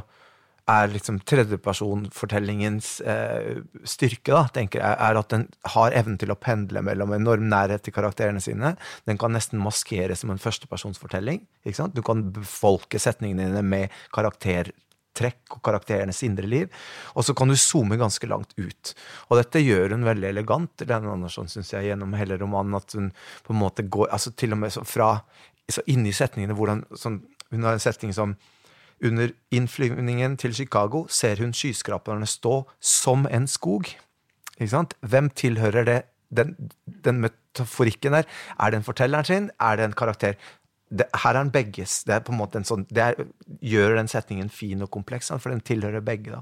er 0.67 0.89
liksom 0.91 1.19
tredjepersonfortellingens 1.27 2.89
eh, 3.07 3.59
styrke, 3.87 4.33
da, 4.33 4.43
tenker 4.53 4.81
jeg, 4.81 4.97
er 5.07 5.19
at 5.19 5.29
den 5.31 5.45
har 5.73 5.95
evnen 5.95 6.17
til 6.19 6.33
å 6.33 6.39
pendle 6.39 6.81
mellom 6.83 7.13
enorm 7.15 7.45
nærhet 7.51 7.85
til 7.85 7.95
karakterene 7.95 8.41
sine. 8.43 8.73
Den 9.07 9.19
kan 9.21 9.31
nesten 9.35 9.63
maskeres 9.63 10.23
som 10.23 10.33
en 10.33 10.41
førstepersonsfortelling. 10.43 11.45
ikke 11.63 11.79
sant? 11.79 11.95
Du 11.95 12.03
kan 12.05 12.25
befolke 12.35 12.99
setningene 12.99 13.47
dine 13.47 13.63
med 13.63 13.95
karaktertrekk 14.15 15.55
og 15.55 15.63
karakterenes 15.69 16.19
indre 16.27 16.51
liv. 16.51 16.83
Og 17.15 17.23
så 17.23 17.35
kan 17.37 17.47
du 17.47 17.55
zoome 17.55 17.99
ganske 18.01 18.27
langt 18.27 18.51
ut. 18.59 18.93
Og 19.29 19.39
dette 19.39 19.63
gjør 19.63 19.95
hun 19.95 20.03
veldig 20.09 20.33
elegant, 20.33 20.83
Lene 20.83 21.15
Andersson, 21.15 21.47
syns 21.51 21.71
jeg, 21.77 21.93
gjennom 21.93 22.17
hele 22.19 22.39
romanen. 22.43 22.75
At 22.75 22.97
hun 22.97 23.13
på 23.47 23.55
en 23.55 23.63
måte 23.63 23.87
går 23.87 24.11
altså 24.11 24.35
Til 24.35 24.57
og 24.57 24.65
med 24.65 24.83
fra 24.83 25.15
så 25.67 25.83
inni 25.91 26.13
setningene 26.15 26.55
hvordan 26.55 26.85
sånn, 26.95 27.21
Hun 27.51 27.63
har 27.63 27.75
en 27.77 27.79
setning 27.79 28.11
som 28.11 28.35
under 29.03 29.31
innflyvningen 29.53 30.37
til 30.37 30.53
Chicago 30.55 31.05
ser 31.09 31.41
hun 31.41 31.53
skyskraperne 31.53 32.25
stå 32.25 32.63
som 32.81 33.27
en 33.29 33.47
skog. 33.47 33.89
Hvem 35.01 35.29
tilhører 35.29 35.85
det? 35.85 36.01
Den, 36.29 36.55
den 37.05 37.21
metaforikken 37.23 38.17
der. 38.17 38.25
Er 38.59 38.71
det 38.71 38.81
en 38.81 38.87
fortelleren 38.87 39.25
sin? 39.25 39.51
Er 39.59 39.77
det 39.77 39.85
en 39.85 39.93
karakter? 39.93 40.33
Det, 40.89 41.05
her 41.23 41.35
er 41.35 41.43
den 41.43 41.51
begges. 41.51 42.03
Det 42.03 42.17
sånn, 42.65 42.87
det 42.89 43.03
er, 43.03 43.29
gjør 43.61 43.95
den 43.95 44.07
setningen 44.11 44.49
fin 44.49 44.81
og 44.81 44.91
kompleks, 44.91 45.29
for 45.29 45.49
den 45.49 45.61
tilhører 45.61 46.03
begge. 46.03 46.31
da. 46.31 46.41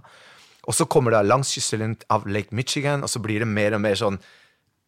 Og 0.65 0.73
så 0.73 0.85
kommer 0.85 1.11
det 1.11 1.25
langs 1.25 1.53
kysten 1.53 1.97
av 2.09 2.25
Lake 2.27 2.55
Michigan, 2.55 3.03
og 3.03 3.09
så 3.09 3.19
blir 3.21 3.43
det 3.43 3.49
mer 3.49 3.75
og 3.77 3.81
mer 3.81 3.97
sånn 3.99 4.17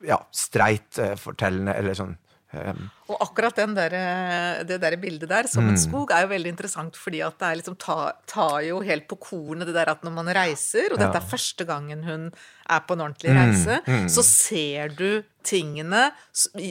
ja, 0.05 0.17
streit 0.33 0.97
eh, 1.01 1.15
fortellende, 1.17 1.73
eller 1.77 1.97
sånn 1.97 2.15
um, 2.53 2.87
Og 3.07 3.21
akkurat 3.23 3.55
den 3.55 3.73
der, 3.77 3.93
eh, 3.95 4.63
det 4.67 4.81
der 4.81 4.97
bildet 4.99 5.29
der, 5.29 5.47
som 5.47 5.63
Mm. 5.63 5.69
en 5.69 5.77
skog, 5.77 6.11
er 6.11 6.21
jo 6.25 6.27
veldig 6.33 6.51
interessant, 6.51 6.95
fordi 6.95 7.21
at 7.25 7.37
det 7.39 7.47
er 7.47 7.55
liksom 7.61 7.77
tar 7.79 8.13
ta 8.27 8.59
jo 8.61 8.81
helt 8.81 9.07
på 9.07 9.17
kornet 9.19 9.65
det 9.65 9.73
der 9.75 9.89
at 9.89 10.03
når 10.03 10.11
man 10.13 10.25
reiser, 10.27 10.91
og 10.91 10.99
dette 10.99 11.15
er 11.15 11.21
første 11.29 11.65
gangen 11.65 12.03
hun 12.03 12.31
er 12.69 12.79
på 12.81 12.93
en 12.93 12.99
ordentlig 12.99 13.31
Mm, 13.31 13.37
reise, 13.39 14.09
så 14.11 14.23
ser 14.23 14.89
du 14.89 15.23
tingene 15.41 16.11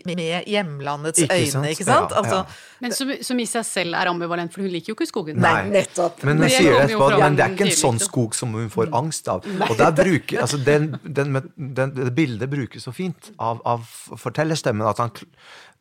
med 0.05 0.45
hjemlandets 0.47 1.23
Ikke 1.23 1.33
øyne, 1.35 1.51
sant? 1.53 1.67
ikke 1.73 1.85
sant? 1.85 2.11
Ja, 2.13 2.17
Altså, 2.21 2.37
ja. 2.37 2.45
Men 2.81 2.93
som, 2.93 3.11
som 3.23 3.39
i 3.41 3.47
seg 3.47 3.65
selv 3.65 3.95
er 3.95 4.07
ambivalent, 4.11 4.53
for 4.53 4.61
hun 4.61 4.71
liker 4.71 4.93
jo 4.93 4.95
ikke 4.99 5.07
skogen. 5.09 5.37
Nei. 5.41 5.63
nettopp. 5.71 6.23
Men 6.23 6.37
Det 6.43 6.51
sier 6.53 6.83
det 6.87 6.91
jo 6.93 6.99
etterpå, 7.01 7.19
men 7.23 7.37
det 7.39 7.45
er 7.47 7.55
ikke 7.57 7.69
en 7.71 7.81
sånn 7.81 7.99
skog 8.05 8.35
som 8.35 8.53
hun 8.53 8.69
får 8.69 8.93
angst 8.93 9.29
av. 9.33 9.47
Og 9.71 9.77
der 9.79 9.93
bruker, 9.97 10.41
altså 10.45 10.59
den, 10.63 10.99
den, 11.03 11.33
den, 11.57 11.95
det 11.95 12.15
bildet 12.15 12.51
brukes 12.51 12.85
så 12.85 12.93
fint 12.93 13.33
av, 13.41 13.63
av 13.65 13.81
fortellerstemmen 14.21 14.87
at, 14.87 14.99
han, 14.99 15.11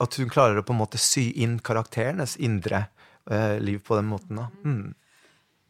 at 0.01 0.19
hun 0.19 0.29
klarer 0.31 0.59
å 0.59 0.65
på 0.65 0.75
en 0.75 0.81
måte 0.81 1.01
sy 1.01 1.29
inn 1.43 1.57
karakterenes 1.63 2.35
indre 2.43 2.85
eh, 3.31 3.57
liv 3.63 3.81
på 3.85 3.97
den 3.99 4.09
måten. 4.11 4.41
Da. 4.41 4.47
Mm. 4.65 4.93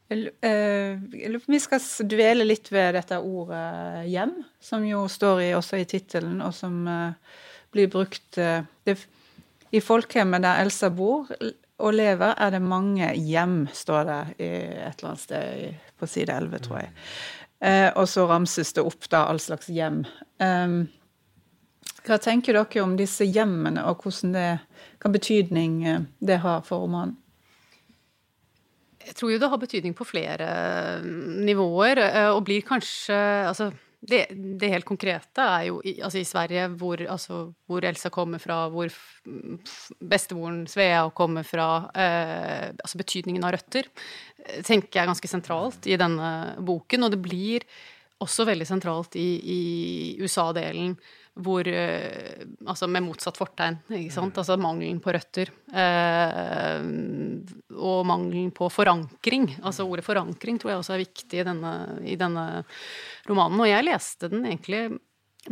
Eh, 0.09 1.41
Vi 1.47 1.59
skal 1.59 1.82
dvele 2.05 2.45
litt 2.45 2.71
ved 2.71 2.93
dette 2.93 3.17
ordet 3.17 4.05
'hjem', 4.05 4.43
som 4.59 4.86
jo 4.86 5.07
står 5.07 5.41
i, 5.41 5.51
også 5.57 5.82
i 5.82 5.86
tittelen, 5.86 6.41
og 6.41 6.53
som 6.53 6.88
eh, 6.88 7.13
blir 7.71 7.88
brukt 7.89 8.38
eh, 8.38 8.63
det, 8.86 8.97
I 9.71 9.82
folkehjemmet 9.82 10.41
der 10.41 10.61
Elsa 10.61 10.89
bor 10.89 11.28
og 11.78 11.93
lever, 11.93 12.36
er 12.38 12.51
det 12.51 12.61
mange 12.61 13.09
hjem, 13.17 13.65
står 13.73 14.05
det 14.07 14.21
i 14.39 14.51
et 14.86 15.01
eller 15.01 15.09
annet 15.09 15.19
sted 15.19 15.73
på 15.99 16.07
side 16.07 16.32
11, 16.32 16.59
tror 16.59 16.80
jeg. 16.80 16.91
Eh, 17.59 17.89
og 17.95 18.07
så 18.07 18.28
ramses 18.30 18.71
det 18.73 18.84
opp 18.86 19.09
da 19.11 19.26
all 19.28 19.39
slags 19.39 19.67
hjem. 19.67 20.05
Um, 20.39 20.88
hva 22.06 22.18
tenker 22.22 22.58
dere 22.58 22.84
om 22.84 22.95
disse 22.97 23.26
hjemmene, 23.26 23.84
og 23.89 24.06
det, 24.34 24.49
hva 25.01 25.12
betydning 25.12 25.78
eh, 25.86 26.03
det 26.20 26.41
har 26.43 26.66
for 26.68 26.86
romanen? 26.86 27.18
Jeg 29.06 29.14
tror 29.20 29.32
jo 29.36 29.39
det 29.41 29.49
har 29.51 29.62
betydning 29.62 29.93
på 29.97 30.08
flere 30.08 30.45
mm, 31.03 31.41
nivåer, 31.45 32.01
eh, 32.01 32.30
og 32.34 32.45
blir 32.47 32.66
kanskje 32.66 33.18
Altså, 33.45 33.70
det, 34.06 34.26
det 34.60 34.70
helt 34.70 34.86
konkrete 34.86 35.41
er 35.41 35.68
jo 35.70 35.80
i, 35.86 35.95
altså 36.03 36.20
i 36.22 36.28
Sverige, 36.28 36.68
hvor, 36.78 37.01
altså, 37.10 37.39
hvor 37.70 37.86
Elsa 37.86 38.12
kommer 38.14 38.41
fra, 38.41 38.66
hvor 38.74 38.93
bestemoren 39.99 40.66
Svea 40.70 41.03
kommer 41.16 41.45
fra 41.47 41.68
eh, 41.93 42.70
Altså 42.76 43.01
betydningen 43.01 43.45
av 43.45 43.56
røtter, 43.56 43.89
eh, 44.45 44.62
tenker 44.66 44.99
jeg 44.99 45.03
er 45.06 45.12
ganske 45.14 45.32
sentralt 45.32 45.89
i 45.89 45.97
denne 46.01 46.32
boken. 46.66 47.08
Og 47.08 47.14
det 47.14 47.22
blir 47.24 47.66
også 48.24 48.45
veldig 48.47 48.68
sentralt 48.70 49.18
i, 49.20 49.30
i 49.41 49.62
USA-delen, 50.22 50.95
hvor 51.36 51.68
eh, 51.68 52.46
Altså 52.66 52.88
med 52.90 53.04
motsatt 53.06 53.38
fortegn, 53.38 53.78
ikke 53.94 54.14
sant. 54.14 54.38
Altså 54.40 54.56
mangelen 54.62 55.02
på 55.04 55.14
røtter. 55.14 55.52
Eh, 55.70 56.86
og 57.76 58.06
mangelen 58.08 58.54
på 58.56 58.70
forankring. 58.74 59.50
Altså 59.62 59.86
ordet 59.86 60.06
forankring 60.08 60.58
tror 60.62 60.74
jeg 60.74 60.82
også 60.82 60.96
er 60.96 61.04
viktig 61.04 61.42
i 61.42 61.46
denne, 61.46 61.74
i 62.08 62.16
denne 62.20 62.46
romanen. 63.30 63.62
Og 63.62 63.70
jeg 63.70 63.86
leste 63.86 64.32
den 64.32 64.48
egentlig 64.48 64.88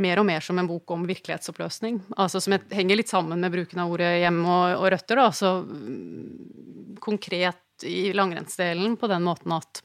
mer 0.02 0.22
og 0.22 0.26
mer 0.26 0.42
som 0.42 0.58
en 0.58 0.70
bok 0.70 0.96
om 0.96 1.06
virkelighetsoppløsning. 1.06 2.00
Altså 2.18 2.42
som 2.42 2.56
henger 2.74 2.98
litt 2.98 3.12
sammen 3.12 3.44
med 3.44 3.54
bruken 3.54 3.84
av 3.84 3.94
ordet 3.94 4.16
hjem 4.24 4.42
og, 4.46 4.66
og 4.80 4.88
røtter, 4.96 5.20
da. 5.20 5.28
Altså 5.30 5.54
mm, 5.68 6.98
konkret 7.04 7.86
i 7.86 8.14
langrennsdelen 8.16 8.98
på 8.98 9.10
den 9.12 9.26
måten 9.28 9.54
at 9.56 9.84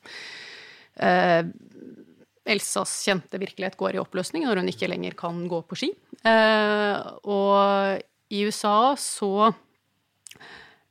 eh, 1.02 1.42
Elsas 2.48 2.92
kjente 3.04 3.40
virkelighet 3.40 3.76
går 3.78 3.96
i 3.96 4.02
oppløsning 4.02 4.46
når 4.46 4.62
hun 4.62 4.70
ikke 4.72 4.88
lenger 4.90 5.16
kan 5.18 5.40
gå 5.50 5.62
på 5.68 5.78
ski. 5.78 5.92
Eh, 6.26 7.08
og 7.28 8.00
i 8.32 8.44
USA 8.48 8.94
så 9.00 9.50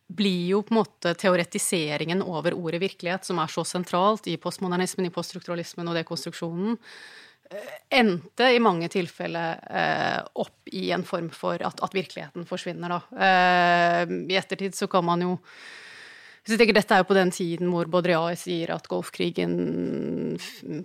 blir 0.07 0.43
jo 0.53 0.63
på 0.63 0.73
en 0.73 0.79
måte 0.79 1.13
teoretiseringen 1.19 2.23
over 2.23 2.55
ordet 2.55 2.79
virkelighet, 2.81 3.27
som 3.27 3.41
er 3.43 3.51
så 3.51 3.65
sentralt 3.67 4.29
i 4.31 4.37
postmodernismen, 4.41 5.09
i 5.09 5.13
poststrukturalismen 5.13 5.89
og 5.91 5.97
dekonstruksjonen, 5.99 6.77
eh, 7.51 7.73
endte 7.99 8.51
i 8.55 8.61
mange 8.63 8.87
tilfeller 8.93 9.59
eh, 9.67 10.21
opp 10.39 10.71
i 10.71 10.87
en 10.95 11.03
form 11.07 11.27
for 11.35 11.59
at, 11.59 11.83
at 11.83 11.97
virkeligheten 11.97 12.47
forsvinner, 12.47 12.95
da. 12.95 13.01
Eh, 13.27 14.15
I 14.31 14.39
ettertid 14.39 14.79
så 14.79 14.87
kan 14.91 15.05
man 15.05 15.25
jo 15.25 15.35
jeg 16.53 16.59
tenker 16.61 16.77
Dette 16.77 16.95
er 16.95 17.01
jo 17.01 17.07
på 17.09 17.17
den 17.17 17.31
tiden 17.33 17.71
hvor 17.73 17.89
Baudrillard 17.91 18.37
sier 18.39 18.71
at 18.75 18.85
Golfkrigen 18.87 19.55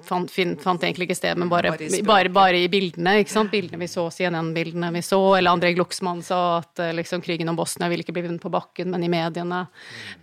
fant, 0.07 0.33
fant 0.63 0.87
egentlig 0.87 1.09
ikke 1.09 1.19
sted, 1.19 1.39
men 1.39 1.51
bare, 1.53 1.73
Bare 1.73 1.89
i 1.89 2.03
bare, 2.07 2.33
bare 2.33 2.63
i 2.65 2.71
bildene. 2.73 3.19
ikke 3.23 3.35
sant? 3.35 3.53
Bildene 3.53 3.81
vi 3.83 3.91
så, 3.91 4.09
CNN-bildene 4.11 4.93
vi 4.95 5.05
så. 5.07 5.21
Eller 5.39 5.55
André 5.55 5.73
Glucksmann 5.77 6.23
sa 6.27 6.41
at 6.59 6.83
eh, 6.83 6.95
liksom, 6.97 7.23
krigen 7.25 7.53
om 7.53 7.59
Bosnia 7.59 7.91
ville 7.93 8.07
ikke 8.07 8.17
bli 8.17 8.27
vunnet 8.27 8.43
på 8.43 8.53
bakken, 8.53 8.91
men 8.93 9.07
i 9.07 9.11
mediene. 9.13 9.63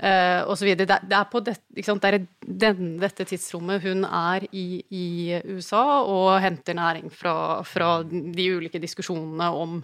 Uh, 0.01 0.49
osv. 0.51 0.73
Det, 0.79 0.87
det 0.89 1.17
er 1.19 1.31
på 1.31 1.43
det? 1.45 1.57
Det 1.69 1.87
er 1.87 2.19
den, 2.41 2.93
dette 3.01 3.27
tidsrommet 3.29 3.83
hun 3.85 4.05
er 4.05 4.45
i, 4.51 4.83
i 4.89 5.07
USA 5.53 6.01
og 6.03 6.39
henter 6.43 6.77
næring 6.77 7.09
fra, 7.13 7.61
fra 7.67 7.99
de 8.03 8.49
ulike 8.57 8.81
diskusjonene 8.81 9.51
om 9.55 9.81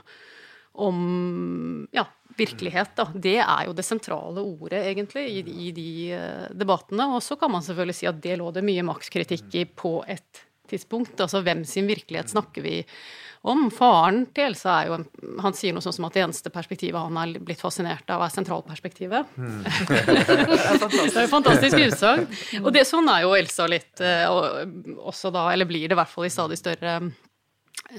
om 0.81 1.87
ja, 1.95 2.05
virkelighet, 2.37 2.95
da. 2.95 3.07
Det 3.13 3.37
er 3.39 3.67
jo 3.67 3.75
det 3.75 3.85
sentrale 3.87 4.43
ordet, 4.43 4.81
egentlig, 4.91 5.27
i, 5.29 5.43
i 5.67 5.69
de 5.75 5.91
eh, 6.15 6.47
debattene. 6.57 7.07
Og 7.15 7.23
så 7.23 7.37
kan 7.39 7.53
man 7.53 7.63
selvfølgelig 7.65 7.99
si 7.99 8.09
at 8.09 8.19
det 8.23 8.39
lå 8.41 8.51
det 8.55 8.65
mye 8.65 8.85
makskritikk 8.87 9.61
i 9.61 9.65
på 9.69 9.99
et 10.07 10.45
tidspunkt. 10.69 11.19
Altså 11.21 11.43
hvem 11.45 11.63
sin 11.67 11.87
virkelighet 11.87 12.33
snakker 12.33 12.65
vi 12.65 12.79
om? 13.45 13.67
Faren 13.73 14.23
til 14.33 14.49
Elsa 14.49 14.79
er 14.79 14.89
jo 14.89 14.97
Han 15.43 15.53
sier 15.53 15.75
noe 15.75 15.85
sånn 15.85 15.93
som 15.93 16.07
at 16.07 16.15
det 16.17 16.23
eneste 16.25 16.51
perspektivet 16.53 16.97
han 16.97 17.19
er 17.21 17.35
blitt 17.37 17.61
fascinert 17.61 18.09
av, 18.09 18.23
er 18.25 18.33
sentralperspektivet. 18.33 19.35
det 19.37 21.05
er 21.05 21.21
et 21.23 21.31
fantastisk 21.31 21.77
utsagn. 21.77 22.27
Og 22.63 22.71
det, 22.75 22.87
sånn 22.89 23.09
er 23.13 23.23
jo 23.27 23.35
Elsa 23.37 23.69
litt 23.69 24.03
eh, 24.03 24.25
og, 24.27 24.97
også 25.13 25.31
da, 25.35 25.51
eller 25.53 25.69
blir 25.69 25.87
det 25.87 25.95
i 25.95 26.01
hvert 26.01 26.11
fall 26.11 26.27
i 26.27 26.33
stadig 26.33 26.59
større 26.59 26.99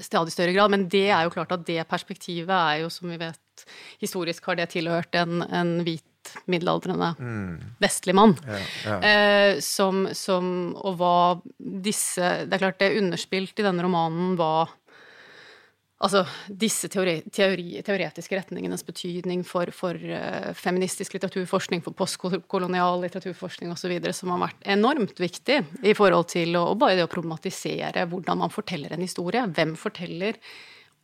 stadig 0.03 0.33
større 0.33 0.55
grad. 0.55 0.73
Men 0.73 0.87
det 0.91 1.07
er 1.09 1.25
jo 1.25 1.33
klart 1.33 1.53
at 1.55 1.65
det 1.67 1.87
perspektivet 1.89 2.53
er 2.53 2.83
jo, 2.83 2.91
som 2.93 3.11
vi 3.11 3.19
vet, 3.21 3.65
historisk 4.03 4.45
har 4.49 4.59
det 4.59 4.71
tilhørt 4.75 5.15
en, 5.17 5.41
en 5.47 5.79
hvit 5.85 6.03
middelaldrende 6.51 7.13
vestlig 7.79 8.15
mann. 8.17 8.35
Ja, 8.43 8.59
ja. 8.83 8.97
Eh, 8.99 9.59
som, 9.63 10.07
som 10.11 10.75
Og 10.75 10.97
hva 10.99 11.17
disse 11.57 12.33
Det 12.43 12.57
er 12.57 12.63
klart 12.65 12.81
det 12.81 12.89
er 12.89 12.99
underspilt 12.99 13.59
i 13.61 13.65
denne 13.65 13.85
romanen 13.85 14.35
hva 14.39 14.67
Altså 15.97 16.21
disse 16.45 16.85
teori, 16.93 17.15
teori, 17.33 17.79
teoretiske 17.81 18.37
retningenes 18.37 18.83
betydning 18.85 19.41
for, 19.47 19.71
for 19.73 19.97
uh, 19.97 20.51
feministisk 20.53 21.15
litteraturforskning, 21.15 21.81
for 21.81 21.95
postkolonial 21.97 23.01
litteraturforskning 23.01 23.71
osv., 23.73 23.95
som 24.13 24.35
har 24.35 24.43
vært 24.43 24.67
enormt 24.75 25.17
viktig 25.17 25.57
i 25.81 25.95
forhold 25.97 26.27
til 26.35 26.53
å, 26.59 26.67
bare 26.77 26.99
det 26.99 27.07
å 27.07 27.09
problematisere 27.09 28.05
hvordan 28.11 28.43
man 28.43 28.53
forteller 28.53 28.93
en 28.93 29.01
historie. 29.01 29.41
Hvem 29.57 29.73
forteller 29.79 30.37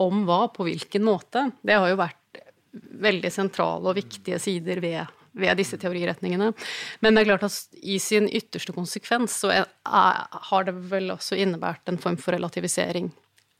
om 0.04 0.28
hva, 0.28 0.44
på 0.54 0.68
hvilken 0.68 1.06
måte. 1.06 1.48
Det 1.66 1.78
har 1.78 1.90
jo 1.90 1.98
vært 1.98 2.42
veldig 2.74 3.32
sentrale 3.34 3.90
og 3.90 3.98
viktige 3.98 4.38
sider 4.42 4.82
ved, 4.84 5.10
ved 5.38 5.58
disse 5.58 5.78
teoriretningene. 5.82 6.52
Men 7.02 7.16
det 7.18 7.24
er 7.24 7.32
klart 7.32 7.48
at 7.50 7.82
i 7.82 7.98
sin 8.02 8.30
ytterste 8.30 8.76
konsekvens 8.76 9.40
så 9.42 9.54
er, 9.54 9.66
er, 9.90 10.22
har 10.52 10.70
det 10.70 10.76
vel 10.92 11.14
også 11.14 11.38
innebært 11.42 11.90
en 11.90 12.02
form 12.02 12.18
for 12.22 12.38
relativisering 12.38 13.10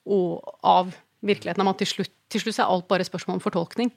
og, 0.06 0.42
av 0.62 0.94
virkeligheten. 1.24 1.64
Om 1.64 1.72
at 1.72 1.82
til 1.82 1.90
slutt, 1.90 2.14
til 2.32 2.44
slutt 2.44 2.60
er 2.60 2.70
alt 2.70 2.88
bare 2.92 3.08
spørsmål 3.08 3.40
om 3.40 3.44
fortolkning. 3.44 3.92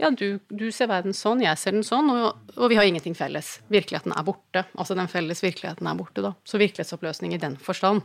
Ja, 0.00 0.10
du, 0.12 0.38
du 0.52 0.66
ser 0.74 0.90
verden 0.90 1.16
sånn, 1.16 1.40
jeg 1.40 1.56
ser 1.56 1.72
den 1.72 1.84
sånn, 1.86 2.10
og, 2.12 2.50
og 2.58 2.68
vi 2.68 2.76
har 2.76 2.84
ingenting 2.84 3.16
felles. 3.16 3.56
Virkeligheten 3.72 4.12
er 4.12 4.26
borte. 4.26 4.66
Altså 4.76 4.96
den 4.98 5.08
felles 5.08 5.40
virkeligheten 5.44 5.88
er 5.88 5.96
borte, 5.96 6.24
da. 6.24 6.34
Så 6.44 6.60
virkelighetsoppløsning 6.60 7.32
i 7.32 7.40
den 7.40 7.56
forstand. 7.60 8.04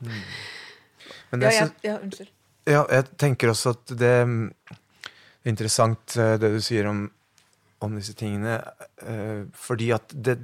Men 1.31 1.43
Ja, 1.43 1.51
jeg 1.51 1.67
ja, 1.83 1.89
ja, 1.89 1.97
unnskyld. 1.99 2.31
Ja, 2.69 2.85
jeg 2.93 3.09
tenker 3.19 3.51
også 3.51 3.73
at 3.75 3.91
det 3.97 4.11
er 4.21 4.29
interessant 5.49 6.15
eh, 6.15 6.37
det 6.39 6.51
du 6.53 6.59
sier 6.63 6.87
om, 6.87 7.05
om 7.81 7.95
disse 7.97 8.13
tingene, 8.15 8.59
eh, 9.01 9.47
fordi 9.57 9.89
at 9.95 10.13
det 10.13 10.37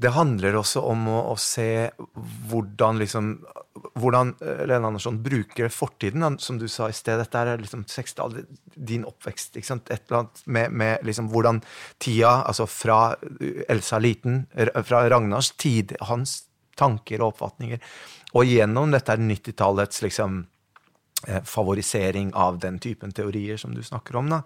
det 0.00 0.12
handler 0.14 0.56
også 0.56 0.80
om 0.88 1.08
å, 1.12 1.18
å 1.32 1.36
se 1.40 1.90
hvordan 2.48 3.00
liksom 3.02 3.34
hvordan 4.00 4.34
eh, 4.44 4.62
Lene 4.68 4.90
Andersson 4.90 5.18
bruker 5.22 5.70
fortiden, 5.72 6.38
som 6.42 6.58
du 6.60 6.66
sa 6.68 6.88
i 6.90 6.96
sted. 6.96 7.20
Dette 7.20 7.40
er 7.40 7.60
liksom 7.60 7.84
60-tallet, 7.88 8.48
din 8.74 9.04
oppvekst. 9.08 9.56
ikke 9.56 9.68
sant? 9.68 9.90
Et 9.92 10.02
eller 10.08 10.22
annet 10.22 10.42
med, 10.46 10.76
med 10.82 11.06
liksom 11.06 11.30
hvordan 11.32 11.60
tida, 12.02 12.40
altså 12.48 12.66
fra 12.70 13.00
Elsa 13.68 14.00
liten, 14.02 14.44
fra 14.86 15.04
Ragnars 15.10 15.52
tid, 15.60 15.96
hans 16.08 16.42
tanker 16.80 17.20
og 17.20 17.34
oppfatninger, 17.34 17.82
og 18.36 18.48
gjennom 18.48 18.94
dette 18.94 19.16
90-tallets 19.20 20.04
liksom 20.06 20.42
eh, 20.44 20.59
favorisering 21.44 22.30
av 22.34 22.58
den 22.58 22.78
typen 22.80 23.12
teorier 23.12 23.56
som 23.60 23.74
du 23.74 23.82
snakker 23.84 24.16
om. 24.16 24.30
Da. 24.32 24.40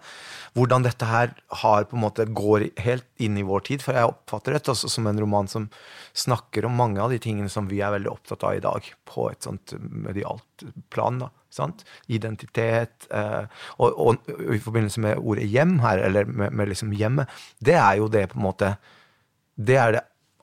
Hvordan 0.57 0.83
dette 0.83 1.07
her 1.07 1.31
har 1.61 1.87
på 1.87 1.95
en 1.95 2.03
måte 2.03 2.25
går 2.27 2.67
helt 2.83 3.07
inn 3.23 3.37
i 3.39 3.45
vår 3.47 3.63
tid. 3.69 3.83
For 3.85 3.95
jeg 3.95 4.09
oppfatter 4.11 4.57
dette 4.57 4.73
også 4.73 4.89
som 4.91 5.07
en 5.07 5.21
roman 5.21 5.47
som 5.51 5.69
snakker 6.15 6.67
om 6.67 6.75
mange 6.75 7.01
av 7.01 7.13
de 7.13 7.19
tingene 7.21 7.51
som 7.51 7.69
vi 7.71 7.79
er 7.83 7.93
veldig 7.95 8.11
opptatt 8.11 8.43
av 8.43 8.57
i 8.57 8.63
dag, 8.63 8.91
på 9.07 9.29
et 9.31 9.47
sånt 9.47 9.75
medialt 9.79 10.65
plan. 10.91 11.21
da. 11.23 11.31
Sant? 11.55 11.85
Identitet. 12.11 13.07
Eh, 13.07 13.47
og, 13.79 13.95
og, 13.95 14.33
i 14.51 14.59
forbindelse 14.59 15.03
med 15.05 15.23
ordet 15.23 15.47
hjem 15.47 15.79
her, 15.85 16.03
eller 16.09 16.27
med, 16.27 16.51
med 16.51 16.73
liksom 16.73 16.91
hjemmet, 16.95 17.31
det 17.63 17.79
er 17.79 18.01
jo 18.01 18.11
det 18.11 18.27
på 18.33 18.41
en 18.41 18.47
måte 18.49 18.75
Det 19.55 19.77
er 19.79 19.91
det 19.95 20.01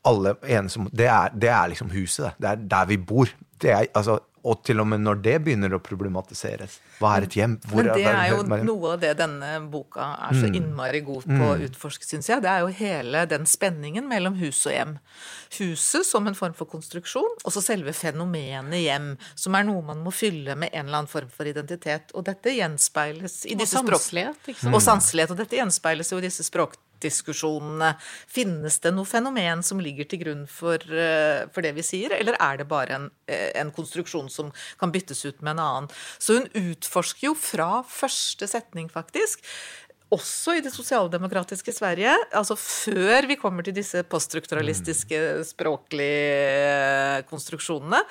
alle 0.09 0.35
enige 0.49 0.81
om. 0.81 0.89
Det 0.91 1.09
det 1.37 1.51
er 1.53 1.69
liksom 1.69 1.91
huset, 1.93 2.25
det. 2.25 2.35
Det 2.41 2.49
er 2.49 2.69
der 2.71 2.87
vi 2.89 2.97
bor. 2.97 3.29
Det 3.61 3.71
er, 3.71 3.87
altså, 3.95 4.19
og 4.43 4.63
til 4.67 4.83
og 4.83 4.89
med 4.91 5.03
når 5.05 5.21
det 5.23 5.35
begynner 5.45 5.77
å 5.77 5.79
problematiseres. 5.83 6.79
Hva 6.99 7.15
er 7.17 7.27
et 7.29 7.37
hjem? 7.39 7.55
Hvor 7.71 7.87
Men 7.87 7.93
det 7.95 8.07
er 8.11 8.33
jo 8.33 8.43
noe 8.67 8.95
av 8.95 9.03
det 9.03 9.13
denne 9.21 9.51
boka 9.71 10.09
er 10.27 10.39
så 10.39 10.49
mm. 10.51 10.57
innmari 10.59 11.03
god 11.07 11.27
på 11.29 11.39
å 11.39 11.55
mm. 11.59 11.65
utforske, 11.69 12.09
syns 12.09 12.31
jeg. 12.31 12.43
Det 12.43 12.51
er 12.51 12.65
jo 12.65 12.73
hele 12.81 13.25
den 13.31 13.47
spenningen 13.49 14.09
mellom 14.11 14.37
hus 14.43 14.65
og 14.67 14.75
hjem. 14.75 14.97
Huset 15.59 16.07
som 16.09 16.27
en 16.27 16.39
form 16.39 16.57
for 16.59 16.71
konstruksjon, 16.71 17.39
og 17.43 17.55
så 17.55 17.63
selve 17.63 17.95
fenomenet 17.97 18.83
hjem, 18.83 19.13
som 19.39 19.59
er 19.59 19.69
noe 19.69 19.85
man 19.93 20.03
må 20.03 20.15
fylle 20.15 20.57
med 20.59 20.73
en 20.73 20.89
eller 20.89 21.03
annen 21.03 21.13
form 21.13 21.31
for 21.31 21.47
identitet. 21.49 22.11
Og 22.19 22.27
dette 22.27 22.55
gjenspeiles 22.57 23.45
i 23.47 23.59
disse 23.59 23.79
språkene. 23.79 24.33
Og 24.73 24.83
sanselighet. 24.83 25.35
Og 25.35 25.45
dette 25.45 25.61
gjenspeiles 25.61 26.11
jo 26.11 26.19
i 26.19 26.27
disse 26.27 26.47
språk 26.47 26.79
diskusjonene. 27.03 27.93
Finnes 28.31 28.79
det 28.83 28.93
noe 28.95 29.09
fenomen 29.09 29.65
som 29.67 29.81
ligger 29.83 30.09
til 30.09 30.23
grunn 30.25 30.47
for, 30.51 30.79
eh, 30.79 31.45
for 31.53 31.65
det 31.65 31.75
vi 31.77 31.85
sier, 31.87 32.15
eller 32.17 32.39
er 32.41 32.63
det 32.63 32.69
bare 32.71 32.97
en, 32.97 33.11
eh, 33.29 33.51
en, 33.59 33.73
konstruksjon 33.73 34.31
som 34.31 34.53
kan 34.79 34.93
byttes 34.93 35.25
ut 35.25 35.43
med 35.43 35.57
en 35.57 35.65
annen? 35.65 35.91
Så 36.19 36.39
hun 36.39 36.49
utforsker 36.55 37.29
jo 37.29 37.35
fra 37.35 37.83
første 37.83 38.47
setning, 38.47 38.91
faktisk, 38.91 39.43
også 40.13 40.57
i 40.59 40.63
det 40.65 40.73
sosialdemokratiske 40.75 41.73
Sverige, 41.75 42.13
altså 42.37 42.57
før 42.59 43.27
vi 43.31 43.39
kommer 43.41 43.65
til 43.65 43.75
disse 43.77 44.03
poststrukturalistiske 44.05 45.19
språklige 45.49 47.23
konstruksjonene, 47.31 48.03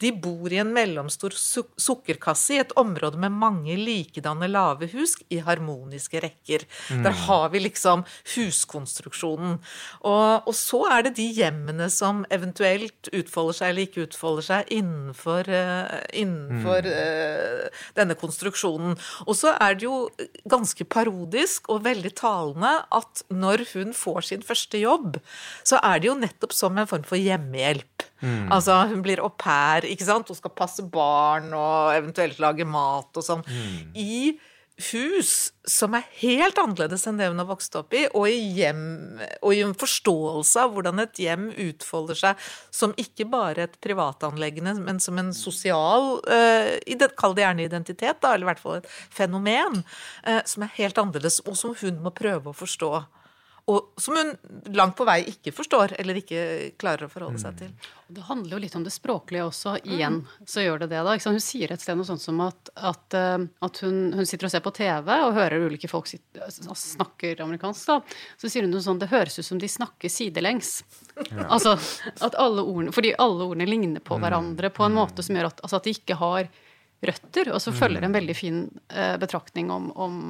de 0.00 0.12
bor 0.16 0.52
i 0.52 0.60
en 0.62 0.72
mellomstor 0.74 1.34
sukkerkasse 1.36 2.56
i 2.56 2.60
et 2.62 2.72
område 2.80 3.20
med 3.20 3.36
mange 3.36 3.76
likedanne 3.76 4.48
lave 4.50 4.88
hus 4.94 5.16
i 5.28 5.40
harmoniske 5.44 6.22
rekker. 6.24 6.64
Mm. 6.90 7.04
Der 7.04 7.18
har 7.26 7.48
vi 7.52 7.62
liksom 7.66 8.06
huskonstruksjonen. 8.34 9.58
Og, 10.00 10.48
og, 10.48 10.54
så 10.56 10.82
er 10.94 11.06
det 11.06 11.16
de 11.18 11.28
hjemmene 11.36 11.90
som 11.92 12.24
eventuelt 12.32 13.10
utfolder 13.12 13.60
seg 13.60 13.72
eller 13.72 13.88
ikke 13.88 14.06
utfolder 14.08 14.48
seg 14.48 14.74
innenfor, 14.80 15.50
uh, 15.50 16.00
innenfor 16.16 16.88
mm. 16.88 16.96
uh, 16.96 17.84
denne 17.98 18.16
konstruksjonen. 18.20 18.96
Og 19.26 19.36
så 19.36 19.54
er 19.60 19.76
det 19.76 19.88
jo 19.88 20.06
ganske 20.48 20.86
parodisk 20.88 21.49
typisk 21.50 21.70
og 21.70 21.84
veldig 21.84 22.12
talende 22.14 22.70
at 22.94 23.22
når 23.30 23.64
hun 23.74 23.92
får 23.92 24.22
sin 24.28 24.42
første 24.42 24.78
jobb, 24.78 25.18
så 25.64 25.80
er 25.82 26.00
det 26.00 26.08
jo 26.08 26.18
nettopp 26.18 26.52
som 26.52 26.78
en 26.78 26.86
form 26.86 27.02
for 27.02 27.18
hjemmehjelp. 27.18 28.04
Mm. 28.20 28.52
Altså, 28.52 28.86
hun 28.90 29.02
blir 29.02 29.20
au 29.20 29.30
pair, 29.30 29.84
ikke 29.84 30.04
sant, 30.06 30.28
hun 30.28 30.36
skal 30.36 30.54
passe 30.54 30.82
barn 30.82 31.52
og 31.52 31.94
eventuelt 31.96 32.38
lage 32.40 32.64
mat 32.64 33.10
og 33.16 33.24
sånn. 33.24 33.42
Mm. 33.46 33.96
I 33.96 34.38
hus 34.90 35.52
som 35.68 35.94
er 35.94 36.06
helt 36.20 36.58
annerledes 36.58 37.06
enn 37.06 37.20
det 37.20 37.28
hun 37.30 37.40
har 37.42 37.48
vokst 37.48 37.76
opp 37.78 37.94
i, 37.96 38.06
og 38.16 38.26
i, 38.30 38.38
hjem, 38.56 38.82
og 39.44 39.54
i 39.54 39.62
en 39.64 39.76
forståelse 39.78 40.64
av 40.64 40.74
hvordan 40.74 41.02
et 41.04 41.22
hjem 41.22 41.48
utfolder 41.68 42.18
seg 42.18 42.50
som 42.74 42.96
ikke 43.00 43.28
bare 43.30 43.68
et 43.68 43.78
privatanleggende, 43.84 44.74
men 44.80 45.00
som 45.02 45.20
en 45.20 45.32
sosial 45.36 46.16
uh, 46.26 47.08
Kall 47.20 47.34
det 47.36 47.44
gjerne 47.44 47.64
identitet, 47.66 48.20
da, 48.22 48.34
eller 48.34 48.46
i 48.46 48.50
hvert 48.50 48.62
fall 48.62 48.78
et 48.80 48.90
fenomen, 49.12 49.82
uh, 50.26 50.42
som 50.48 50.64
er 50.64 50.76
helt 50.78 50.98
annerledes, 51.00 51.40
og 51.46 51.58
som 51.58 51.74
hun 51.80 52.00
må 52.04 52.14
prøve 52.16 52.52
å 52.52 52.56
forstå 52.56 52.92
og 53.70 54.00
som 54.00 54.16
hun 54.18 54.32
langt 54.74 54.96
på 54.98 55.06
vei 55.06 55.20
ikke 55.30 55.52
forstår 55.54 55.94
eller 56.00 56.18
ikke 56.20 56.42
klarer 56.80 57.06
å 57.06 57.12
forholde 57.12 57.40
seg 57.42 57.58
til. 57.60 57.72
Det 58.10 58.24
handler 58.26 58.56
jo 58.56 58.60
litt 58.64 58.74
om 58.74 58.84
det 58.86 58.90
språklige 58.90 59.44
også. 59.46 59.76
Igjen 59.86 60.20
så 60.48 60.64
gjør 60.64 60.82
det 60.82 60.88
det. 60.90 61.02
da. 61.06 61.14
Hun 61.30 61.42
sier 61.42 61.70
et 61.70 61.82
sted 61.82 61.98
noe 61.98 62.08
sånt 62.08 62.22
som 62.22 62.40
at, 62.42 62.72
at, 62.74 63.16
eh, 63.16 63.36
at 63.68 63.82
hun, 63.84 64.00
hun, 64.16 64.26
sitter 64.26 64.48
og 64.48 64.54
ser 64.54 64.64
på 64.64 64.72
TV 64.74 65.12
og 65.14 65.36
hører 65.36 65.66
ulike 65.68 65.90
folk 65.90 66.10
sitte, 66.10 66.42
altså, 66.42 66.74
snakker 66.96 67.44
amerikansk. 67.44 67.92
da. 67.92 68.24
Så 68.40 68.50
sier 68.50 68.66
hun 68.66 68.74
noe 68.74 68.82
sånn 68.84 68.98
Det 69.00 69.10
høres 69.12 69.38
ut 69.38 69.46
som 69.46 69.60
de 69.62 69.70
snakker 69.70 70.10
sidelengs. 70.10 70.80
Ja. 71.20 71.46
Altså 71.52 71.76
at 72.24 72.36
alle 72.40 72.62
ordene 72.64 72.94
Fordi 72.96 73.10
alle 73.20 73.44
ordene 73.44 73.66
ligner 73.68 74.02
på 74.02 74.16
mm. 74.16 74.24
hverandre 74.24 74.70
på 74.74 74.86
en 74.86 74.96
måte 74.96 75.22
som 75.22 75.36
gjør 75.36 75.50
at, 75.50 75.62
altså 75.62 75.78
at 75.78 75.86
de 75.86 75.94
ikke 75.94 76.16
har 76.18 76.48
røtter. 77.00 77.52
Og 77.54 77.62
så 77.62 77.72
følger 77.72 78.04
en 78.04 78.14
veldig 78.14 78.36
fin 78.36 78.60
eh, 78.92 79.16
betraktning 79.20 79.70
om, 79.72 79.90
om, 79.96 80.20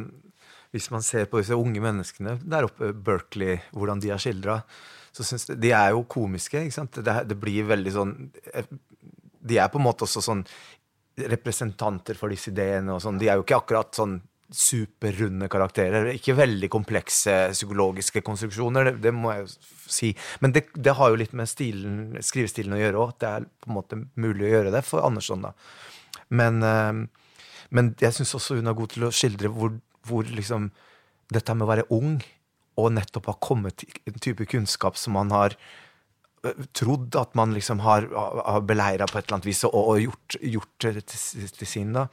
hvis 0.76 0.92
man 0.92 1.06
ser 1.06 1.30
på 1.32 1.40
disse 1.40 1.56
unge 1.56 1.82
menneskene 1.84 2.38
der 2.44 2.68
oppe, 2.68 2.92
Berkeley, 2.92 3.62
hvordan 3.72 4.04
de 4.04 4.12
er 4.12 4.22
skildra, 4.22 4.60
jeg 5.16 5.56
De 5.56 5.72
er 5.72 5.94
jo 5.96 6.04
komiske, 6.12 6.60
ikke 6.60 6.76
sant? 6.76 6.98
Det, 7.00 7.14
det, 7.30 7.38
blir 7.40 7.64
veldig 7.70 7.92
sånn 7.96 8.10
De 9.40 9.60
er 9.62 9.70
på 9.72 9.80
en 9.80 9.86
måte 9.86 10.04
også 10.04 10.20
sånn 10.20 10.42
representanter 11.16 12.18
for 12.20 12.28
disse 12.28 12.52
ideene 12.52 12.92
og 12.92 13.00
sånn. 13.00 13.16
De 13.22 13.30
er 13.30 13.38
jo 13.40 13.46
ikke 13.46 13.62
akkurat 13.62 13.96
sånn 13.96 14.18
superrunde 14.52 15.48
karakterer. 15.48 16.10
Ikke 16.12 16.36
veldig 16.36 16.68
komplekse 16.74 17.38
psykologiske 17.54 18.20
konstruksjoner, 18.26 18.90
det, 18.90 18.96
det 19.08 19.14
må 19.16 19.32
jeg 19.32 19.46
jo 19.46 19.54
si. 19.96 20.12
Men 20.44 20.54
det, 20.56 20.68
det, 20.76 20.98
har 21.00 21.12
jo 21.14 21.20
litt 21.22 21.34
med 21.38 21.50
stilen, 21.50 22.18
skrivestilen 22.20 22.76
å 22.76 22.82
gjøre 22.82 23.02
òg. 23.06 23.16
Det 23.22 23.32
er 23.32 23.48
på 23.48 23.72
en 23.72 23.78
måte 23.78 24.02
mulig 24.20 24.50
å 24.50 24.54
gjøre 24.58 24.76
det 24.76 24.84
for 24.86 25.08
Andersson, 25.08 25.48
da. 25.48 25.54
Men, 26.36 26.62
øh, 26.68 27.02
men 27.76 27.96
jeg 28.02 28.18
syns 28.18 28.36
også 28.38 28.60
hun 28.60 28.70
er 28.70 28.78
god 28.78 28.94
til 28.94 29.08
å 29.08 29.14
skildre 29.16 29.52
hvor 29.56 29.74
hvor 30.06 30.28
liksom 30.30 30.70
dette 31.34 31.56
med 31.56 31.66
å 31.66 31.72
være 31.72 31.88
ung 31.96 32.20
og 32.76 32.94
nettopp 32.94 33.32
ha 33.32 33.38
kommet 33.42 33.86
en 34.06 34.22
type 34.22 34.46
kunnskap 34.52 35.00
som 35.00 35.16
man 35.18 35.32
har 35.34 35.56
trodd 36.78 37.16
at 37.18 37.34
man 37.38 37.56
liksom 37.56 37.82
har, 37.82 38.06
har 38.12 38.66
beleira 38.68 39.08
på 39.10 39.18
et 39.18 39.26
eller 39.26 39.40
annet 39.40 39.48
vis 39.50 39.64
og, 39.66 39.76
og 39.76 40.02
gjort, 40.04 40.38
gjort 40.42 40.74
til, 40.84 41.00
til 41.02 41.70
sin. 41.70 41.96
da 41.96 42.08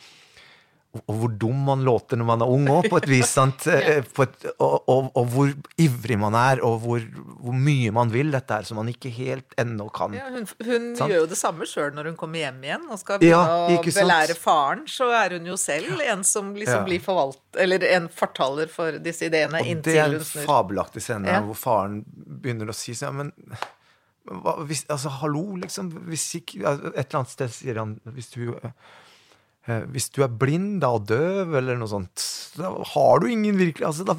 og 0.93 1.15
hvor 1.17 1.31
dum 1.41 1.61
man 1.65 1.85
låter 1.87 2.19
når 2.21 2.27
man 2.29 2.43
er 2.45 2.51
ung 2.53 2.67
òg, 2.69 2.89
på 2.93 2.99
et 3.01 3.09
vis. 3.09 3.33
Eh, 3.43 4.03
et, 4.03 4.45
og, 4.61 4.89
og, 4.91 5.07
og, 5.17 5.27
hvor 5.33 5.51
ivrig 5.81 6.17
man 6.21 6.35
er, 6.37 6.61
og 6.67 6.83
hvor, 6.83 7.01
hvor, 7.41 7.55
mye 7.57 7.93
man 7.95 8.11
vil 8.13 8.33
dette 8.35 8.59
her, 8.59 8.67
som 8.67 8.77
man 8.81 8.91
ikke 8.91 9.09
helt 9.15 9.55
ennå 9.61 9.87
kan. 9.95 10.13
Ja, 10.17 10.27
hun, 10.33 10.45
hun 10.67 10.89
gjør 10.99 11.23
jo 11.23 11.29
det 11.31 11.39
samme 11.39 11.67
sjøl 11.69 11.95
når 11.97 12.11
hun 12.11 12.19
kommer 12.21 12.43
hjem 12.43 12.61
igjen 12.67 12.85
og 12.89 13.01
skal 13.01 13.23
begynne 13.23 13.57
ja, 13.73 13.79
å 13.81 13.85
belære 13.87 14.37
faren. 14.39 14.85
Så 14.91 15.09
er 15.17 15.39
hun 15.39 15.49
jo 15.49 15.57
selv 15.61 16.03
en 16.05 16.25
som 16.29 16.53
liksom 16.57 16.83
ja. 16.83 16.87
blir 16.89 17.05
forvalt, 17.05 17.41
eller 17.63 17.87
en 17.93 18.09
fortaler 18.13 18.73
for 18.73 19.01
disse 19.03 19.31
ideene. 19.31 19.63
Og 19.63 19.85
det 19.87 19.97
er 20.03 20.19
en 20.19 20.27
fabelaktig 20.45 21.05
scene 21.07 21.39
hvor 21.49 21.59
faren 21.59 22.03
begynner 22.43 22.73
å 22.73 22.77
si 22.77 22.97
sånn, 22.99 23.23
men 23.23 23.33
hva, 24.31 24.59
hvis, 24.69 24.85
altså, 24.93 25.11
hallo, 25.23 25.57
liksom. 25.63 25.89
Hvis 26.11 26.29
ikke, 26.39 26.63
et 26.63 27.01
eller 27.07 27.23
annet 27.23 27.33
sted 27.33 27.55
sier 27.55 27.81
han 27.81 27.97
hvis 28.15 28.31
du 28.35 28.53
eh, 28.55 28.75
Hvis 29.63 30.09
du 30.11 30.25
er 30.25 30.33
blind 30.35 30.81
da, 30.83 30.89
og 30.97 31.05
døv 31.07 31.55
eller 31.61 31.77
noe 31.79 31.91
sånt, 31.91 32.25
da 32.59 32.73
har 32.93 33.23
du 33.23 33.29
ingen 33.31 33.55
virkelig 33.61 33.87
altså, 33.87 34.07
Da 34.09 34.17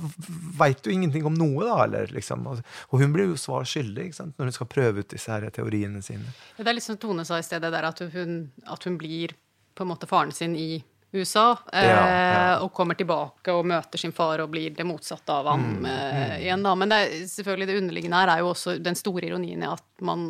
veit 0.60 0.80
du 0.86 0.90
ingenting 0.94 1.28
om 1.28 1.36
noe, 1.36 1.66
da. 1.68 1.82
Eller, 1.84 2.14
liksom. 2.16 2.48
Og 2.48 2.96
hun 3.02 3.16
blir 3.16 3.34
jo 3.34 3.40
svar 3.40 3.68
skyldig 3.68 4.08
ikke 4.08 4.20
sant? 4.22 4.38
når 4.38 4.50
hun 4.50 4.56
skal 4.56 4.72
prøve 4.72 5.04
ut 5.04 5.12
disse 5.12 5.32
her 5.34 5.50
teoriene 5.54 6.00
sine. 6.06 6.32
Det 6.58 6.68
er 6.68 6.78
litt 6.78 6.88
som 6.88 7.00
Tone 7.02 7.28
sa 7.28 7.42
i 7.42 7.46
stedet, 7.46 7.74
at 7.74 8.06
hun, 8.16 8.40
at 8.72 8.88
hun 8.88 8.98
blir 9.02 9.36
på 9.74 9.84
en 9.84 9.92
måte 9.92 10.08
faren 10.08 10.32
sin 10.32 10.56
i 10.56 10.84
USA, 11.14 11.58
eh, 11.74 11.86
ja, 11.86 11.98
ja. 12.10 12.60
og 12.66 12.72
kommer 12.74 12.98
tilbake 12.98 13.54
og 13.54 13.68
møter 13.70 14.02
sin 14.02 14.14
far 14.16 14.42
og 14.42 14.50
blir 14.50 14.74
det 14.74 14.86
motsatte 14.88 15.30
av 15.30 15.52
ham 15.52 15.66
mm, 15.76 15.86
eh, 15.86 16.14
mm. 16.16 16.36
igjen. 16.42 16.64
Da. 16.66 16.72
Men 16.80 16.94
det, 16.94 17.02
selvfølgelig 17.30 17.68
det 17.70 17.76
underliggende 17.82 18.22
her 18.24 18.32
er 18.34 18.42
jo 18.42 18.50
også 18.50 18.78
den 18.82 18.98
store 18.98 19.28
ironien 19.30 19.62
i 19.62 19.70
at 19.70 19.86
man 20.04 20.24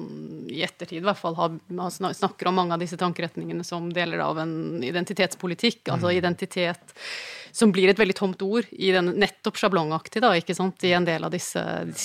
i 0.51 0.59
ettertid 0.65 0.99
i 0.99 1.05
hvert 1.05 1.19
fall 1.19 1.37
har, 1.39 1.55
snakker 2.19 2.49
om 2.51 2.59
mange 2.59 2.75
av 2.75 2.83
disse 2.83 2.99
tankeretningene 2.99 3.63
som 3.67 3.87
deler 3.95 4.19
av 4.25 4.41
en 4.43 4.83
identitetspolitikk. 4.83 5.87
Altså 5.87 5.93
mm. 5.93 6.03
Altså 6.03 6.11
identitet 6.17 6.97
som 7.53 7.71
blir 7.71 7.91
et 7.91 7.99
veldig 8.01 8.15
tomt 8.17 8.41
ord 8.43 8.65
i 8.71 8.89
den 8.91 9.13
nettopp 9.21 9.59
sjablongaktig, 9.61 10.19
da, 10.25 10.33
ikke 10.35 10.55
sant, 10.57 10.83
i 10.83 10.91
en 10.97 11.05
del 11.05 11.23
av 11.23 11.31
disse 11.31 11.61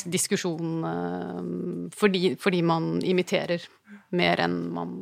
diskusjonene 0.07 1.89
fordi, 1.97 2.37
fordi 2.39 2.61
man 2.69 2.99
imiterer 3.03 3.65
mer 4.15 4.45
enn 4.45 4.61
man 4.77 4.95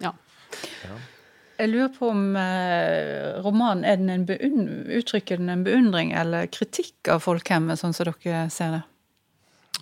Ja. 0.00 0.14
ja. 0.86 0.96
Jeg 1.56 1.72
lurer 1.72 1.92
på 1.94 2.10
om 2.12 2.36
eh, 2.36 3.38
romanen 3.44 3.86
er 3.88 3.96
den 4.00 4.12
en 4.12 4.26
beund, 4.28 4.68
uttrykker 4.98 5.40
den 5.40 5.52
en 5.52 5.64
beundring 5.66 6.12
eller 6.16 6.50
kritikk 6.52 7.08
av 7.12 7.24
folkhemmet, 7.24 7.80
sånn 7.80 7.96
som 7.96 8.08
dere 8.08 8.46
ser 8.52 8.78
det? 8.78 8.84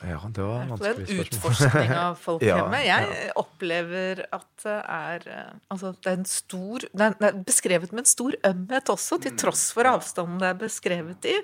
Ja, 0.04 0.18
det 0.26 0.42
var 0.42 0.66
vanskelig 0.68 1.06
spørsmål. 1.06 1.14
En 1.14 1.28
utforskning 1.28 1.92
av 1.96 2.16
folkhemmet. 2.26 2.82
ja, 2.84 2.98
Jeg 3.08 3.34
opplever 3.40 4.24
at 4.34 4.64
det 4.64 4.78
er 4.80 5.28
eh, 5.30 5.52
Altså, 5.72 5.92
det 5.94 6.10
er 6.10 6.18
en 6.18 6.28
stor 6.28 6.86
Det 6.90 7.08
er 7.08 7.38
beskrevet 7.46 7.94
med 7.94 8.02
en 8.04 8.10
stor 8.10 8.36
ømhet 8.50 8.90
også, 8.92 9.20
til 9.22 9.36
tross 9.40 9.68
for 9.76 9.88
avstanden 9.88 10.42
det 10.42 10.50
er 10.50 10.58
beskrevet 10.60 11.30
i. 11.30 11.38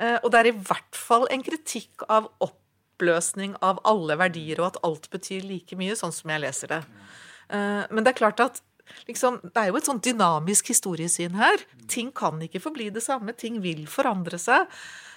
Eh, 0.00 0.16
og 0.22 0.30
det 0.32 0.40
er 0.40 0.50
i 0.50 0.56
hvert 0.56 0.96
fall 0.96 1.28
en 1.30 1.44
kritikk 1.46 2.06
av 2.08 2.30
oppløsning 2.42 3.54
av 3.64 3.82
alle 3.88 4.16
verdier, 4.20 4.60
og 4.60 4.72
at 4.72 4.82
alt 4.86 5.10
betyr 5.12 5.46
like 5.46 5.78
mye, 5.78 5.96
sånn 5.98 6.14
som 6.14 6.32
jeg 6.34 6.44
leser 6.48 6.74
det. 6.74 6.82
Eh, 7.52 7.84
men 7.90 8.04
det 8.04 8.14
er 8.14 8.20
klart 8.24 8.42
at 8.42 8.62
liksom, 9.08 9.40
Det 9.42 9.56
er 9.56 9.70
jo 9.70 9.78
et 9.78 9.88
sånn 9.88 10.02
dynamisk 10.02 10.72
historiesyn 10.72 11.38
her. 11.38 11.62
Ting 11.90 12.10
kan 12.12 12.40
ikke 12.42 12.62
forbli 12.62 12.90
det 12.94 13.04
samme. 13.04 13.34
Ting 13.36 13.60
vil 13.64 13.86
forandre 13.90 14.40
seg. 14.40 14.66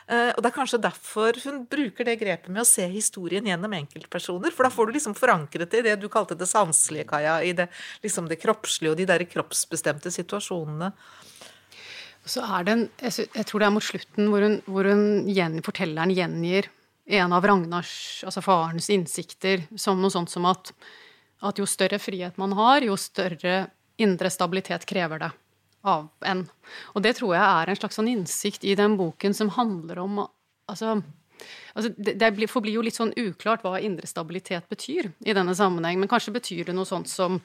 Uh, 0.03 0.35
og 0.35 0.41
det 0.43 0.49
er 0.49 0.55
kanskje 0.57 0.81
derfor 0.83 1.37
hun 1.45 1.61
bruker 1.71 2.03
det 2.03 2.17
grepet 2.19 2.51
med 2.51 2.65
å 2.65 2.67
se 2.67 2.83
historien 2.91 3.45
gjennom 3.47 3.71
enkeltpersoner. 3.77 4.51
For 4.51 4.67
da 4.67 4.73
får 4.73 4.89
du 4.89 4.97
liksom 4.97 5.15
forankret 5.15 5.71
det 5.71 5.83
i 5.83 5.87
det 5.87 5.97
du 6.01 6.09
kalte 6.11 6.35
det 6.35 6.49
sanselige, 6.51 7.07
Kaja. 7.13 7.37
I 7.43 7.53
det, 7.55 7.69
liksom 8.03 8.27
det 8.27 8.41
kroppslige 8.41 8.91
og 8.91 8.99
de 8.99 9.07
der 9.07 9.23
kroppsbestemte 9.29 10.11
situasjonene. 10.11 10.91
Så 12.25 12.43
er 12.43 12.63
det 12.63 12.73
en, 12.75 12.85
jeg 13.03 13.47
tror 13.47 13.59
det 13.59 13.67
er 13.67 13.75
mot 13.75 13.83
slutten 13.83 14.29
hvor, 14.31 14.43
hun, 14.45 14.61
hvor 14.67 14.87
hun 14.87 15.27
gjen, 15.27 15.59
fortelleren 15.63 16.13
gjengir 16.15 16.69
en 17.05 17.33
av 17.35 17.43
Ragnars, 17.43 18.23
altså 18.23 18.43
farens, 18.43 18.87
innsikter 18.93 19.65
som 19.75 19.99
noe 19.99 20.13
sånt 20.13 20.31
som 20.31 20.47
at 20.47 20.71
at 21.43 21.59
jo 21.59 21.67
større 21.69 21.99
frihet 22.01 22.37
man 22.41 22.55
har, 22.57 22.85
jo 22.85 22.97
større 22.99 23.67
indre 24.01 24.31
stabilitet 24.33 24.87
krever 24.89 25.25
det 25.25 25.31
av 25.83 26.07
en. 26.25 26.45
Og 26.95 27.03
det 27.03 27.17
tror 27.19 27.35
jeg 27.35 27.43
er 27.43 27.69
en 27.69 27.79
slags 27.79 27.99
sånn 27.99 28.09
innsikt 28.11 28.63
i 28.63 28.75
den 28.79 28.95
boken 28.99 29.35
som 29.37 29.53
handler 29.57 30.05
om 30.05 30.23
Altså, 30.71 30.93
altså 31.75 31.89
det, 31.99 32.13
det 32.23 32.45
forblir 32.47 32.77
jo 32.77 32.81
litt 32.85 32.95
sånn 32.95 33.09
uklart 33.19 33.65
hva 33.65 33.81
indre 33.83 34.07
stabilitet 34.07 34.69
betyr 34.71 35.09
i 35.27 35.33
denne 35.35 35.51
sammenheng, 35.59 35.99
men 35.99 36.07
kanskje 36.07 36.31
betyr 36.37 36.69
det 36.69 36.75
noe 36.77 36.87
sånt 36.87 37.11
som 37.11 37.35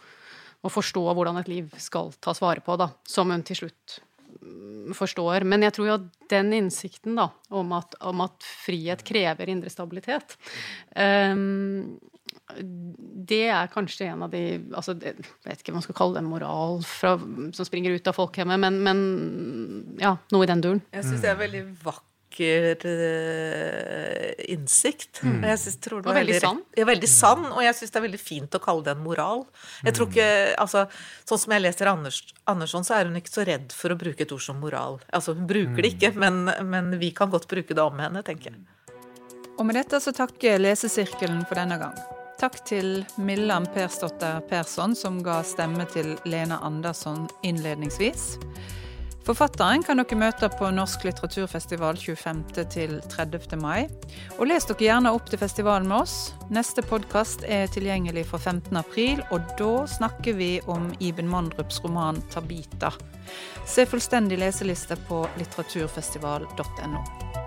å 0.63 0.71
forstå 0.71 1.03
hvordan 1.03 1.41
et 1.41 1.51
liv 1.51 1.73
skal 1.83 2.13
tas 2.23 2.39
vare 2.39 2.63
på, 2.63 2.77
da, 2.79 2.93
som 3.11 3.35
hun 3.35 3.43
til 3.43 3.59
slutt 3.65 3.97
mm, 4.39 4.95
forstår. 4.95 5.43
Men 5.51 5.67
jeg 5.67 5.75
tror 5.75 5.91
jo 5.91 5.97
at 5.99 6.07
den 6.31 6.55
innsikten 6.61 7.19
da, 7.19 7.27
om 7.51 7.75
at, 7.75 7.99
om 8.07 8.23
at 8.23 8.47
frihet 8.63 9.03
krever 9.07 9.51
indre 9.51 9.75
stabilitet, 9.75 10.39
um, 10.95 11.99
det 13.29 13.45
er 13.53 13.71
kanskje 13.73 14.09
en 14.09 14.25
av 14.25 14.33
de 14.33 14.43
altså, 14.73 14.95
Jeg 15.03 15.21
vet 15.45 15.61
ikke 15.61 15.73
hva 15.73 15.81
man 15.81 15.85
skal 15.85 15.97
kalle 15.99 16.17
det, 16.19 16.27
moral 16.27 16.79
fra, 16.87 17.17
som 17.55 17.69
springer 17.69 17.97
ut 17.97 18.09
av 18.09 18.17
folkhjemmet, 18.17 18.61
men, 18.63 18.79
men, 18.85 19.03
ja, 20.01 20.17
noe 20.33 20.47
i 20.47 20.51
den 20.51 20.65
duren. 20.65 20.85
Jeg 20.95 21.05
syns 21.05 21.25
det 21.25 21.33
er 21.35 21.43
veldig 21.43 21.63
vakker 21.85 22.87
uh, 22.89 24.33
innsikt. 24.49 25.21
Mm. 25.21 25.45
Jeg 25.45 25.61
synes, 25.61 25.79
tror 25.85 26.01
det 26.01 26.09
og 26.09 26.17
veldig, 26.17 26.35
veldig 26.39 26.43
sann. 26.47 26.65
Ja, 26.81 26.89
veldig 26.89 27.13
sann, 27.13 27.45
og 27.51 27.63
jeg 27.67 27.77
syns 27.77 27.93
det 27.93 28.01
er 28.01 28.07
veldig 28.09 28.23
fint 28.23 28.57
å 28.57 28.65
kalle 28.65 28.87
det 28.89 28.97
en 28.97 29.05
moral. 29.05 29.45
Jeg 29.85 29.99
tror 29.99 30.09
ikke, 30.09 30.29
altså, 30.65 30.89
Sånn 31.29 31.45
som 31.45 31.53
jeg 31.59 31.67
leser 31.67 31.93
Anders, 31.93 32.23
Andersson, 32.49 32.87
så 32.89 32.97
er 32.97 33.11
hun 33.11 33.21
ikke 33.21 33.35
så 33.35 33.45
redd 33.49 33.77
for 33.77 33.93
å 33.93 34.01
bruke 34.01 34.25
et 34.25 34.33
ord 34.33 34.45
som 34.45 34.61
moral. 34.65 35.03
Altså, 35.13 35.37
Hun 35.37 35.51
bruker 35.51 35.85
det 35.85 35.97
ikke, 35.99 36.15
men, 36.17 36.47
men 36.65 36.95
vi 37.03 37.13
kan 37.13 37.29
godt 37.35 37.51
bruke 37.53 37.77
det 37.77 37.85
om 37.85 38.01
henne, 38.01 38.25
tenker 38.25 38.55
jeg. 38.55 38.63
Og 39.59 39.67
med 39.67 39.77
dette 39.77 39.99
så 40.01 40.15
takker 40.15 40.63
Lesesirkelen 40.63 41.43
for 41.45 41.59
denne 41.59 41.77
gang. 41.83 41.99
Takk 42.39 42.61
til 42.69 43.01
Millan 43.19 43.65
Persdotter 43.75 44.39
Persson, 44.47 44.93
som 44.95 45.17
ga 45.27 45.41
stemme 45.43 45.83
til 45.91 46.13
Lena 46.23 46.61
Andersson 46.63 47.25
innledningsvis. 47.43 48.37
Forfatteren 49.27 49.83
kan 49.85 49.99
dere 49.99 50.17
møte 50.17 50.47
på 50.55 50.71
Norsk 50.73 51.03
litteraturfestival 51.05 51.99
25. 51.99 52.45
til 52.73 52.95
30. 53.11 53.59
mai. 53.59 53.89
Og 54.39 54.47
les 54.49 54.65
dere 54.71 54.87
gjerne 54.87 55.13
opp 55.13 55.27
til 55.29 55.43
festivalen 55.43 55.91
med 55.91 56.07
oss. 56.07 56.15
Neste 56.55 56.87
podkast 56.87 57.43
er 57.43 57.67
tilgjengelig 57.75 58.29
for 58.31 58.39
15. 58.39 58.71
april, 58.79 59.19
og 59.35 59.43
da 59.59 59.73
snakker 59.99 60.39
vi 60.39 60.53
om 60.71 60.93
Iben 61.01 61.29
Mondrups 61.29 61.83
roman 61.85 62.23
'Tabita'. 62.31 62.95
Se 63.67 63.85
fullstendig 63.85 64.39
leseliste 64.39 64.97
på 65.11 65.27
litteraturfestival.no. 65.43 67.38